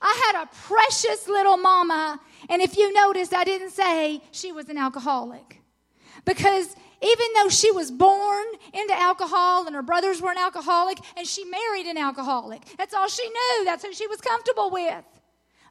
I 0.00 0.32
had 0.32 0.42
a 0.42 0.46
precious 0.46 1.28
little 1.28 1.56
mama, 1.56 2.20
and 2.48 2.60
if 2.60 2.76
you 2.76 2.92
noticed, 2.92 3.32
I 3.34 3.44
didn't 3.44 3.70
say 3.70 4.22
she 4.30 4.52
was 4.52 4.68
an 4.68 4.78
alcoholic. 4.78 5.60
Because 6.24 6.74
even 7.02 7.26
though 7.36 7.48
she 7.48 7.70
was 7.70 7.90
born 7.90 8.44
into 8.72 8.94
alcohol 8.94 9.66
and 9.66 9.74
her 9.74 9.82
brothers 9.82 10.20
were 10.20 10.30
an 10.30 10.38
alcoholic, 10.38 10.98
and 11.16 11.26
she 11.26 11.44
married 11.44 11.86
an 11.86 11.98
alcoholic, 11.98 12.62
that's 12.76 12.94
all 12.94 13.08
she 13.08 13.28
knew, 13.28 13.64
that's 13.64 13.84
who 13.84 13.92
she 13.92 14.06
was 14.06 14.20
comfortable 14.20 14.70
with. 14.70 15.04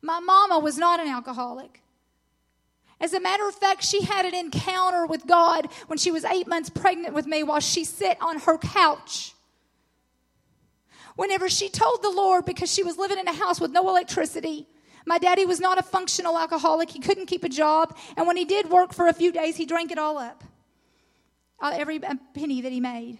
My 0.01 0.19
mama 0.19 0.59
was 0.59 0.77
not 0.77 0.99
an 0.99 1.07
alcoholic. 1.07 1.81
As 2.99 3.13
a 3.13 3.19
matter 3.19 3.47
of 3.47 3.55
fact, 3.55 3.83
she 3.83 4.03
had 4.03 4.25
an 4.25 4.35
encounter 4.35 5.05
with 5.05 5.25
God 5.25 5.67
when 5.87 5.97
she 5.97 6.11
was 6.11 6.23
eight 6.23 6.47
months 6.47 6.69
pregnant 6.69 7.13
with 7.13 7.25
me 7.25 7.43
while 7.43 7.59
she 7.59 7.83
sat 7.83 8.17
on 8.21 8.39
her 8.39 8.57
couch 8.57 9.33
whenever 11.15 11.49
she 11.49 11.69
told 11.69 12.01
the 12.01 12.09
Lord, 12.09 12.45
because 12.45 12.73
she 12.73 12.83
was 12.83 12.97
living 12.97 13.19
in 13.19 13.27
a 13.27 13.33
house 13.33 13.59
with 13.59 13.71
no 13.71 13.87
electricity, 13.89 14.67
my 15.05 15.17
daddy 15.17 15.45
was 15.45 15.59
not 15.59 15.77
a 15.77 15.83
functional 15.83 16.37
alcoholic. 16.37 16.89
He 16.89 16.99
couldn't 16.99 17.25
keep 17.25 17.43
a 17.43 17.49
job. 17.49 17.97
And 18.17 18.27
when 18.27 18.37
he 18.37 18.45
did 18.45 18.69
work 18.69 18.93
for 18.93 19.07
a 19.07 19.13
few 19.13 19.31
days, 19.31 19.55
he 19.55 19.65
drank 19.65 19.91
it 19.91 19.97
all 19.97 20.17
up 20.17 20.43
uh, 21.59 21.73
every 21.75 21.99
penny 22.33 22.61
that 22.61 22.71
he 22.71 22.79
made. 22.79 23.19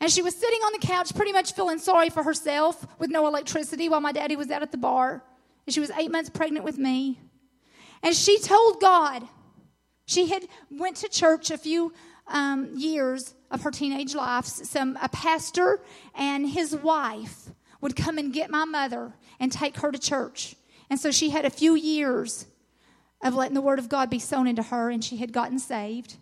And 0.00 0.10
she 0.10 0.22
was 0.22 0.34
sitting 0.34 0.60
on 0.60 0.72
the 0.72 0.86
couch, 0.86 1.14
pretty 1.14 1.32
much 1.32 1.54
feeling 1.54 1.78
sorry 1.78 2.08
for 2.08 2.22
herself 2.22 2.86
with 2.98 3.10
no 3.10 3.26
electricity 3.26 3.88
while 3.88 4.00
my 4.00 4.12
daddy 4.12 4.36
was 4.36 4.50
out 4.50 4.62
at 4.62 4.70
the 4.70 4.78
bar. 4.78 5.24
And 5.66 5.74
she 5.74 5.80
was 5.80 5.90
eight 5.90 6.10
months 6.10 6.30
pregnant 6.30 6.64
with 6.64 6.78
me. 6.78 7.20
And 8.02 8.14
she 8.14 8.38
told 8.38 8.80
God, 8.80 9.26
she 10.06 10.28
had 10.28 10.46
went 10.70 10.96
to 10.96 11.08
church 11.08 11.50
a 11.50 11.58
few 11.58 11.92
um, 12.28 12.70
years 12.76 13.34
of 13.50 13.62
her 13.62 13.70
teenage 13.70 14.14
life, 14.14 14.44
some 14.44 14.98
a 15.02 15.08
pastor 15.08 15.80
and 16.14 16.48
his 16.48 16.76
wife 16.76 17.50
would 17.80 17.96
come 17.96 18.18
and 18.18 18.32
get 18.32 18.50
my 18.50 18.64
mother 18.64 19.14
and 19.40 19.50
take 19.50 19.78
her 19.78 19.90
to 19.90 19.98
church. 19.98 20.56
And 20.90 20.98
so 20.98 21.10
she 21.10 21.30
had 21.30 21.44
a 21.44 21.50
few 21.50 21.74
years 21.74 22.46
of 23.22 23.34
letting 23.34 23.54
the 23.54 23.60
word 23.60 23.78
of 23.78 23.88
God 23.88 24.10
be 24.10 24.18
sown 24.18 24.46
into 24.46 24.62
her, 24.62 24.90
and 24.90 25.04
she 25.04 25.16
had 25.16 25.32
gotten 25.32 25.58
saved. 25.58 26.16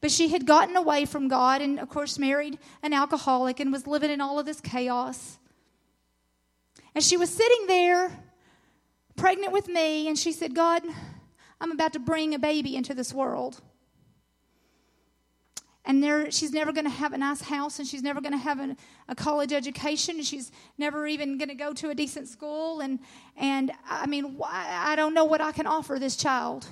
But 0.00 0.10
she 0.10 0.28
had 0.28 0.46
gotten 0.46 0.76
away 0.76 1.04
from 1.04 1.28
God 1.28 1.60
and, 1.60 1.80
of 1.80 1.88
course, 1.88 2.18
married 2.18 2.58
an 2.82 2.92
alcoholic 2.92 3.58
and 3.58 3.72
was 3.72 3.86
living 3.86 4.10
in 4.10 4.20
all 4.20 4.38
of 4.38 4.46
this 4.46 4.60
chaos. 4.60 5.38
And 6.94 7.02
she 7.02 7.16
was 7.16 7.30
sitting 7.30 7.66
there, 7.66 8.10
pregnant 9.16 9.52
with 9.52 9.68
me, 9.68 10.08
and 10.08 10.18
she 10.18 10.32
said, 10.32 10.54
God, 10.54 10.82
I'm 11.60 11.72
about 11.72 11.92
to 11.94 11.98
bring 11.98 12.34
a 12.34 12.38
baby 12.38 12.76
into 12.76 12.94
this 12.94 13.12
world. 13.12 13.60
And 15.84 16.02
there, 16.02 16.30
she's 16.30 16.52
never 16.52 16.70
going 16.70 16.84
to 16.84 16.90
have 16.90 17.14
a 17.14 17.18
nice 17.18 17.40
house 17.40 17.78
and 17.78 17.88
she's 17.88 18.02
never 18.02 18.20
going 18.20 18.32
to 18.32 18.38
have 18.38 18.60
a, 18.60 18.76
a, 19.08 19.14
college 19.14 19.54
education 19.54 20.16
and 20.16 20.26
she's 20.26 20.52
never 20.76 21.06
even 21.06 21.38
going 21.38 21.48
to 21.48 21.54
go 21.54 21.72
to 21.72 21.88
a 21.88 21.94
decent 21.94 22.28
school. 22.28 22.80
And, 22.80 23.00
and 23.38 23.72
i 23.88 24.06
mean 24.06 24.38
i 24.44 24.94
don't 24.96 25.14
know 25.14 25.24
what 25.24 25.40
i 25.40 25.52
can 25.52 25.66
offer 25.66 25.98
this 25.98 26.16
child 26.16 26.66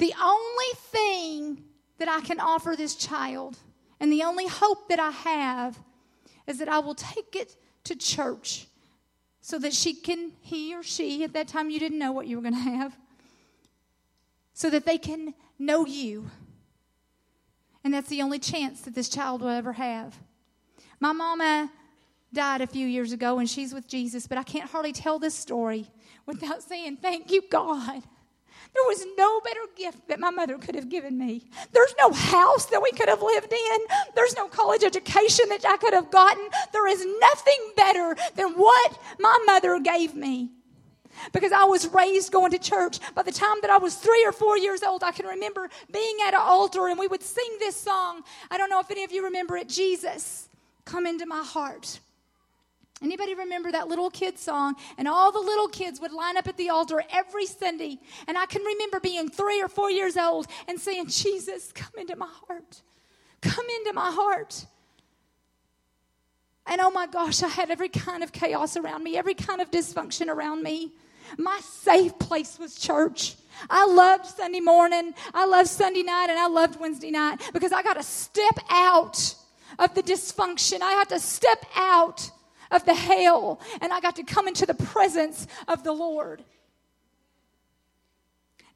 the 0.00 0.12
only 0.20 0.72
thing 0.74 1.62
that 1.98 2.08
i 2.08 2.20
can 2.20 2.40
offer 2.40 2.74
this 2.76 2.96
child 2.96 3.56
and 4.00 4.12
the 4.12 4.24
only 4.24 4.46
hope 4.48 4.88
that 4.88 4.98
i 4.98 5.10
have 5.10 5.78
is 6.46 6.58
that 6.58 6.68
i 6.68 6.78
will 6.78 6.94
take 6.94 7.36
it 7.36 7.56
to 7.84 7.94
church 7.94 8.66
so 9.40 9.58
that 9.58 9.72
she 9.72 9.94
can 9.94 10.32
he 10.40 10.74
or 10.74 10.82
she 10.82 11.22
at 11.22 11.32
that 11.32 11.46
time 11.46 11.70
you 11.70 11.78
didn't 11.78 11.98
know 11.98 12.12
what 12.12 12.26
you 12.26 12.36
were 12.36 12.42
going 12.42 12.54
to 12.54 12.60
have 12.60 12.96
so 14.52 14.68
that 14.68 14.84
they 14.84 14.98
can 14.98 15.32
know 15.58 15.86
you 15.86 16.30
and 17.82 17.94
that's 17.94 18.08
the 18.08 18.22
only 18.22 18.38
chance 18.38 18.82
that 18.82 18.94
this 18.94 19.08
child 19.08 19.40
will 19.40 19.48
ever 19.48 19.72
have. 19.72 20.18
My 20.98 21.12
mama 21.12 21.70
died 22.32 22.60
a 22.60 22.66
few 22.66 22.86
years 22.86 23.12
ago 23.12 23.38
and 23.38 23.48
she's 23.48 23.72
with 23.72 23.88
Jesus, 23.88 24.26
but 24.26 24.38
I 24.38 24.42
can't 24.42 24.68
hardly 24.68 24.92
tell 24.92 25.18
this 25.18 25.34
story 25.34 25.90
without 26.26 26.62
saying, 26.62 26.98
Thank 26.98 27.30
you, 27.30 27.42
God. 27.50 28.02
There 28.74 28.84
was 28.86 29.04
no 29.18 29.40
better 29.40 29.60
gift 29.76 30.08
that 30.08 30.20
my 30.20 30.30
mother 30.30 30.56
could 30.56 30.74
have 30.74 30.88
given 30.88 31.18
me. 31.18 31.50
There's 31.72 31.94
no 31.98 32.12
house 32.12 32.66
that 32.66 32.82
we 32.82 32.90
could 32.92 33.08
have 33.08 33.22
lived 33.22 33.52
in. 33.52 33.78
There's 34.14 34.36
no 34.36 34.48
college 34.48 34.84
education 34.84 35.48
that 35.48 35.64
I 35.64 35.76
could 35.76 35.92
have 35.92 36.10
gotten. 36.10 36.48
There 36.72 36.86
is 36.86 37.04
nothing 37.20 37.72
better 37.76 38.16
than 38.36 38.52
what 38.52 38.98
my 39.18 39.36
mother 39.46 39.80
gave 39.80 40.14
me 40.14 40.50
because 41.32 41.52
I 41.52 41.64
was 41.64 41.88
raised 41.88 42.32
going 42.32 42.52
to 42.52 42.58
church. 42.58 42.98
By 43.14 43.22
the 43.22 43.32
time 43.32 43.56
that 43.62 43.70
I 43.70 43.78
was 43.78 43.96
three 43.96 44.24
or 44.24 44.32
four 44.32 44.56
years 44.56 44.82
old, 44.82 45.02
I 45.02 45.12
can 45.12 45.26
remember 45.26 45.68
being 45.92 46.16
at 46.26 46.34
an 46.34 46.40
altar 46.40 46.88
and 46.88 46.98
we 46.98 47.08
would 47.08 47.22
sing 47.22 47.56
this 47.58 47.76
song. 47.76 48.22
I 48.50 48.58
don't 48.58 48.70
know 48.70 48.80
if 48.80 48.90
any 48.90 49.04
of 49.04 49.12
you 49.12 49.24
remember 49.24 49.56
it 49.56 49.68
Jesus, 49.68 50.48
come 50.84 51.06
into 51.06 51.26
my 51.26 51.42
heart. 51.42 52.00
Anybody 53.02 53.34
remember 53.34 53.72
that 53.72 53.88
little 53.88 54.10
kid 54.10 54.38
song? 54.38 54.74
And 54.98 55.08
all 55.08 55.32
the 55.32 55.40
little 55.40 55.68
kids 55.68 56.00
would 56.00 56.12
line 56.12 56.36
up 56.36 56.46
at 56.46 56.56
the 56.58 56.68
altar 56.68 57.02
every 57.10 57.46
Sunday. 57.46 57.98
And 58.28 58.36
I 58.36 58.44
can 58.46 58.62
remember 58.62 59.00
being 59.00 59.30
three 59.30 59.62
or 59.62 59.68
four 59.68 59.90
years 59.90 60.18
old 60.18 60.46
and 60.68 60.78
saying, 60.78 61.06
Jesus, 61.06 61.72
come 61.72 61.92
into 61.96 62.16
my 62.16 62.28
heart. 62.28 62.82
Come 63.40 63.64
into 63.78 63.94
my 63.94 64.10
heart. 64.10 64.66
And 66.66 66.80
oh 66.80 66.90
my 66.90 67.06
gosh, 67.06 67.42
I 67.42 67.48
had 67.48 67.70
every 67.70 67.88
kind 67.88 68.22
of 68.22 68.32
chaos 68.32 68.76
around 68.76 69.02
me, 69.02 69.16
every 69.16 69.34
kind 69.34 69.62
of 69.62 69.70
dysfunction 69.70 70.28
around 70.28 70.62
me. 70.62 70.92
My 71.38 71.58
safe 71.62 72.18
place 72.18 72.58
was 72.58 72.78
church. 72.78 73.36
I 73.68 73.86
loved 73.86 74.26
Sunday 74.26 74.60
morning, 74.60 75.14
I 75.34 75.46
loved 75.46 75.68
Sunday 75.68 76.02
night, 76.02 76.28
and 76.30 76.38
I 76.38 76.46
loved 76.46 76.78
Wednesday 76.78 77.10
night 77.10 77.40
because 77.52 77.72
I 77.72 77.82
got 77.82 77.94
to 77.94 78.02
step 78.02 78.58
out 78.68 79.34
of 79.78 79.94
the 79.94 80.02
dysfunction. 80.02 80.80
I 80.82 80.92
had 80.92 81.08
to 81.10 81.18
step 81.18 81.64
out 81.76 82.30
of 82.70 82.84
the 82.84 82.94
hell, 82.94 83.60
and 83.80 83.92
I 83.92 84.00
got 84.00 84.16
to 84.16 84.22
come 84.22 84.48
into 84.48 84.66
the 84.66 84.74
presence 84.74 85.46
of 85.68 85.82
the 85.84 85.92
Lord. 85.92 86.44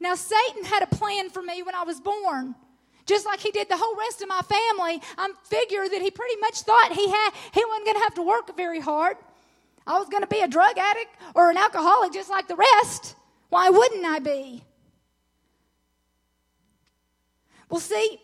Now, 0.00 0.14
Satan 0.14 0.64
had 0.64 0.82
a 0.82 0.86
plan 0.86 1.30
for 1.30 1.42
me 1.42 1.62
when 1.62 1.74
I 1.74 1.84
was 1.84 2.00
born. 2.00 2.54
Just 3.06 3.26
like 3.26 3.40
he 3.40 3.50
did 3.50 3.68
the 3.68 3.76
whole 3.76 3.96
rest 3.96 4.22
of 4.22 4.28
my 4.28 4.40
family, 4.40 5.00
I 5.18 5.30
figure 5.44 5.88
that 5.88 6.02
he 6.02 6.10
pretty 6.10 6.36
much 6.40 6.60
thought 6.60 6.92
he 6.92 7.08
had 7.08 7.30
he 7.52 7.64
wasn't 7.66 7.86
going 7.86 7.96
to 7.96 8.02
have 8.02 8.14
to 8.14 8.22
work 8.22 8.56
very 8.56 8.80
hard. 8.80 9.16
I 9.86 9.98
was 9.98 10.08
going 10.08 10.22
to 10.22 10.28
be 10.28 10.40
a 10.40 10.48
drug 10.48 10.78
addict 10.78 11.10
or 11.34 11.50
an 11.50 11.58
alcoholic 11.58 12.14
just 12.14 12.30
like 12.30 12.48
the 12.48 12.56
rest. 12.56 13.14
Why 13.50 13.68
wouldn't 13.68 14.04
I 14.04 14.18
be? 14.20 14.64
Well, 17.68 17.80
see, 17.80 18.20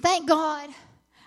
thank 0.00 0.28
God 0.28 0.70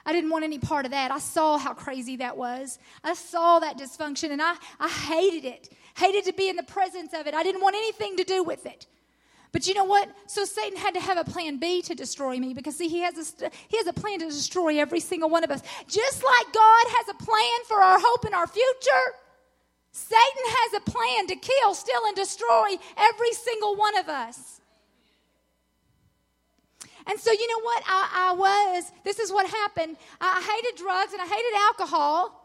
I 0.09 0.11
didn't 0.11 0.31
want 0.31 0.43
any 0.43 0.57
part 0.57 0.85
of 0.85 0.91
that. 0.91 1.11
I 1.11 1.19
saw 1.19 1.59
how 1.59 1.75
crazy 1.75 2.15
that 2.15 2.35
was. 2.35 2.79
I 3.03 3.13
saw 3.13 3.59
that 3.59 3.77
dysfunction 3.77 4.31
and 4.31 4.41
I, 4.41 4.55
I 4.79 4.89
hated 4.89 5.45
it. 5.45 5.69
Hated 5.95 6.25
to 6.25 6.33
be 6.33 6.49
in 6.49 6.55
the 6.55 6.63
presence 6.63 7.13
of 7.13 7.27
it. 7.27 7.35
I 7.35 7.43
didn't 7.43 7.61
want 7.61 7.75
anything 7.75 8.17
to 8.17 8.23
do 8.23 8.43
with 8.43 8.65
it. 8.65 8.87
But 9.51 9.67
you 9.67 9.75
know 9.75 9.83
what? 9.83 10.09
So 10.25 10.45
Satan 10.45 10.79
had 10.79 10.95
to 10.95 10.99
have 10.99 11.19
a 11.19 11.23
plan 11.23 11.59
B 11.59 11.83
to 11.83 11.93
destroy 11.93 12.39
me 12.39 12.55
because 12.55 12.75
see 12.75 12.87
he 12.87 13.01
has 13.01 13.17
a 13.17 13.51
he 13.67 13.77
has 13.77 13.85
a 13.85 13.93
plan 13.93 14.17
to 14.19 14.25
destroy 14.25 14.79
every 14.79 14.99
single 14.99 15.29
one 15.29 15.43
of 15.43 15.51
us. 15.51 15.61
Just 15.87 16.23
like 16.23 16.53
God 16.53 16.85
has 16.87 17.09
a 17.09 17.23
plan 17.23 17.59
for 17.67 17.79
our 17.79 17.99
hope 18.01 18.25
and 18.25 18.33
our 18.33 18.47
future, 18.47 19.05
Satan 19.91 20.45
has 20.45 20.81
a 20.81 20.89
plan 20.89 21.27
to 21.27 21.35
kill, 21.35 21.75
steal 21.75 22.01
and 22.07 22.15
destroy 22.15 22.77
every 22.97 23.33
single 23.33 23.75
one 23.75 23.95
of 23.95 24.09
us. 24.09 24.58
And 27.07 27.19
so 27.19 27.31
you 27.31 27.47
know 27.47 27.63
what? 27.63 27.83
I, 27.87 28.29
I 28.29 28.33
was 28.33 28.91
this 29.03 29.19
is 29.19 29.31
what 29.31 29.49
happened. 29.49 29.97
I 30.19 30.41
hated 30.41 30.77
drugs 30.77 31.13
and 31.13 31.21
I 31.21 31.25
hated 31.25 31.53
alcohol. 31.67 32.35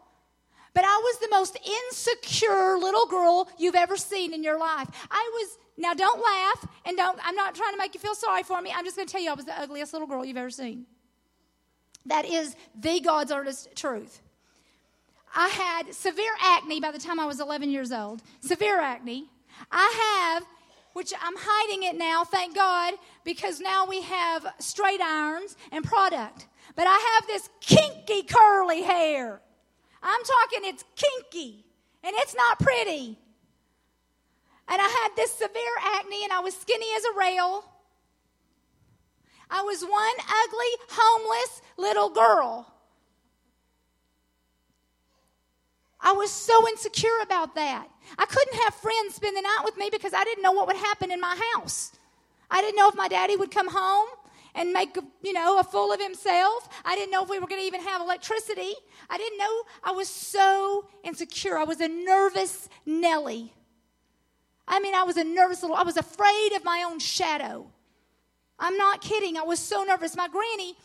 But 0.73 0.83
I 0.83 0.97
was 0.97 1.19
the 1.19 1.29
most 1.29 1.57
insecure 1.65 2.77
little 2.77 3.05
girl 3.05 3.47
you've 3.57 3.75
ever 3.75 3.95
seen 3.95 4.33
in 4.33 4.43
your 4.43 4.59
life. 4.59 4.89
I 5.09 5.31
was 5.33 5.57
now, 5.77 5.93
don't 5.93 6.21
laugh, 6.21 6.67
and 6.85 6.95
don't. 6.95 7.19
I'm 7.25 7.35
not 7.35 7.55
trying 7.55 7.73
to 7.73 7.77
make 7.77 7.93
you 7.93 7.99
feel 7.99 8.15
sorry 8.15 8.43
for 8.43 8.61
me. 8.61 8.73
I'm 8.75 8.85
just 8.85 8.95
going 8.95 9.07
to 9.07 9.11
tell 9.11 9.21
you, 9.21 9.29
I 9.29 9.33
was 9.33 9.45
the 9.45 9.59
ugliest 9.59 9.93
little 9.93 10.07
girl 10.07 10.23
you've 10.23 10.37
ever 10.37 10.49
seen. 10.49 10.85
That 12.05 12.25
is 12.25 12.55
the 12.79 12.99
God's 12.99 13.31
honest 13.31 13.75
truth. 13.75 14.21
I 15.35 15.49
had 15.49 15.93
severe 15.93 16.31
acne 16.41 16.79
by 16.79 16.91
the 16.91 16.99
time 16.99 17.19
I 17.19 17.25
was 17.25 17.41
11 17.41 17.69
years 17.69 17.91
old. 17.91 18.21
Severe 18.39 18.79
acne. 18.79 19.29
I 19.69 20.33
have, 20.33 20.43
which 20.95 21.11
I'm 21.21 21.33
hiding 21.37 21.83
it 21.83 21.97
now, 21.97 22.23
thank 22.23 22.55
God, 22.55 22.93
because 23.25 23.59
now 23.59 23.85
we 23.85 24.01
have 24.03 24.47
straight 24.59 25.01
irons 25.01 25.57
and 25.73 25.83
product. 25.83 26.47
But 26.77 26.87
I 26.87 27.15
have 27.19 27.27
this 27.27 27.49
kinky 27.59 28.23
curly 28.23 28.81
hair. 28.81 29.41
I'm 30.01 30.23
talking, 30.23 30.61
it's 30.63 30.85
kinky, 30.95 31.65
and 32.01 32.15
it's 32.19 32.33
not 32.33 32.59
pretty. 32.59 33.19
And 34.69 34.81
I 34.81 34.87
had 34.87 35.09
this 35.17 35.31
severe 35.31 35.75
acne 35.83 36.23
and 36.23 36.31
I 36.31 36.39
was 36.39 36.55
skinny 36.55 36.87
as 36.95 37.03
a 37.03 37.19
rail. 37.19 37.65
I 39.49 39.63
was 39.63 39.83
one 39.83 40.15
ugly, 40.45 40.87
homeless 40.91 41.61
little 41.77 42.09
girl. 42.09 42.73
I 46.05 46.11
was 46.11 46.29
so 46.29 46.67
insecure 46.69 47.19
about 47.23 47.55
that. 47.55 47.87
I 48.19 48.25
couldn't 48.25 48.61
have 48.61 48.75
friends 48.75 49.15
spend 49.15 49.35
the 49.35 49.41
night 49.41 49.61
with 49.65 49.75
me 49.75 49.89
because 49.91 50.13
I 50.13 50.23
didn't 50.23 50.43
know 50.43 50.51
what 50.51 50.67
would 50.67 50.75
happen 50.75 51.11
in 51.11 51.19
my 51.19 51.35
house. 51.55 51.93
I 52.51 52.61
didn't 52.61 52.75
know 52.75 52.87
if 52.87 52.95
my 52.95 53.07
daddy 53.07 53.35
would 53.35 53.49
come 53.49 53.67
home 53.67 54.07
and 54.53 54.71
make, 54.71 54.95
you 55.23 55.33
know, 55.33 55.59
a 55.59 55.63
fool 55.63 55.91
of 55.91 55.99
himself. 55.99 56.69
I 56.85 56.95
didn't 56.95 57.09
know 57.11 57.23
if 57.23 57.29
we 57.29 57.39
were 57.39 57.47
going 57.47 57.59
to 57.59 57.65
even 57.65 57.81
have 57.81 58.01
electricity. 58.01 58.73
I 59.09 59.17
didn't 59.17 59.39
know. 59.39 59.63
I 59.83 59.91
was 59.93 60.07
so 60.07 60.87
insecure. 61.03 61.57
I 61.57 61.63
was 61.63 61.81
a 61.81 61.87
nervous 61.87 62.69
Nellie. 62.85 63.51
I 64.67 64.79
mean, 64.79 64.93
I 64.93 65.03
was 65.03 65.17
a 65.17 65.23
nervous 65.23 65.63
little, 65.63 65.75
I 65.75 65.83
was 65.83 65.97
afraid 65.97 66.53
of 66.55 66.63
my 66.63 66.85
own 66.87 66.99
shadow. 66.99 67.65
I'm 68.59 68.77
not 68.77 69.01
kidding. 69.01 69.37
I 69.37 69.43
was 69.43 69.59
so 69.59 69.83
nervous. 69.83 70.15
My 70.15 70.27
granny, 70.27 70.75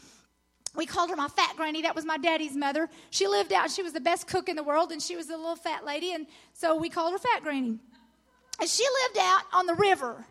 we 0.75 0.87
called 0.87 1.11
her 1.11 1.17
my 1.17 1.29
fat 1.29 1.57
granny. 1.57 1.83
That 1.83 1.95
was 1.95 2.05
my 2.05 2.17
daddy's 2.17 2.55
mother. 2.55 2.89
She 3.11 3.27
lived 3.27 3.53
out, 3.53 3.71
she 3.71 3.83
was 3.83 3.93
the 3.93 4.01
best 4.01 4.27
cook 4.27 4.49
in 4.49 4.57
the 4.57 4.63
world, 4.63 4.93
and 4.93 5.03
she 5.03 5.17
was 5.17 5.29
a 5.29 5.37
little 5.37 5.57
fat 5.57 5.85
lady, 5.85 6.13
and 6.13 6.27
so 6.53 6.77
we 6.77 6.89
called 6.89 7.13
her 7.13 7.19
fat 7.19 7.43
granny. 7.43 7.79
And 8.61 8.69
she 8.69 8.85
lived 9.05 9.19
out 9.19 9.43
on 9.53 9.67
the 9.67 9.75
river. 9.75 10.27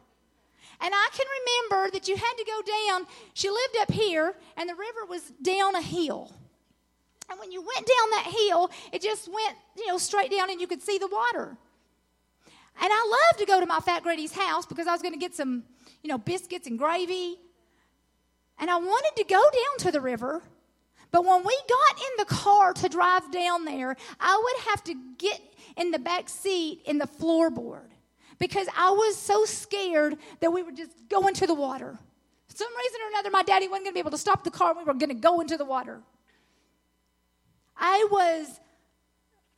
And 0.82 0.94
I 0.94 1.10
can 1.12 1.26
remember 1.70 1.92
that 1.92 2.08
you 2.08 2.16
had 2.16 2.34
to 2.38 2.46
go 2.46 2.62
down. 2.62 3.08
She 3.34 3.50
lived 3.50 3.78
up 3.82 3.92
here, 3.92 4.34
and 4.56 4.70
the 4.70 4.76
river 4.76 5.06
was 5.10 5.24
down 5.42 5.76
a 5.76 5.82
hill. 5.82 6.34
And 7.30 7.40
when 7.40 7.52
you 7.52 7.62
went 7.62 7.86
down 7.86 8.10
that 8.12 8.34
hill, 8.36 8.72
it 8.94 9.02
just 9.02 9.28
went, 9.28 9.58
you 9.78 9.88
know, 9.88 9.98
straight 9.98 10.32
down, 10.32 10.50
and 10.50 10.62
you 10.62 10.68
could 10.68 10.82
see 10.82 10.98
the 10.98 11.08
water. 11.08 11.58
And 12.82 12.90
I 12.94 13.28
loved 13.30 13.40
to 13.40 13.46
go 13.46 13.60
to 13.60 13.66
my 13.66 13.80
fat 13.82 14.04
granny's 14.04 14.32
house 14.32 14.66
because 14.66 14.88
I 14.88 14.94
was 14.94 15.02
going 15.02 15.14
to 15.14 15.20
get 15.20 15.36
some, 15.36 15.64
you 16.02 16.08
know, 16.10 16.18
biscuits 16.18 16.66
and 16.66 16.80
gravy. 16.80 17.40
And 18.60 18.70
I 18.70 18.78
wanted 18.78 19.16
to 19.18 19.24
go 19.24 19.42
down 19.42 19.78
to 19.80 19.92
the 19.92 20.02
river. 20.02 20.42
But 21.12 21.26
when 21.26 21.44
we 21.44 21.58
got 21.68 22.02
in 22.02 22.18
the 22.18 22.26
car 22.26 22.74
to 22.74 22.90
drive 22.90 23.32
down 23.32 23.66
there, 23.66 23.96
I 24.20 24.42
would 24.44 24.70
have 24.70 24.84
to 24.86 24.96
get 25.18 25.42
in 25.78 25.92
the 25.92 26.00
back 26.00 26.30
seat 26.30 26.82
in 26.86 26.98
the 26.98 27.08
floorboard 27.08 27.90
because 28.38 28.68
I 28.78 28.92
was 28.92 29.18
so 29.18 29.46
scared 29.46 30.18
that 30.40 30.52
we 30.52 30.62
would 30.62 30.78
just 30.78 30.92
go 31.10 31.28
into 31.28 31.48
the 31.48 31.54
water. 31.54 31.98
For 32.48 32.56
some 32.56 32.78
reason 32.78 33.00
or 33.06 33.10
another, 33.10 33.32
my 33.32 33.44
daddy 33.44 33.68
wasn't 33.68 33.86
going 33.86 33.94
to 33.94 33.96
be 33.96 34.00
able 34.00 34.12
to 34.12 34.18
stop 34.18 34.44
the 34.44 34.52
car 34.52 34.70
and 34.70 34.80
we 34.80 34.84
were 34.84 34.94
going 34.94 35.10
to 35.10 35.16
go 35.16 35.40
into 35.40 35.58
the 35.58 35.66
water. 35.66 36.00
I 37.78 38.08
was 38.12 38.60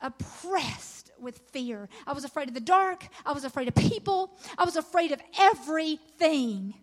oppressed 0.00 1.10
with 1.18 1.38
fear. 1.52 1.88
I 2.06 2.12
was 2.12 2.24
afraid 2.24 2.48
of 2.48 2.54
the 2.54 2.60
dark. 2.60 3.06
I 3.24 3.32
was 3.32 3.44
afraid 3.44 3.68
of 3.68 3.74
people. 3.74 4.36
I 4.58 4.64
was 4.64 4.76
afraid 4.76 5.12
of 5.12 5.20
everything. 5.38 6.74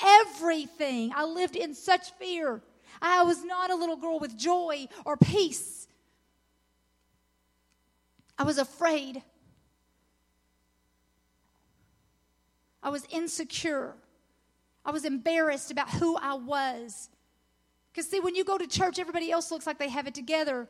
Everything. 0.00 1.12
I 1.14 1.24
lived 1.24 1.56
in 1.56 1.74
such 1.74 2.12
fear. 2.12 2.62
I 3.00 3.22
was 3.24 3.44
not 3.44 3.70
a 3.70 3.74
little 3.74 3.96
girl 3.96 4.18
with 4.18 4.36
joy 4.36 4.88
or 5.04 5.16
peace. 5.16 5.88
I 8.38 8.44
was 8.44 8.58
afraid. 8.58 9.22
I 12.82 12.88
was 12.88 13.06
insecure. 13.10 13.94
I 14.84 14.90
was 14.90 15.04
embarrassed 15.04 15.70
about 15.70 15.90
who 15.90 16.16
I 16.16 16.34
was. 16.34 17.08
Because, 17.92 18.08
see, 18.08 18.20
when 18.20 18.34
you 18.34 18.44
go 18.44 18.58
to 18.58 18.66
church, 18.66 18.98
everybody 18.98 19.30
else 19.30 19.50
looks 19.50 19.66
like 19.66 19.78
they 19.78 19.90
have 19.90 20.06
it 20.06 20.14
together. 20.14 20.66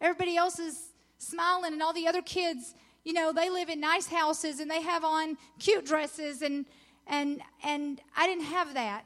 Everybody 0.00 0.36
else 0.36 0.58
is 0.58 0.88
smiling, 1.18 1.72
and 1.72 1.82
all 1.82 1.92
the 1.92 2.08
other 2.08 2.22
kids, 2.22 2.74
you 3.04 3.12
know, 3.12 3.32
they 3.32 3.50
live 3.50 3.68
in 3.68 3.80
nice 3.80 4.06
houses 4.06 4.60
and 4.60 4.70
they 4.70 4.82
have 4.82 5.04
on 5.04 5.36
cute 5.58 5.86
dresses, 5.86 6.42
and 6.42 6.66
and 7.06 7.40
and 7.64 8.00
I 8.16 8.26
didn't 8.26 8.44
have 8.44 8.74
that. 8.74 9.04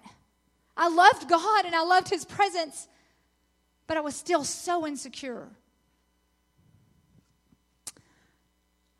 I 0.76 0.88
loved 0.88 1.28
God 1.28 1.64
and 1.64 1.74
I 1.74 1.82
loved 1.82 2.09
His 2.09 2.24
presence, 2.24 2.88
but 3.86 3.96
I 3.96 4.01
was 4.01 4.14
still 4.14 4.44
so 4.44 4.86
insecure. 4.86 5.49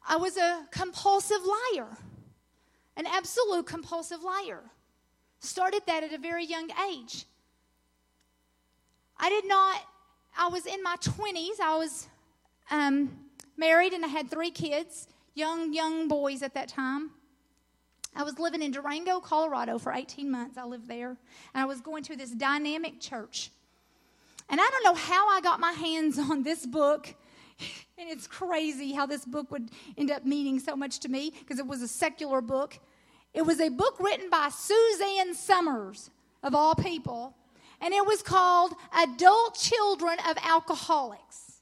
I 0.09 0.17
was 0.17 0.37
a 0.39 0.67
compulsive 0.71 1.43
liar, 1.75 1.99
an 2.97 3.07
absolute 3.07 3.67
compulsive 3.67 4.23
liar. 4.23 4.63
Started 5.41 5.83
that 5.87 6.03
at 6.03 6.13
a 6.13 6.19
very 6.19 6.45
young 6.45 6.71
age. 6.91 7.27
I 9.19 9.29
did 9.29 9.47
not, 9.47 9.81
I 10.37 10.49
was 10.49 10.67
in 10.67 10.83
my 10.83 10.97
20s, 10.97 11.61
I 11.63 11.77
was 11.77 12.09
um, 12.71 13.11
married 13.57 13.93
and 13.93 14.05
I 14.05 14.09
had 14.09 14.31
three 14.31 14.51
kids, 14.51 15.09
young, 15.35 15.73
young 15.73 16.09
boys 16.09 16.43
at 16.43 16.55
that 16.55 16.69
time. 16.69 17.11
I 18.19 18.25
was 18.25 18.41
living 18.41 18.63
in 18.63 18.73
Durango, 18.73 19.21
Colorado 19.21 19.79
for 19.79 19.93
18 19.93 20.29
months. 20.29 20.59
I 20.59 20.65
lived 20.65 20.89
there. 20.89 21.11
And 21.11 21.63
I 21.63 21.67
was 21.67 21.81
going 21.81 22.03
to 22.03 22.17
this 22.17 22.33
dynamic 22.33 22.99
church. 23.01 23.53
And 24.51 24.61
I 24.61 24.69
don't 24.69 24.83
know 24.83 24.95
how 24.95 25.29
I 25.29 25.41
got 25.41 25.61
my 25.61 25.71
hands 25.71 26.19
on 26.31 26.43
this 26.43 26.67
book. 26.67 27.15
And 28.01 28.09
it's 28.09 28.29
crazy 28.29 28.93
how 28.93 29.07
this 29.07 29.25
book 29.25 29.51
would 29.51 29.73
end 29.97 30.13
up 30.13 30.25
meaning 30.25 30.61
so 30.61 30.77
much 30.77 31.01
to 31.01 31.09
me 31.09 31.33
because 31.37 31.59
it 31.59 31.67
was 31.67 31.83
a 31.83 31.89
secular 31.89 32.41
book. 32.41 32.79
It 33.35 33.43
was 33.43 33.59
a 33.59 33.71
book 33.71 33.99
written 33.99 34.31
by 34.31 34.51
Suzanne 34.51 35.35
Somers, 35.35 36.09
of 36.45 36.55
all 36.55 36.77
people. 36.77 37.35
And 37.81 37.93
it 37.93 38.07
was 38.07 38.23
called 38.23 38.75
Adult 38.97 39.59
Children 39.59 40.19
of 40.29 40.37
Alcoholics. 40.45 41.61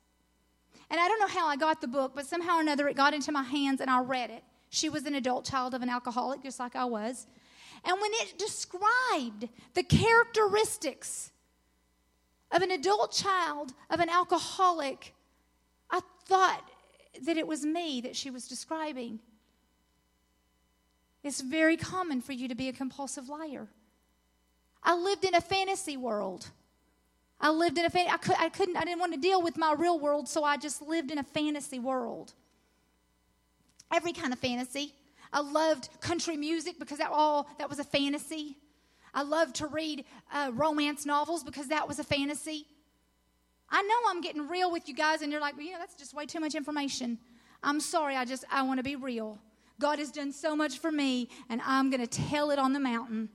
And 0.91 1.01
I 1.01 1.09
don't 1.09 1.21
know 1.21 1.27
how 1.27 1.47
I 1.47 1.57
got 1.57 1.81
the 1.81 1.89
book, 1.89 2.13
but 2.15 2.27
somehow 2.27 2.59
or 2.59 2.61
another 2.61 2.87
it 2.87 2.97
got 2.97 3.15
into 3.15 3.33
my 3.33 3.43
hands 3.43 3.81
and 3.81 3.89
I 3.89 4.01
read 4.01 4.29
it. 4.29 4.45
She 4.71 4.89
was 4.89 5.07
an 5.07 5.15
adult 5.15 5.45
child 5.45 5.75
of 5.75 5.83
an 5.83 5.89
alcoholic, 5.89 6.43
just 6.43 6.59
like 6.59 6.77
I 6.77 6.85
was. 6.85 7.27
And 7.85 8.01
when 8.01 8.11
it 8.15 8.39
described 8.39 9.49
the 9.75 9.83
characteristics 9.83 11.31
of 12.51 12.63
an 12.63 12.71
adult 12.71 13.13
child 13.13 13.73
of 13.91 14.01
an 14.01 14.09
alcoholic, 14.09 15.15
I 15.91 16.01
thought 16.27 16.69
that 17.25 17.37
it 17.37 17.47
was 17.47 17.65
me 17.65 18.01
that 18.03 18.17
she 18.17 18.31
was 18.31 18.49
describing. 18.49 19.21
It's 21.23 21.41
very 21.41 21.77
common 21.77 22.21
for 22.21 22.33
you 22.33 22.49
to 22.49 22.55
be 22.55 22.69
a 22.69 22.73
compulsive 22.73 23.29
liar. 23.29 23.69
I 24.83 24.95
lived 24.97 25.25
in 25.25 25.35
a 25.35 25.41
fantasy 25.41 25.97
world. 25.97 26.51
I 27.41 27.51
lived 27.51 27.79
in 27.79 27.85
a 27.85 27.91
fan- 27.91 28.09
I, 28.09 28.17
could, 28.17 28.37
I 28.39 28.49
couldn't 28.49 28.77
I 28.77 28.85
didn't 28.85 29.01
want 29.01 29.13
to 29.13 29.21
deal 29.21 29.43
with 29.43 29.57
my 29.57 29.73
real 29.73 29.99
world, 29.99 30.29
so 30.29 30.45
I 30.45 30.57
just 30.57 30.81
lived 30.81 31.11
in 31.11 31.19
a 31.19 31.23
fantasy 31.23 31.79
world. 31.79 32.33
Every 33.93 34.13
kind 34.13 34.33
of 34.33 34.39
fantasy. 34.39 34.95
I 35.33 35.41
loved 35.41 35.89
country 36.01 36.37
music 36.37 36.79
because 36.79 36.99
that 36.99 37.11
all 37.11 37.47
that 37.59 37.69
was 37.69 37.79
a 37.79 37.85
fantasy. 37.85 38.57
I 39.15 39.23
loved 39.23 39.57
to 39.57 39.67
read 39.67 40.05
uh, 40.33 40.51
romance 40.55 41.07
novels 41.07 41.43
because 41.43 41.69
that 41.69 41.89
was 41.89 41.99
a 41.99 42.05
fantasy. 42.05 42.67
I 43.71 43.83
know 43.83 43.95
I'm 44.09 44.21
getting 44.21 44.47
real 44.47 44.71
with 44.71 44.89
you 44.89 44.95
guys, 44.95 45.23
and 45.23 45.33
you're 45.33 45.41
like, 45.41 45.57
well, 45.57 45.67
you 45.67 45.73
know, 45.73 45.79
that's 45.79 45.95
just 45.95 46.15
way 46.15 46.27
too 46.27 46.39
much 46.39 46.55
information. 46.55 47.19
I'm 47.63 47.81
sorry. 47.81 48.17
I 48.17 48.25
just 48.25 48.45
I 48.51 48.63
want 48.63 48.79
to 48.79 48.85
be 48.85 48.97
real. 48.97 49.39
God 49.81 49.99
has 49.99 50.11
done 50.11 50.33
so 50.33 50.57
much 50.57 50.79
for 50.79 50.91
me, 50.91 51.29
and 51.49 51.61
I'm 51.65 51.91
going 51.91 52.01
to 52.01 52.07
tell 52.07 52.51
it 52.51 52.59
on 52.59 52.73
the 52.73 52.81
mountain. 52.81 53.29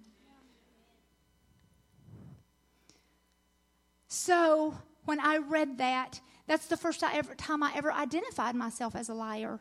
So 4.07 4.75
when 5.05 5.19
I 5.19 5.37
read 5.37 5.77
that, 5.77 6.19
that's 6.47 6.67
the 6.67 6.77
first 6.77 7.03
time 7.37 7.63
I 7.63 7.71
ever 7.75 7.91
identified 7.91 8.55
myself 8.55 8.95
as 8.95 9.09
a 9.09 9.13
liar. 9.13 9.59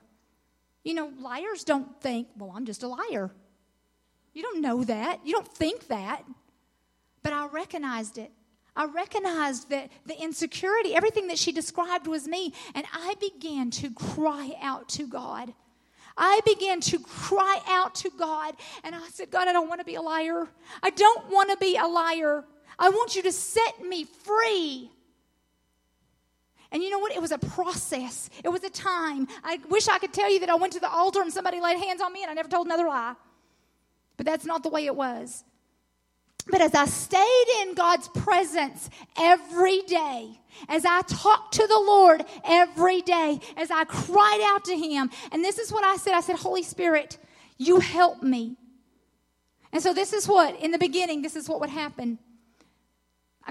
You 0.84 0.94
know, 0.94 1.12
liars 1.20 1.64
don't 1.64 2.00
think, 2.00 2.28
well, 2.36 2.52
I'm 2.54 2.66
just 2.66 2.82
a 2.82 2.88
liar. 2.88 3.30
You 4.32 4.42
don't 4.42 4.60
know 4.60 4.84
that. 4.84 5.20
You 5.24 5.32
don't 5.32 5.48
think 5.48 5.88
that. 5.88 6.24
But 7.22 7.32
I 7.32 7.48
recognized 7.48 8.18
it. 8.18 8.30
I 8.76 8.86
recognized 8.86 9.68
that 9.70 9.90
the 10.06 10.20
insecurity, 10.20 10.94
everything 10.94 11.28
that 11.28 11.38
she 11.38 11.52
described 11.52 12.06
was 12.06 12.26
me, 12.26 12.54
and 12.74 12.86
I 12.92 13.14
began 13.20 13.70
to 13.72 13.90
cry 13.90 14.52
out 14.62 14.88
to 14.90 15.06
God. 15.06 15.52
I 16.16 16.40
began 16.44 16.80
to 16.82 16.98
cry 16.98 17.60
out 17.66 17.94
to 17.96 18.10
God, 18.10 18.54
and 18.84 18.94
I 18.94 19.08
said, 19.08 19.30
God, 19.30 19.48
I 19.48 19.52
don't 19.52 19.68
want 19.68 19.80
to 19.80 19.84
be 19.84 19.96
a 19.96 20.02
liar. 20.02 20.48
I 20.82 20.90
don't 20.90 21.30
want 21.30 21.50
to 21.50 21.56
be 21.56 21.76
a 21.76 21.86
liar. 21.86 22.44
I 22.78 22.88
want 22.90 23.16
you 23.16 23.22
to 23.22 23.32
set 23.32 23.84
me 23.84 24.04
free. 24.04 24.90
And 26.72 26.82
you 26.82 26.90
know 26.90 26.98
what? 26.98 27.12
It 27.12 27.20
was 27.20 27.32
a 27.32 27.38
process. 27.38 28.30
It 28.44 28.48
was 28.48 28.62
a 28.62 28.70
time. 28.70 29.26
I 29.42 29.58
wish 29.68 29.88
I 29.88 29.98
could 29.98 30.12
tell 30.12 30.30
you 30.30 30.40
that 30.40 30.50
I 30.50 30.54
went 30.54 30.72
to 30.74 30.80
the 30.80 30.90
altar 30.90 31.20
and 31.20 31.32
somebody 31.32 31.60
laid 31.60 31.78
hands 31.78 32.00
on 32.00 32.12
me 32.12 32.22
and 32.22 32.30
I 32.30 32.34
never 32.34 32.48
told 32.48 32.66
another 32.66 32.86
lie. 32.86 33.14
But 34.16 34.26
that's 34.26 34.44
not 34.44 34.62
the 34.62 34.68
way 34.68 34.86
it 34.86 34.94
was. 34.94 35.44
But 36.48 36.60
as 36.60 36.74
I 36.74 36.86
stayed 36.86 37.62
in 37.62 37.74
God's 37.74 38.08
presence 38.08 38.88
every 39.18 39.82
day, 39.82 40.40
as 40.68 40.84
I 40.84 41.02
talked 41.02 41.54
to 41.54 41.66
the 41.66 41.78
Lord 41.78 42.24
every 42.44 43.02
day, 43.02 43.40
as 43.56 43.70
I 43.70 43.84
cried 43.84 44.40
out 44.52 44.64
to 44.66 44.76
Him, 44.76 45.10
and 45.32 45.44
this 45.44 45.58
is 45.58 45.72
what 45.72 45.84
I 45.84 45.96
said 45.96 46.14
I 46.14 46.20
said, 46.20 46.36
Holy 46.36 46.62
Spirit, 46.62 47.18
you 47.58 47.78
help 47.78 48.22
me. 48.22 48.56
And 49.72 49.82
so, 49.82 49.92
this 49.92 50.12
is 50.12 50.26
what, 50.26 50.58
in 50.60 50.72
the 50.72 50.78
beginning, 50.78 51.22
this 51.22 51.36
is 51.36 51.48
what 51.48 51.60
would 51.60 51.70
happen. 51.70 52.18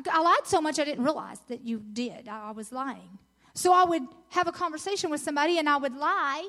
I, 0.07 0.21
lied 0.21 0.45
so 0.45 0.61
much 0.61 0.79
I 0.79 0.85
didn't 0.85 1.03
realize 1.03 1.39
that 1.47 1.61
you 1.61 1.79
did. 1.79 2.27
I, 2.27 2.49
I 2.49 2.51
was 2.51 2.71
lying. 2.71 3.19
So, 3.53 3.73
I 3.73 3.83
would 3.83 4.03
have 4.29 4.47
a 4.47 4.51
conversation 4.51 5.09
with 5.09 5.21
somebody 5.21 5.57
and 5.57 5.67
I 5.67 5.77
would 5.77 5.95
lie, 5.95 6.47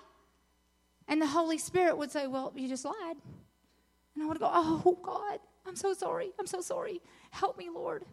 and 1.09 1.20
the 1.20 1.26
Holy 1.26 1.59
Spirit 1.59 1.96
would 1.98 2.11
say, 2.11 2.26
Well, 2.26 2.53
you 2.55 2.68
just 2.68 2.84
lied. 2.84 3.16
And 4.14 4.24
I 4.24 4.26
would 4.26 4.38
go, 4.38 4.48
Oh, 4.53 4.98
God. 5.03 5.40
I'm 5.66 5.76
so 5.76 5.92
sorry. 5.92 6.30
I'm 6.38 6.46
so 6.46 6.61
sorry. 6.61 7.01
Help 7.30 7.59
me, 7.59 7.68
Lord. 7.72 8.05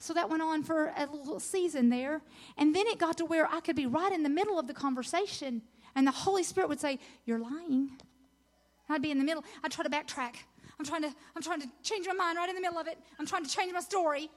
So 0.00 0.14
that 0.14 0.30
went 0.30 0.42
on 0.42 0.62
for 0.62 0.92
a 0.96 1.06
little 1.06 1.40
season 1.40 1.88
there. 1.88 2.22
And 2.56 2.74
then 2.74 2.86
it 2.86 2.98
got 2.98 3.16
to 3.18 3.24
where 3.24 3.48
I 3.50 3.60
could 3.60 3.76
be 3.76 3.86
right 3.86 4.12
in 4.12 4.22
the 4.22 4.28
middle 4.28 4.58
of 4.58 4.66
the 4.66 4.74
conversation, 4.74 5.62
and 5.94 6.06
the 6.06 6.12
Holy 6.12 6.42
Spirit 6.42 6.68
would 6.68 6.80
say, 6.80 6.98
You're 7.24 7.38
lying. 7.40 7.90
I'd 8.88 9.02
be 9.02 9.10
in 9.10 9.18
the 9.18 9.24
middle. 9.24 9.44
I'd 9.62 9.70
try 9.70 9.84
to 9.84 9.90
backtrack. 9.90 10.36
I'm 10.78 10.86
trying 10.86 11.02
to, 11.02 11.12
I'm 11.34 11.42
trying 11.42 11.60
to 11.60 11.68
change 11.82 12.06
my 12.06 12.12
mind 12.12 12.36
right 12.36 12.48
in 12.48 12.54
the 12.54 12.60
middle 12.60 12.78
of 12.78 12.86
it. 12.86 12.98
I'm 13.18 13.26
trying 13.26 13.44
to 13.44 13.50
change 13.50 13.72
my 13.72 13.80
story. 13.80 14.30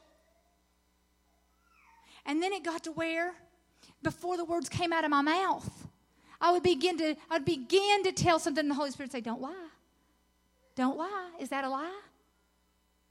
And 2.25 2.41
then 2.41 2.53
it 2.53 2.63
got 2.63 2.83
to 2.85 2.91
where, 2.91 3.33
before 4.03 4.37
the 4.37 4.45
words 4.45 4.69
came 4.69 4.91
out 4.93 5.03
of 5.03 5.11
my 5.11 5.21
mouth, 5.21 5.87
I 6.39 6.51
would 6.51 6.63
begin 6.63 6.97
to, 6.97 7.15
I'd 7.29 7.45
begin 7.45 8.03
to 8.03 8.11
tell 8.11 8.39
something, 8.39 8.61
and 8.61 8.71
the 8.71 8.75
Holy 8.75 8.91
Spirit 8.91 9.07
would 9.07 9.11
say, 9.11 9.21
Don't 9.21 9.41
lie. 9.41 9.69
Don't 10.75 10.97
lie. 10.97 11.31
Is 11.39 11.49
that 11.49 11.63
a 11.63 11.69
lie? 11.69 11.99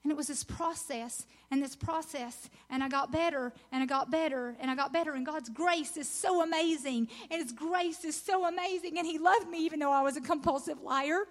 And 0.03 0.11
it 0.11 0.17
was 0.17 0.27
this 0.27 0.43
process 0.43 1.27
and 1.51 1.61
this 1.61 1.75
process, 1.75 2.49
and 2.71 2.83
I 2.83 2.89
got 2.89 3.11
better 3.11 3.53
and 3.71 3.83
I 3.83 3.85
got 3.85 4.09
better 4.09 4.55
and 4.59 4.71
I 4.71 4.75
got 4.75 4.91
better. 4.91 5.13
And 5.13 5.25
God's 5.25 5.49
grace 5.49 5.95
is 5.95 6.09
so 6.09 6.41
amazing, 6.41 7.07
and 7.29 7.41
His 7.41 7.51
grace 7.51 8.03
is 8.03 8.19
so 8.19 8.45
amazing. 8.45 8.97
And 8.97 9.05
He 9.05 9.19
loved 9.19 9.47
me 9.47 9.59
even 9.59 9.79
though 9.79 9.91
I 9.91 10.01
was 10.01 10.17
a 10.17 10.21
compulsive 10.21 10.81
liar. 10.81 11.25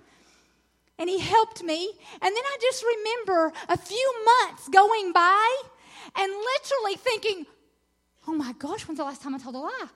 And 1.01 1.09
He 1.09 1.19
helped 1.19 1.65
me. 1.65 1.91
And 2.13 2.37
then 2.37 2.45
I 2.45 2.57
just 2.61 2.85
remember 2.85 3.53
a 3.69 3.77
few 3.77 4.15
months 4.45 4.69
going 4.69 5.13
by 5.13 5.57
and 6.15 6.31
literally 6.31 6.97
thinking, 6.97 7.47
oh 8.29 8.35
my 8.35 8.53
gosh, 8.53 8.87
when's 8.87 8.99
the 8.99 9.05
last 9.05 9.23
time 9.23 9.35
I 9.35 9.39
told 9.39 9.57
a 9.57 9.59
lie? 9.59 9.87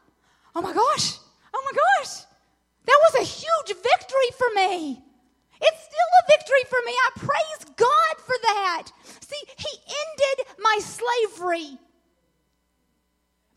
Oh 0.56 0.62
my 0.62 0.72
gosh, 0.72 1.18
oh 1.52 1.62
my 1.64 1.78
gosh. 1.78 2.24
That 2.86 3.00
was 3.02 3.14
a 3.20 3.24
huge 3.24 3.76
victory 3.76 4.30
for 4.36 4.46
me. 4.54 5.02
It's 5.60 5.84
still 5.84 6.10
a 6.20 6.26
victory 6.26 6.64
for 6.68 6.78
me. 6.84 6.92
I 6.92 7.10
praise 7.16 7.74
God 7.76 8.16
for 8.18 8.34
that. 8.42 8.88
See, 9.20 9.42
He 9.56 9.78
ended 9.78 10.46
my 10.58 10.78
slavery 10.80 11.78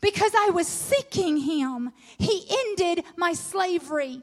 because 0.00 0.32
I 0.36 0.50
was 0.50 0.66
seeking 0.66 1.38
Him. 1.38 1.92
He 2.18 2.46
ended 2.50 3.04
my 3.16 3.32
slavery. 3.32 4.22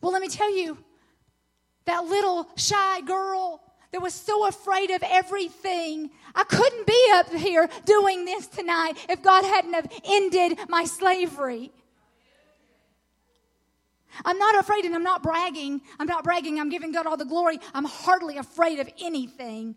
Well, 0.00 0.12
let 0.12 0.22
me 0.22 0.28
tell 0.28 0.54
you, 0.54 0.78
that 1.86 2.04
little 2.04 2.48
shy 2.56 3.00
girl 3.02 3.60
that 3.92 4.00
was 4.00 4.14
so 4.14 4.46
afraid 4.46 4.90
of 4.90 5.02
everything. 5.04 6.10
I 6.34 6.44
couldn't 6.44 6.86
be 6.86 7.08
up 7.12 7.32
here 7.32 7.68
doing 7.84 8.24
this 8.24 8.46
tonight 8.46 8.94
if 9.08 9.22
God 9.22 9.44
hadn't 9.44 9.74
have 9.74 9.92
ended 10.04 10.58
my 10.68 10.84
slavery. 10.84 11.72
I'm 14.24 14.38
not 14.38 14.58
afraid 14.58 14.84
and 14.84 14.94
I'm 14.94 15.02
not 15.02 15.22
bragging. 15.22 15.80
I'm 15.98 16.06
not 16.06 16.24
bragging. 16.24 16.60
I'm 16.60 16.68
giving 16.68 16.92
God 16.92 17.06
all 17.06 17.16
the 17.16 17.24
glory. 17.24 17.58
I'm 17.74 17.84
hardly 17.84 18.36
afraid 18.36 18.78
of 18.78 18.88
anything. 19.00 19.74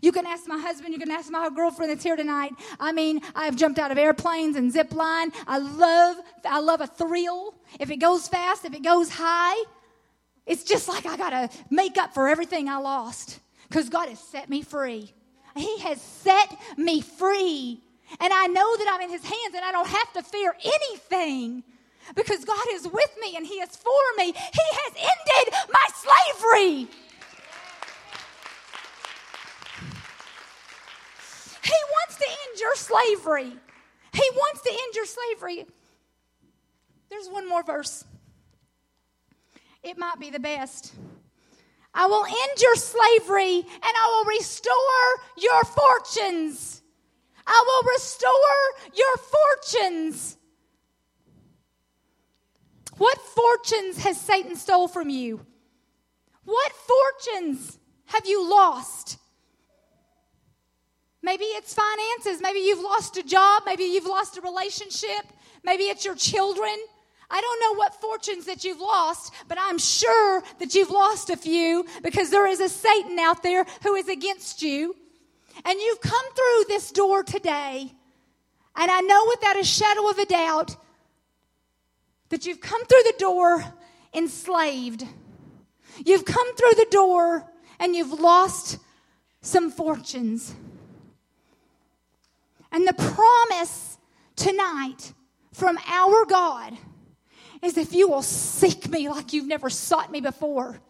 You 0.00 0.10
can 0.10 0.24
ask 0.24 0.48
my 0.48 0.58
husband, 0.58 0.94
you 0.94 0.98
can 0.98 1.10
ask 1.10 1.30
my 1.30 1.50
girlfriend 1.54 1.90
that's 1.90 2.02
here 2.02 2.16
tonight. 2.16 2.52
I 2.80 2.92
mean, 2.92 3.20
I've 3.34 3.56
jumped 3.56 3.78
out 3.78 3.90
of 3.90 3.98
airplanes 3.98 4.56
and 4.56 4.72
zip 4.72 4.94
line. 4.94 5.32
I 5.46 5.58
love 5.58 6.16
I 6.48 6.60
love 6.60 6.80
a 6.80 6.86
thrill. 6.86 7.54
If 7.78 7.90
it 7.90 7.98
goes 7.98 8.26
fast, 8.26 8.64
if 8.64 8.72
it 8.72 8.82
goes 8.82 9.10
high, 9.10 9.62
it's 10.46 10.64
just 10.64 10.88
like 10.88 11.06
I 11.06 11.16
got 11.16 11.30
to 11.30 11.58
make 11.70 11.98
up 11.98 12.14
for 12.14 12.28
everything 12.28 12.68
I 12.68 12.78
lost 12.78 13.40
cuz 13.70 13.88
God 13.88 14.08
has 14.08 14.18
set 14.18 14.48
me 14.50 14.62
free. 14.62 15.12
He 15.56 15.78
has 15.80 16.00
set 16.00 16.58
me 16.76 17.00
free. 17.00 17.82
And 18.20 18.32
I 18.32 18.46
know 18.46 18.76
that 18.76 18.88
I'm 18.90 19.00
in 19.00 19.10
his 19.10 19.24
hands 19.24 19.54
and 19.54 19.64
I 19.64 19.72
don't 19.72 19.88
have 19.88 20.12
to 20.14 20.22
fear 20.22 20.54
anything 20.62 21.64
because 22.14 22.44
God 22.44 22.66
is 22.72 22.86
with 22.86 23.16
me 23.20 23.36
and 23.36 23.46
He 23.46 23.54
is 23.54 23.76
for 23.76 24.02
me. 24.18 24.26
He 24.26 24.32
has 24.32 24.92
ended 24.96 25.54
my 25.72 25.86
slavery. 25.94 26.88
He 31.62 31.78
wants 31.90 32.16
to 32.16 32.26
end 32.26 32.60
your 32.60 32.74
slavery. 32.74 33.56
He 34.12 34.30
wants 34.34 34.62
to 34.62 34.70
end 34.70 34.94
your 34.94 35.06
slavery. 35.06 35.66
There's 37.08 37.28
one 37.28 37.48
more 37.48 37.62
verse. 37.62 38.04
It 39.82 39.98
might 39.98 40.18
be 40.20 40.30
the 40.30 40.40
best. 40.40 40.92
I 41.94 42.06
will 42.06 42.24
end 42.24 42.60
your 42.60 42.76
slavery 42.76 43.58
and 43.58 43.66
I 43.82 44.24
will 44.24 44.38
restore 44.38 44.74
your 45.36 45.64
fortunes. 45.64 46.82
I 47.46 47.64
will 47.66 47.92
restore 47.92 48.92
your 48.94 49.16
fortunes. 49.16 50.38
What 52.96 53.18
fortunes 53.18 54.02
has 54.04 54.20
Satan 54.20 54.56
stole 54.56 54.88
from 54.88 55.10
you? 55.10 55.44
What 56.44 56.72
fortunes 56.72 57.78
have 58.06 58.26
you 58.26 58.48
lost? 58.48 59.18
Maybe 61.22 61.44
it's 61.44 61.74
finances. 61.74 62.42
Maybe 62.42 62.60
you've 62.60 62.82
lost 62.82 63.16
a 63.16 63.22
job. 63.22 63.62
Maybe 63.64 63.84
you've 63.84 64.06
lost 64.06 64.36
a 64.38 64.40
relationship. 64.40 65.24
Maybe 65.64 65.84
it's 65.84 66.04
your 66.04 66.16
children. 66.16 66.76
I 67.34 67.40
don't 67.40 67.60
know 67.60 67.78
what 67.78 67.98
fortunes 67.98 68.44
that 68.44 68.62
you've 68.62 68.80
lost, 68.80 69.32
but 69.48 69.56
I'm 69.58 69.78
sure 69.78 70.42
that 70.58 70.74
you've 70.74 70.90
lost 70.90 71.30
a 71.30 71.36
few 71.36 71.86
because 72.02 72.28
there 72.28 72.46
is 72.46 72.60
a 72.60 72.68
Satan 72.68 73.18
out 73.18 73.42
there 73.42 73.64
who 73.82 73.94
is 73.94 74.06
against 74.10 74.60
you. 74.60 74.94
And 75.64 75.80
you've 75.80 76.02
come 76.02 76.26
through 76.34 76.64
this 76.68 76.92
door 76.92 77.22
today. 77.22 77.90
And 78.76 78.90
I 78.90 79.00
know 79.00 79.24
without 79.30 79.58
a 79.58 79.64
shadow 79.64 80.10
of 80.10 80.18
a 80.18 80.26
doubt 80.26 80.76
that 82.28 82.44
you've 82.44 82.60
come 82.60 82.84
through 82.84 83.02
the 83.04 83.14
door 83.18 83.64
enslaved. 84.12 85.06
You've 86.04 86.26
come 86.26 86.54
through 86.54 86.74
the 86.76 86.88
door 86.90 87.50
and 87.80 87.96
you've 87.96 88.20
lost 88.20 88.78
some 89.40 89.70
fortunes. 89.70 90.54
And 92.70 92.86
the 92.86 92.92
promise 92.92 93.96
tonight 94.36 95.14
from 95.52 95.78
our 95.86 96.26
God 96.26 96.76
is 97.62 97.78
if 97.78 97.94
you 97.94 98.08
will 98.08 98.22
seek 98.22 98.88
me 98.88 99.08
like 99.08 99.32
you've 99.32 99.46
never 99.46 99.70
sought 99.70 100.10
me 100.10 100.20
before. 100.20 100.80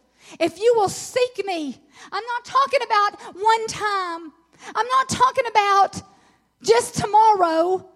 If 0.40 0.58
you 0.58 0.72
will 0.76 0.88
seek 0.88 1.44
me, 1.44 1.78
I'm 2.10 2.24
not 2.24 2.44
talking 2.44 2.80
about 2.84 3.34
one 3.34 3.66
time. 3.66 4.32
I'm 4.74 4.86
not 4.86 5.08
talking 5.08 5.44
about 5.50 6.02
just 6.62 6.96
tomorrow. 6.96 7.88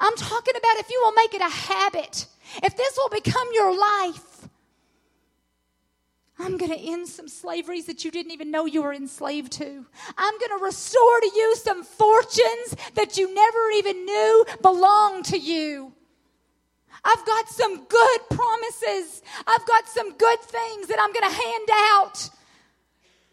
I'm 0.00 0.16
talking 0.16 0.54
about 0.56 0.76
if 0.78 0.90
you 0.90 1.00
will 1.02 1.12
make 1.12 1.34
it 1.34 1.40
a 1.40 1.50
habit, 1.50 2.26
if 2.62 2.76
this 2.76 2.96
will 2.96 3.08
become 3.08 3.48
your 3.52 3.76
life. 3.76 4.22
I'm 6.38 6.58
going 6.58 6.70
to 6.70 6.78
end 6.78 7.08
some 7.08 7.28
slaveries 7.28 7.86
that 7.86 8.04
you 8.04 8.10
didn't 8.10 8.32
even 8.32 8.50
know 8.50 8.66
you 8.66 8.82
were 8.82 8.92
enslaved 8.92 9.52
to. 9.52 9.86
I'm 10.18 10.38
going 10.38 10.58
to 10.58 10.62
restore 10.62 11.20
to 11.20 11.30
you 11.34 11.56
some 11.56 11.82
fortunes 11.82 12.76
that 12.94 13.16
you 13.16 13.32
never 13.32 13.70
even 13.76 14.04
knew 14.04 14.44
belonged 14.60 15.24
to 15.26 15.38
you. 15.38 15.94
I've 17.06 17.24
got 17.24 17.48
some 17.48 17.84
good 17.84 18.20
promises. 18.30 19.22
I've 19.46 19.64
got 19.64 19.88
some 19.88 20.16
good 20.16 20.40
things 20.40 20.88
that 20.88 20.98
I'm 21.00 21.12
going 21.12 21.30
to 21.30 21.36
hand 21.36 21.68
out. 21.94 22.30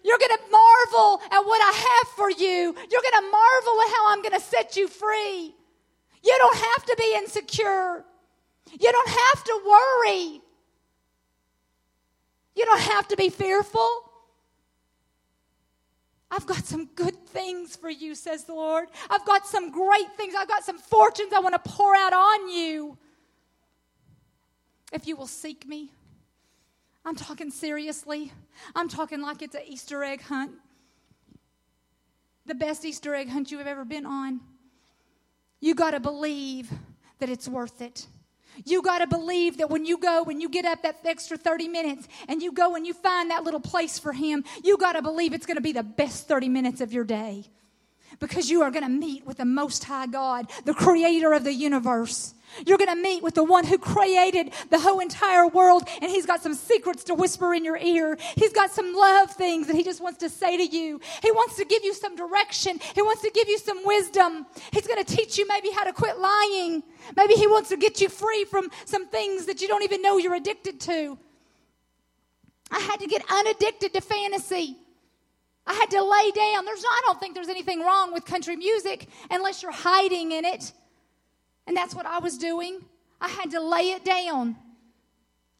You're 0.03 0.19
going 0.19 0.37
to 0.37 0.51
marvel 0.51 1.21
at 1.31 1.41
what 1.43 1.59
I 1.59 1.71
have 1.71 2.15
for 2.15 2.29
you. 2.29 2.75
You're 2.91 3.01
going 3.01 3.23
to 3.23 3.31
marvel 3.31 3.81
at 3.81 3.89
how 3.95 4.11
I'm 4.11 4.21
going 4.21 4.39
to 4.39 4.45
set 4.45 4.75
you 4.75 4.87
free. 4.87 5.55
You 6.23 6.35
don't 6.37 6.55
have 6.55 6.85
to 6.85 6.95
be 6.99 7.15
insecure. 7.17 8.05
You 8.79 8.91
don't 8.91 9.09
have 9.09 9.43
to 9.45 9.61
worry. 9.65 10.41
You 12.55 12.65
don't 12.65 12.81
have 12.81 13.07
to 13.07 13.15
be 13.15 13.29
fearful. 13.29 13.89
I've 16.29 16.45
got 16.45 16.65
some 16.65 16.85
good 16.95 17.15
things 17.27 17.75
for 17.75 17.89
you, 17.89 18.13
says 18.13 18.43
the 18.43 18.53
Lord. 18.53 18.89
I've 19.09 19.25
got 19.25 19.47
some 19.47 19.71
great 19.71 20.11
things. 20.15 20.35
I've 20.37 20.47
got 20.47 20.63
some 20.63 20.77
fortunes 20.77 21.33
I 21.33 21.39
want 21.39 21.55
to 21.63 21.69
pour 21.71 21.95
out 21.95 22.13
on 22.13 22.49
you. 22.51 22.97
If 24.93 25.07
you 25.07 25.15
will 25.15 25.27
seek 25.27 25.67
me, 25.67 25.91
I'm 27.03 27.15
talking 27.15 27.49
seriously. 27.49 28.31
I'm 28.75 28.87
talking 28.87 29.21
like 29.21 29.41
it's 29.41 29.55
an 29.55 29.63
Easter 29.67 30.03
egg 30.03 30.21
hunt. 30.21 30.51
The 32.45 32.53
best 32.53 32.85
Easter 32.85 33.15
egg 33.15 33.29
hunt 33.29 33.51
you 33.51 33.57
have 33.57 33.65
ever 33.65 33.85
been 33.85 34.05
on. 34.05 34.39
You 35.59 35.73
got 35.73 35.91
to 35.91 35.99
believe 35.99 36.71
that 37.17 37.29
it's 37.29 37.47
worth 37.47 37.81
it. 37.81 38.05
You 38.65 38.83
got 38.83 38.99
to 38.99 39.07
believe 39.07 39.57
that 39.57 39.71
when 39.71 39.83
you 39.83 39.97
go, 39.97 40.21
when 40.21 40.39
you 40.39 40.47
get 40.47 40.63
up 40.63 40.83
that 40.83 40.99
extra 41.05 41.37
30 41.37 41.69
minutes 41.69 42.07
and 42.27 42.43
you 42.43 42.51
go 42.51 42.75
and 42.75 42.85
you 42.85 42.93
find 42.93 43.31
that 43.31 43.43
little 43.43 43.59
place 43.59 43.97
for 43.97 44.13
Him, 44.13 44.43
you 44.63 44.77
got 44.77 44.93
to 44.93 45.01
believe 45.01 45.33
it's 45.33 45.47
going 45.47 45.57
to 45.57 45.61
be 45.61 45.71
the 45.71 45.81
best 45.81 46.27
30 46.27 46.49
minutes 46.49 46.81
of 46.81 46.93
your 46.93 47.03
day 47.03 47.45
because 48.19 48.51
you 48.51 48.61
are 48.61 48.69
going 48.69 48.83
to 48.83 48.89
meet 48.89 49.25
with 49.25 49.37
the 49.37 49.45
Most 49.45 49.83
High 49.85 50.05
God, 50.05 50.51
the 50.65 50.73
creator 50.73 51.33
of 51.33 51.43
the 51.43 51.53
universe. 51.53 52.35
You're 52.65 52.77
going 52.77 52.89
to 52.89 53.01
meet 53.01 53.23
with 53.23 53.35
the 53.35 53.43
one 53.43 53.65
who 53.65 53.77
created 53.77 54.53
the 54.69 54.79
whole 54.79 54.99
entire 54.99 55.47
world, 55.47 55.83
and 56.01 56.09
he's 56.09 56.25
got 56.25 56.41
some 56.41 56.53
secrets 56.53 57.03
to 57.05 57.13
whisper 57.13 57.53
in 57.53 57.65
your 57.65 57.77
ear. 57.77 58.17
He's 58.35 58.53
got 58.53 58.71
some 58.71 58.93
love 58.93 59.31
things 59.31 59.67
that 59.67 59.75
he 59.75 59.83
just 59.83 60.01
wants 60.01 60.19
to 60.19 60.29
say 60.29 60.57
to 60.57 60.63
you. 60.63 60.99
He 61.21 61.31
wants 61.31 61.55
to 61.57 61.65
give 61.65 61.83
you 61.83 61.93
some 61.93 62.15
direction, 62.15 62.79
he 62.95 63.01
wants 63.01 63.21
to 63.21 63.31
give 63.31 63.47
you 63.47 63.57
some 63.57 63.85
wisdom. 63.85 64.45
He's 64.71 64.87
going 64.87 65.03
to 65.03 65.15
teach 65.15 65.37
you 65.37 65.47
maybe 65.47 65.69
how 65.71 65.83
to 65.83 65.93
quit 65.93 66.19
lying. 66.19 66.83
Maybe 67.15 67.33
he 67.33 67.47
wants 67.47 67.69
to 67.69 67.77
get 67.77 68.01
you 68.01 68.09
free 68.09 68.45
from 68.45 68.69
some 68.85 69.07
things 69.07 69.45
that 69.45 69.61
you 69.61 69.67
don't 69.67 69.83
even 69.83 70.01
know 70.01 70.17
you're 70.17 70.35
addicted 70.35 70.79
to. 70.81 71.17
I 72.71 72.79
had 72.79 72.99
to 73.01 73.07
get 73.07 73.23
unaddicted 73.29 73.93
to 73.93 74.01
fantasy. 74.01 74.77
I 75.65 75.73
had 75.73 75.89
to 75.91 76.03
lay 76.03 76.31
down. 76.31 76.65
There's, 76.65 76.83
I 76.83 77.01
don't 77.05 77.19
think 77.19 77.35
there's 77.35 77.49
anything 77.49 77.81
wrong 77.81 78.13
with 78.13 78.25
country 78.25 78.55
music 78.55 79.07
unless 79.29 79.63
you're 79.63 79.71
hiding 79.71 80.31
in 80.31 80.43
it. 80.43 80.73
And 81.67 81.75
that's 81.75 81.95
what 81.95 82.05
I 82.05 82.19
was 82.19 82.37
doing. 82.37 82.79
I 83.21 83.29
had 83.29 83.51
to 83.51 83.59
lay 83.59 83.91
it 83.91 84.03
down. 84.03 84.57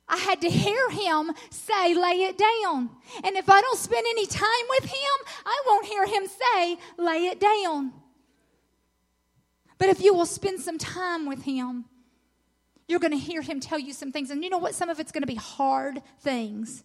I 0.08 0.18
had 0.18 0.42
to 0.42 0.50
hear 0.50 0.90
him 0.90 1.32
say, 1.50 1.96
lay 1.96 2.24
it 2.24 2.38
down. 2.38 2.90
And 3.24 3.36
if 3.38 3.50
I 3.50 3.62
don't 3.62 3.80
spend 3.80 4.06
any 4.10 4.26
time 4.26 4.66
with 4.70 4.86
him, 4.86 5.28
I 5.46 5.64
won't 5.66 5.86
hear 5.86 6.06
him 6.06 6.28
say, 6.28 6.78
lay 6.98 7.28
it 7.28 7.40
down. 7.40 7.94
But 9.78 9.90
if 9.90 10.02
you 10.02 10.14
will 10.14 10.26
spend 10.26 10.60
some 10.60 10.78
time 10.78 11.26
with 11.26 11.44
him, 11.44 11.86
you're 12.88 13.00
going 13.00 13.12
to 13.12 13.18
hear 13.18 13.42
him 13.42 13.60
tell 13.60 13.80
you 13.80 13.94
some 13.94 14.12
things. 14.12 14.30
And 14.30 14.44
you 14.44 14.50
know 14.50 14.58
what? 14.58 14.76
Some 14.76 14.90
of 14.90 15.00
it's 15.00 15.12
going 15.12 15.24
to 15.24 15.28
be 15.28 15.36
hard 15.36 16.02
things. 16.20 16.84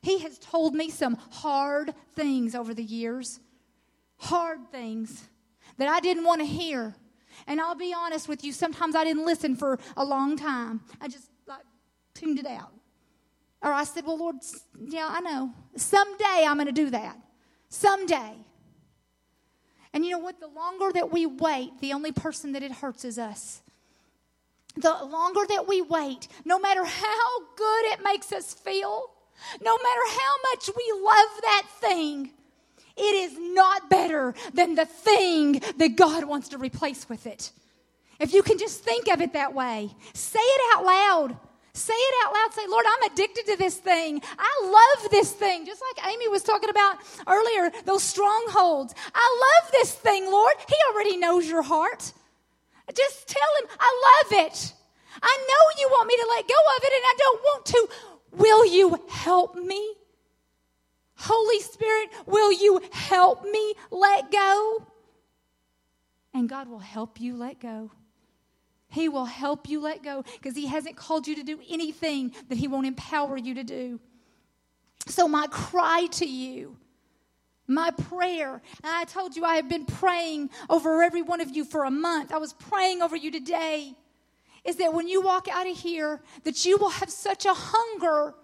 He 0.00 0.20
has 0.20 0.38
told 0.38 0.74
me 0.74 0.90
some 0.90 1.16
hard 1.30 1.92
things 2.14 2.54
over 2.54 2.72
the 2.72 2.82
years, 2.82 3.40
hard 4.16 4.70
things 4.70 5.28
that 5.76 5.88
I 5.88 6.00
didn't 6.00 6.24
want 6.24 6.40
to 6.40 6.46
hear. 6.46 6.94
And 7.46 7.60
I'll 7.60 7.74
be 7.74 7.94
honest 7.96 8.28
with 8.28 8.44
you, 8.44 8.52
sometimes 8.52 8.94
I 8.94 9.04
didn't 9.04 9.24
listen 9.24 9.56
for 9.56 9.78
a 9.96 10.04
long 10.04 10.36
time. 10.36 10.80
I 11.00 11.08
just 11.08 11.30
like 11.46 11.64
tuned 12.14 12.38
it 12.38 12.46
out. 12.46 12.72
Or 13.62 13.72
I 13.72 13.84
said, 13.84 14.06
Well, 14.06 14.18
Lord, 14.18 14.36
yeah, 14.80 15.08
I 15.10 15.20
know. 15.20 15.52
Someday 15.76 16.44
I'm 16.46 16.56
going 16.56 16.66
to 16.66 16.72
do 16.72 16.90
that. 16.90 17.18
Someday. 17.68 18.34
And 19.92 20.04
you 20.04 20.12
know 20.12 20.18
what? 20.18 20.40
The 20.40 20.48
longer 20.48 20.92
that 20.94 21.12
we 21.12 21.26
wait, 21.26 21.80
the 21.80 21.92
only 21.92 22.12
person 22.12 22.52
that 22.52 22.62
it 22.62 22.72
hurts 22.72 23.04
is 23.04 23.18
us. 23.18 23.62
The 24.76 25.04
longer 25.04 25.40
that 25.48 25.66
we 25.66 25.82
wait, 25.82 26.28
no 26.44 26.58
matter 26.58 26.84
how 26.84 27.40
good 27.56 27.84
it 27.86 28.04
makes 28.04 28.32
us 28.32 28.54
feel, 28.54 29.10
no 29.60 29.76
matter 29.76 30.00
how 30.10 30.34
much 30.52 30.70
we 30.76 30.92
love 31.02 31.40
that 31.42 31.62
thing, 31.80 32.32
it 33.00 33.32
is 33.32 33.38
not 33.54 33.88
better 33.88 34.34
than 34.52 34.74
the 34.74 34.86
thing 34.86 35.62
that 35.78 35.96
God 35.96 36.24
wants 36.24 36.50
to 36.50 36.58
replace 36.58 37.08
with 37.08 37.26
it. 37.26 37.50
If 38.18 38.34
you 38.34 38.42
can 38.42 38.58
just 38.58 38.84
think 38.84 39.08
of 39.08 39.20
it 39.20 39.32
that 39.32 39.54
way, 39.54 39.90
say 40.12 40.38
it 40.38 40.76
out 40.76 40.84
loud. 40.84 41.36
Say 41.72 41.94
it 41.94 42.14
out 42.26 42.34
loud. 42.34 42.52
Say, 42.52 42.66
Lord, 42.68 42.84
I'm 42.86 43.10
addicted 43.12 43.46
to 43.46 43.56
this 43.56 43.76
thing. 43.76 44.20
I 44.38 44.98
love 45.00 45.10
this 45.10 45.32
thing. 45.32 45.64
Just 45.64 45.80
like 45.80 46.06
Amy 46.12 46.28
was 46.28 46.42
talking 46.42 46.68
about 46.68 46.98
earlier, 47.26 47.70
those 47.84 48.02
strongholds. 48.02 48.94
I 49.14 49.60
love 49.62 49.72
this 49.72 49.94
thing, 49.94 50.30
Lord. 50.30 50.54
He 50.68 50.74
already 50.92 51.16
knows 51.16 51.48
your 51.48 51.62
heart. 51.62 52.12
Just 52.94 53.28
tell 53.28 53.48
him, 53.62 53.70
I 53.78 54.22
love 54.22 54.46
it. 54.46 54.74
I 55.22 55.46
know 55.48 55.80
you 55.80 55.88
want 55.88 56.08
me 56.08 56.16
to 56.16 56.26
let 56.28 56.48
go 56.48 56.54
of 56.76 56.84
it, 56.84 56.92
and 56.92 57.04
I 57.04 57.14
don't 57.18 57.40
want 57.42 57.66
to. 57.66 57.88
Will 58.32 58.66
you 58.66 59.00
help 59.08 59.54
me? 59.56 59.94
Holy 61.20 61.60
Spirit, 61.60 62.08
will 62.26 62.50
you 62.50 62.80
help 62.92 63.44
me 63.44 63.74
let 63.90 64.30
go? 64.32 64.86
And 66.32 66.48
God 66.48 66.68
will 66.68 66.78
help 66.78 67.20
you 67.20 67.36
let 67.36 67.60
go. 67.60 67.90
He 68.88 69.08
will 69.08 69.26
help 69.26 69.68
you 69.68 69.80
let 69.80 70.02
go 70.02 70.24
because 70.34 70.56
He 70.56 70.66
hasn't 70.66 70.96
called 70.96 71.28
you 71.28 71.36
to 71.36 71.42
do 71.42 71.60
anything 71.68 72.32
that 72.48 72.56
He 72.56 72.68
won't 72.68 72.86
empower 72.86 73.36
you 73.36 73.54
to 73.54 73.62
do. 73.62 74.00
So, 75.06 75.28
my 75.28 75.46
cry 75.48 76.06
to 76.12 76.26
you, 76.26 76.76
my 77.66 77.90
prayer, 77.90 78.62
and 78.82 78.92
I 78.92 79.04
told 79.04 79.36
you 79.36 79.44
I 79.44 79.56
have 79.56 79.68
been 79.68 79.86
praying 79.86 80.50
over 80.68 81.02
every 81.02 81.22
one 81.22 81.40
of 81.40 81.54
you 81.54 81.64
for 81.64 81.84
a 81.84 81.90
month. 81.90 82.32
I 82.32 82.38
was 82.38 82.54
praying 82.54 83.02
over 83.02 83.16
you 83.16 83.30
today. 83.30 83.94
Is 84.64 84.76
that 84.76 84.92
when 84.92 85.08
you 85.08 85.22
walk 85.22 85.48
out 85.48 85.66
of 85.66 85.76
here, 85.76 86.20
that 86.44 86.64
you 86.64 86.76
will 86.78 86.90
have 86.90 87.10
such 87.10 87.46
a 87.46 87.54
hunger 87.54 88.34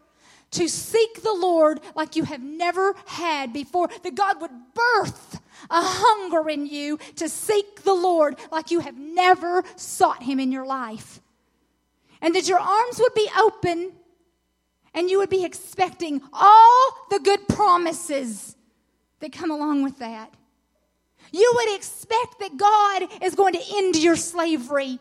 to 0.52 0.68
seek 0.68 1.22
the 1.22 1.34
Lord 1.34 1.80
like 1.94 2.16
you 2.16 2.24
have 2.24 2.42
never 2.42 2.94
had 3.06 3.52
before, 3.52 3.88
that 4.02 4.14
God 4.14 4.40
would 4.40 4.50
birth 4.74 5.40
a 5.70 5.80
hunger 5.82 6.48
in 6.48 6.66
you 6.66 6.98
to 7.16 7.28
seek 7.28 7.82
the 7.82 7.94
Lord 7.94 8.36
like 8.50 8.70
you 8.70 8.80
have 8.80 8.96
never 8.96 9.64
sought 9.76 10.22
Him 10.22 10.38
in 10.40 10.52
your 10.52 10.66
life. 10.66 11.20
And 12.20 12.34
that 12.34 12.48
your 12.48 12.58
arms 12.58 12.98
would 12.98 13.14
be 13.14 13.28
open 13.38 13.92
and 14.94 15.10
you 15.10 15.18
would 15.18 15.30
be 15.30 15.44
expecting 15.44 16.22
all 16.32 17.06
the 17.10 17.20
good 17.20 17.46
promises 17.48 18.56
that 19.20 19.32
come 19.32 19.50
along 19.50 19.82
with 19.82 19.98
that. 19.98 20.32
You 21.32 21.52
would 21.56 21.76
expect 21.76 22.38
that 22.40 22.56
God 22.56 23.22
is 23.22 23.34
going 23.34 23.52
to 23.54 23.62
end 23.74 23.96
your 23.96 24.16
slavery. 24.16 24.98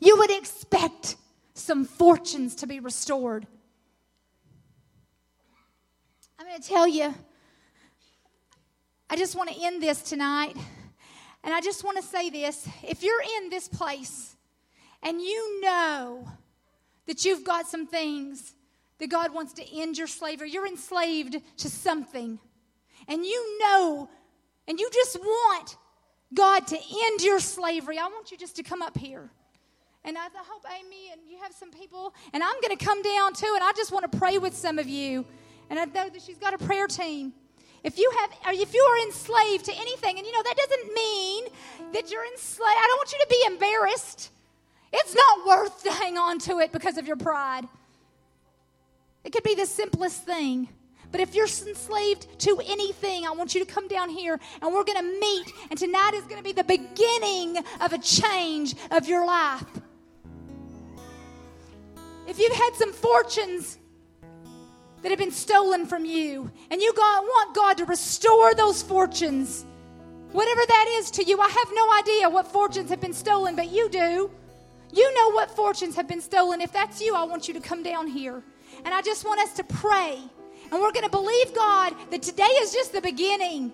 You 0.00 0.16
would 0.18 0.30
expect 0.30 1.16
some 1.54 1.84
fortunes 1.84 2.54
to 2.56 2.66
be 2.66 2.80
restored. 2.80 3.46
I'm 6.42 6.48
going 6.48 6.60
to 6.60 6.68
tell 6.68 6.88
you, 6.88 7.14
I 9.08 9.14
just 9.14 9.36
want 9.36 9.50
to 9.50 9.64
end 9.64 9.80
this 9.80 10.02
tonight. 10.02 10.56
And 11.44 11.54
I 11.54 11.60
just 11.60 11.84
want 11.84 11.98
to 11.98 12.02
say 12.02 12.30
this 12.30 12.68
if 12.82 13.04
you're 13.04 13.22
in 13.38 13.48
this 13.48 13.68
place 13.68 14.34
and 15.04 15.20
you 15.20 15.60
know 15.60 16.26
that 17.06 17.24
you've 17.24 17.44
got 17.44 17.68
some 17.68 17.86
things 17.86 18.54
that 18.98 19.08
God 19.08 19.32
wants 19.32 19.52
to 19.52 19.80
end 19.80 19.96
your 19.96 20.08
slavery, 20.08 20.50
you're 20.50 20.66
enslaved 20.66 21.36
to 21.58 21.70
something, 21.70 22.40
and 23.06 23.24
you 23.24 23.60
know, 23.60 24.10
and 24.66 24.80
you 24.80 24.90
just 24.92 25.20
want 25.20 25.76
God 26.34 26.66
to 26.66 26.76
end 26.76 27.22
your 27.22 27.38
slavery, 27.38 28.00
I 28.00 28.06
want 28.06 28.32
you 28.32 28.36
just 28.36 28.56
to 28.56 28.64
come 28.64 28.82
up 28.82 28.98
here. 28.98 29.30
And 30.04 30.18
I 30.18 30.22
hope, 30.34 30.64
Amy, 30.76 31.12
and 31.12 31.20
you 31.30 31.38
have 31.40 31.52
some 31.52 31.70
people, 31.70 32.12
and 32.32 32.42
I'm 32.42 32.60
going 32.60 32.76
to 32.76 32.84
come 32.84 33.00
down 33.00 33.32
too, 33.32 33.52
and 33.54 33.62
I 33.62 33.70
just 33.76 33.92
want 33.92 34.10
to 34.10 34.18
pray 34.18 34.38
with 34.38 34.56
some 34.56 34.80
of 34.80 34.88
you. 34.88 35.24
And 35.72 35.80
I 35.80 35.86
know 35.86 36.10
that 36.10 36.20
she's 36.20 36.36
got 36.36 36.52
a 36.52 36.58
prayer 36.58 36.86
team. 36.86 37.32
If 37.82 37.98
you 37.98 38.12
have, 38.20 38.58
if 38.58 38.74
you 38.74 38.82
are 38.82 39.06
enslaved 39.06 39.64
to 39.64 39.72
anything, 39.72 40.18
and 40.18 40.26
you 40.26 40.30
know 40.30 40.42
that 40.42 40.54
doesn't 40.54 40.92
mean 40.92 41.44
that 41.94 42.10
you're 42.10 42.26
enslaved. 42.26 42.76
I 42.76 42.86
don't 42.88 42.98
want 42.98 43.12
you 43.12 43.18
to 43.18 43.26
be 43.30 43.42
embarrassed. 43.46 44.30
It's 44.92 45.14
not 45.14 45.46
worth 45.46 45.82
to 45.84 45.90
hang 45.90 46.18
on 46.18 46.38
to 46.40 46.58
it 46.58 46.72
because 46.72 46.98
of 46.98 47.06
your 47.06 47.16
pride. 47.16 47.66
It 49.24 49.32
could 49.32 49.44
be 49.44 49.54
the 49.54 49.64
simplest 49.64 50.24
thing. 50.24 50.68
But 51.10 51.22
if 51.22 51.34
you're 51.34 51.46
enslaved 51.46 52.26
to 52.40 52.60
anything, 52.66 53.26
I 53.26 53.30
want 53.30 53.54
you 53.54 53.64
to 53.64 53.72
come 53.72 53.88
down 53.88 54.10
here 54.10 54.38
and 54.60 54.74
we're 54.74 54.84
going 54.84 54.98
to 54.98 55.20
meet. 55.20 55.52
And 55.70 55.78
tonight 55.78 56.12
is 56.12 56.24
going 56.24 56.36
to 56.36 56.44
be 56.44 56.52
the 56.52 56.64
beginning 56.64 57.56
of 57.80 57.94
a 57.94 57.98
change 57.98 58.74
of 58.90 59.08
your 59.08 59.24
life. 59.24 59.64
If 62.28 62.38
you've 62.38 62.52
had 62.52 62.74
some 62.74 62.92
fortunes 62.92 63.78
that 65.02 65.10
have 65.10 65.18
been 65.18 65.30
stolen 65.30 65.86
from 65.86 66.04
you 66.04 66.50
and 66.70 66.80
you 66.80 66.92
want 66.96 67.54
God 67.54 67.78
to 67.78 67.84
restore 67.84 68.54
those 68.54 68.82
fortunes, 68.82 69.64
whatever 70.32 70.60
that 70.66 70.86
is 70.98 71.10
to 71.12 71.24
you, 71.24 71.40
I 71.40 71.48
have 71.48 71.68
no 71.74 71.92
idea 71.92 72.30
what 72.30 72.46
fortunes 72.46 72.90
have 72.90 73.00
been 73.00 73.12
stolen, 73.12 73.56
but 73.56 73.70
you 73.70 73.88
do. 73.88 74.30
You 74.92 75.14
know 75.14 75.32
what 75.32 75.50
fortunes 75.50 75.96
have 75.96 76.06
been 76.06 76.20
stolen. 76.20 76.60
If 76.60 76.72
that's 76.72 77.00
you, 77.00 77.14
I 77.14 77.24
want 77.24 77.48
you 77.48 77.54
to 77.54 77.60
come 77.60 77.82
down 77.82 78.06
here. 78.06 78.42
And 78.84 78.94
I 78.94 79.00
just 79.00 79.24
want 79.24 79.40
us 79.40 79.54
to 79.54 79.64
pray. 79.64 80.18
And 80.70 80.80
we're 80.80 80.92
going 80.92 81.04
to 81.04 81.10
believe 81.10 81.54
God 81.54 81.94
that 82.10 82.22
today 82.22 82.44
is 82.44 82.72
just 82.72 82.92
the 82.92 83.00
beginning. 83.00 83.72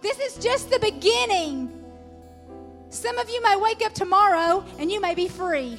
This 0.00 0.18
is 0.18 0.42
just 0.42 0.70
the 0.70 0.78
beginning. 0.78 1.70
Some 2.88 3.18
of 3.18 3.28
you 3.30 3.42
may 3.42 3.56
wake 3.56 3.84
up 3.84 3.94
tomorrow 3.94 4.64
and 4.78 4.90
you 4.90 5.00
may 5.00 5.14
be 5.14 5.28
free. 5.28 5.78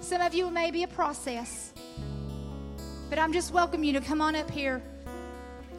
Some 0.00 0.20
of 0.20 0.34
you 0.34 0.50
may 0.50 0.70
be 0.70 0.82
a 0.84 0.88
process. 0.88 1.67
But 3.10 3.18
I'm 3.18 3.32
just 3.32 3.52
welcome 3.52 3.82
you 3.84 3.92
to 3.94 4.00
come 4.00 4.20
on 4.20 4.36
up 4.36 4.50
here 4.50 4.82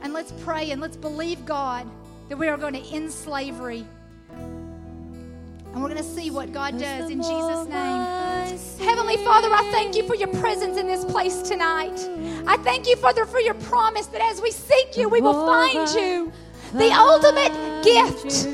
and 0.01 0.13
let's 0.13 0.31
pray 0.43 0.71
and 0.71 0.81
let's 0.81 0.97
believe 0.97 1.45
God 1.45 1.87
that 2.27 2.37
we 2.37 2.47
are 2.47 2.57
going 2.57 2.73
to 2.73 2.81
end 2.93 3.11
slavery. 3.11 3.85
And 4.31 5.83
we're 5.83 5.89
going 5.89 5.97
to 5.97 6.03
see 6.03 6.31
what 6.31 6.51
God 6.51 6.79
does 6.79 7.11
in 7.11 7.21
Jesus' 7.21 7.67
name. 7.67 8.87
Heavenly 8.87 9.17
Father, 9.17 9.49
I 9.51 9.69
thank 9.71 9.95
you 9.95 10.07
for 10.07 10.15
your 10.15 10.29
presence 10.39 10.77
in 10.77 10.87
this 10.87 11.05
place 11.05 11.43
tonight. 11.43 11.99
I 12.47 12.57
thank 12.57 12.87
you, 12.87 12.95
Father, 12.95 13.25
for 13.25 13.39
your 13.39 13.53
promise 13.53 14.07
that 14.07 14.21
as 14.21 14.41
we 14.41 14.49
seek 14.49 14.97
you, 14.97 15.07
we 15.07 15.21
will 15.21 15.45
find 15.45 15.87
you. 15.89 16.31
The 16.73 16.91
ultimate 16.91 17.83
gift, 17.83 18.45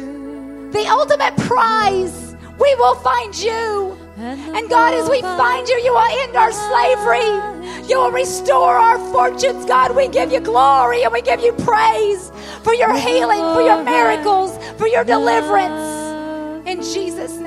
the 0.74 0.86
ultimate 0.90 1.38
prize, 1.48 2.36
we 2.60 2.76
will 2.76 2.96
find 2.96 3.34
you. 3.38 3.98
And 4.18 4.70
God, 4.70 4.94
as 4.94 5.10
we 5.10 5.22
find 5.22 5.68
you, 5.70 5.76
you 5.76 5.94
will 5.94 6.24
end 6.24 6.36
our 6.36 6.52
slavery. 6.52 7.55
You 7.88 8.00
will 8.00 8.12
restore 8.12 8.76
our 8.76 8.98
fortunes. 9.12 9.66
God, 9.66 9.96
we 9.96 10.08
give 10.08 10.32
you 10.32 10.40
glory 10.40 11.04
and 11.04 11.14
we 11.14 11.22
give 11.22 11.42
you 11.42 11.54
praise 11.54 12.32
for 12.64 12.74
your 12.74 12.94
healing, 12.98 13.42
for 13.54 13.62
your 13.62 13.84
miracles, 13.84 14.58
for 14.78 14.88
your 14.88 15.04
deliverance. 15.04 16.68
In 16.68 16.82
Jesus' 16.82 17.38
name. 17.38 17.45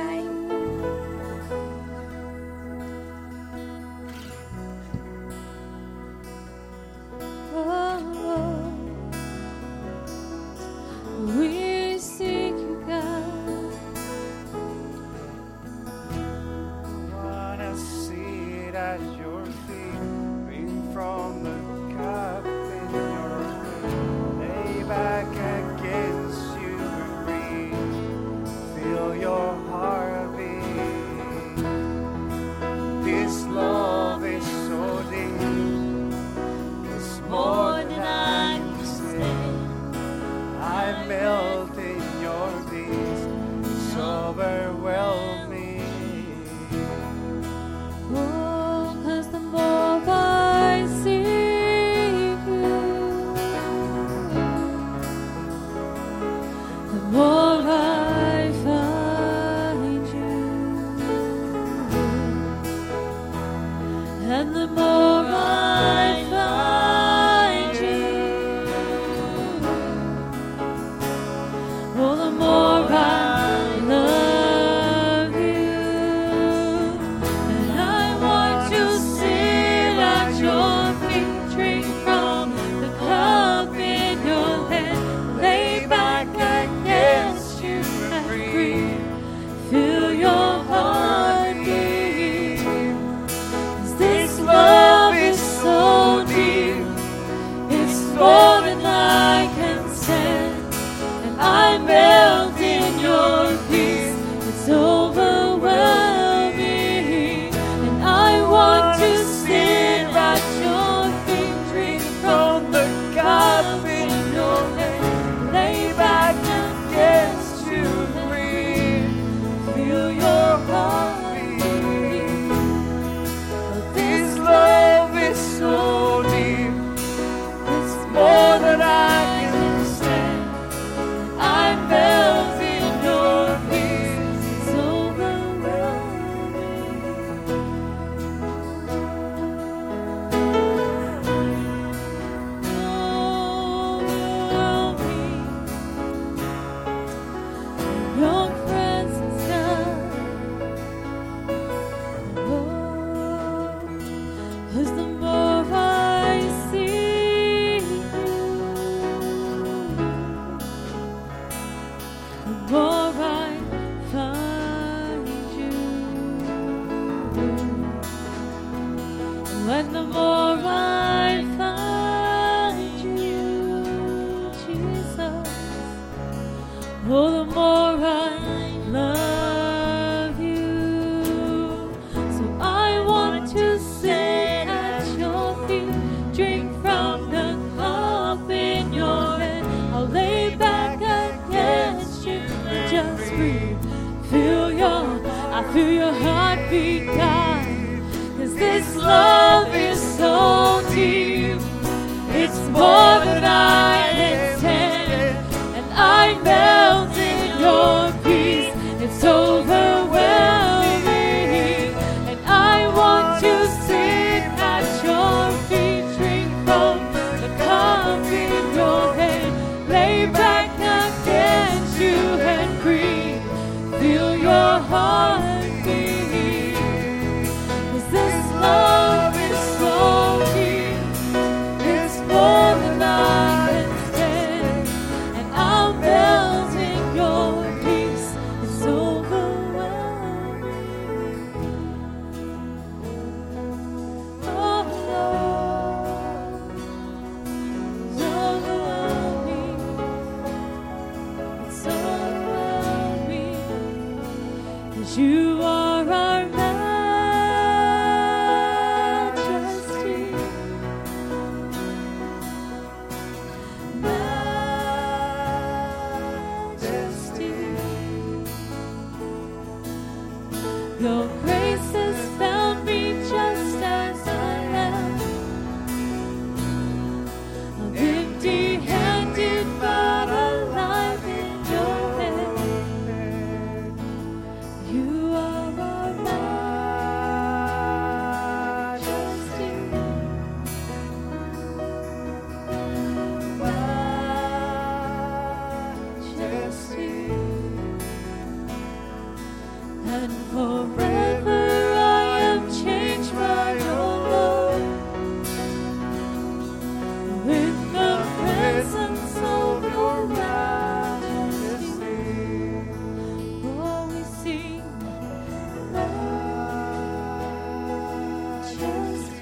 Majesty. 318.81 319.38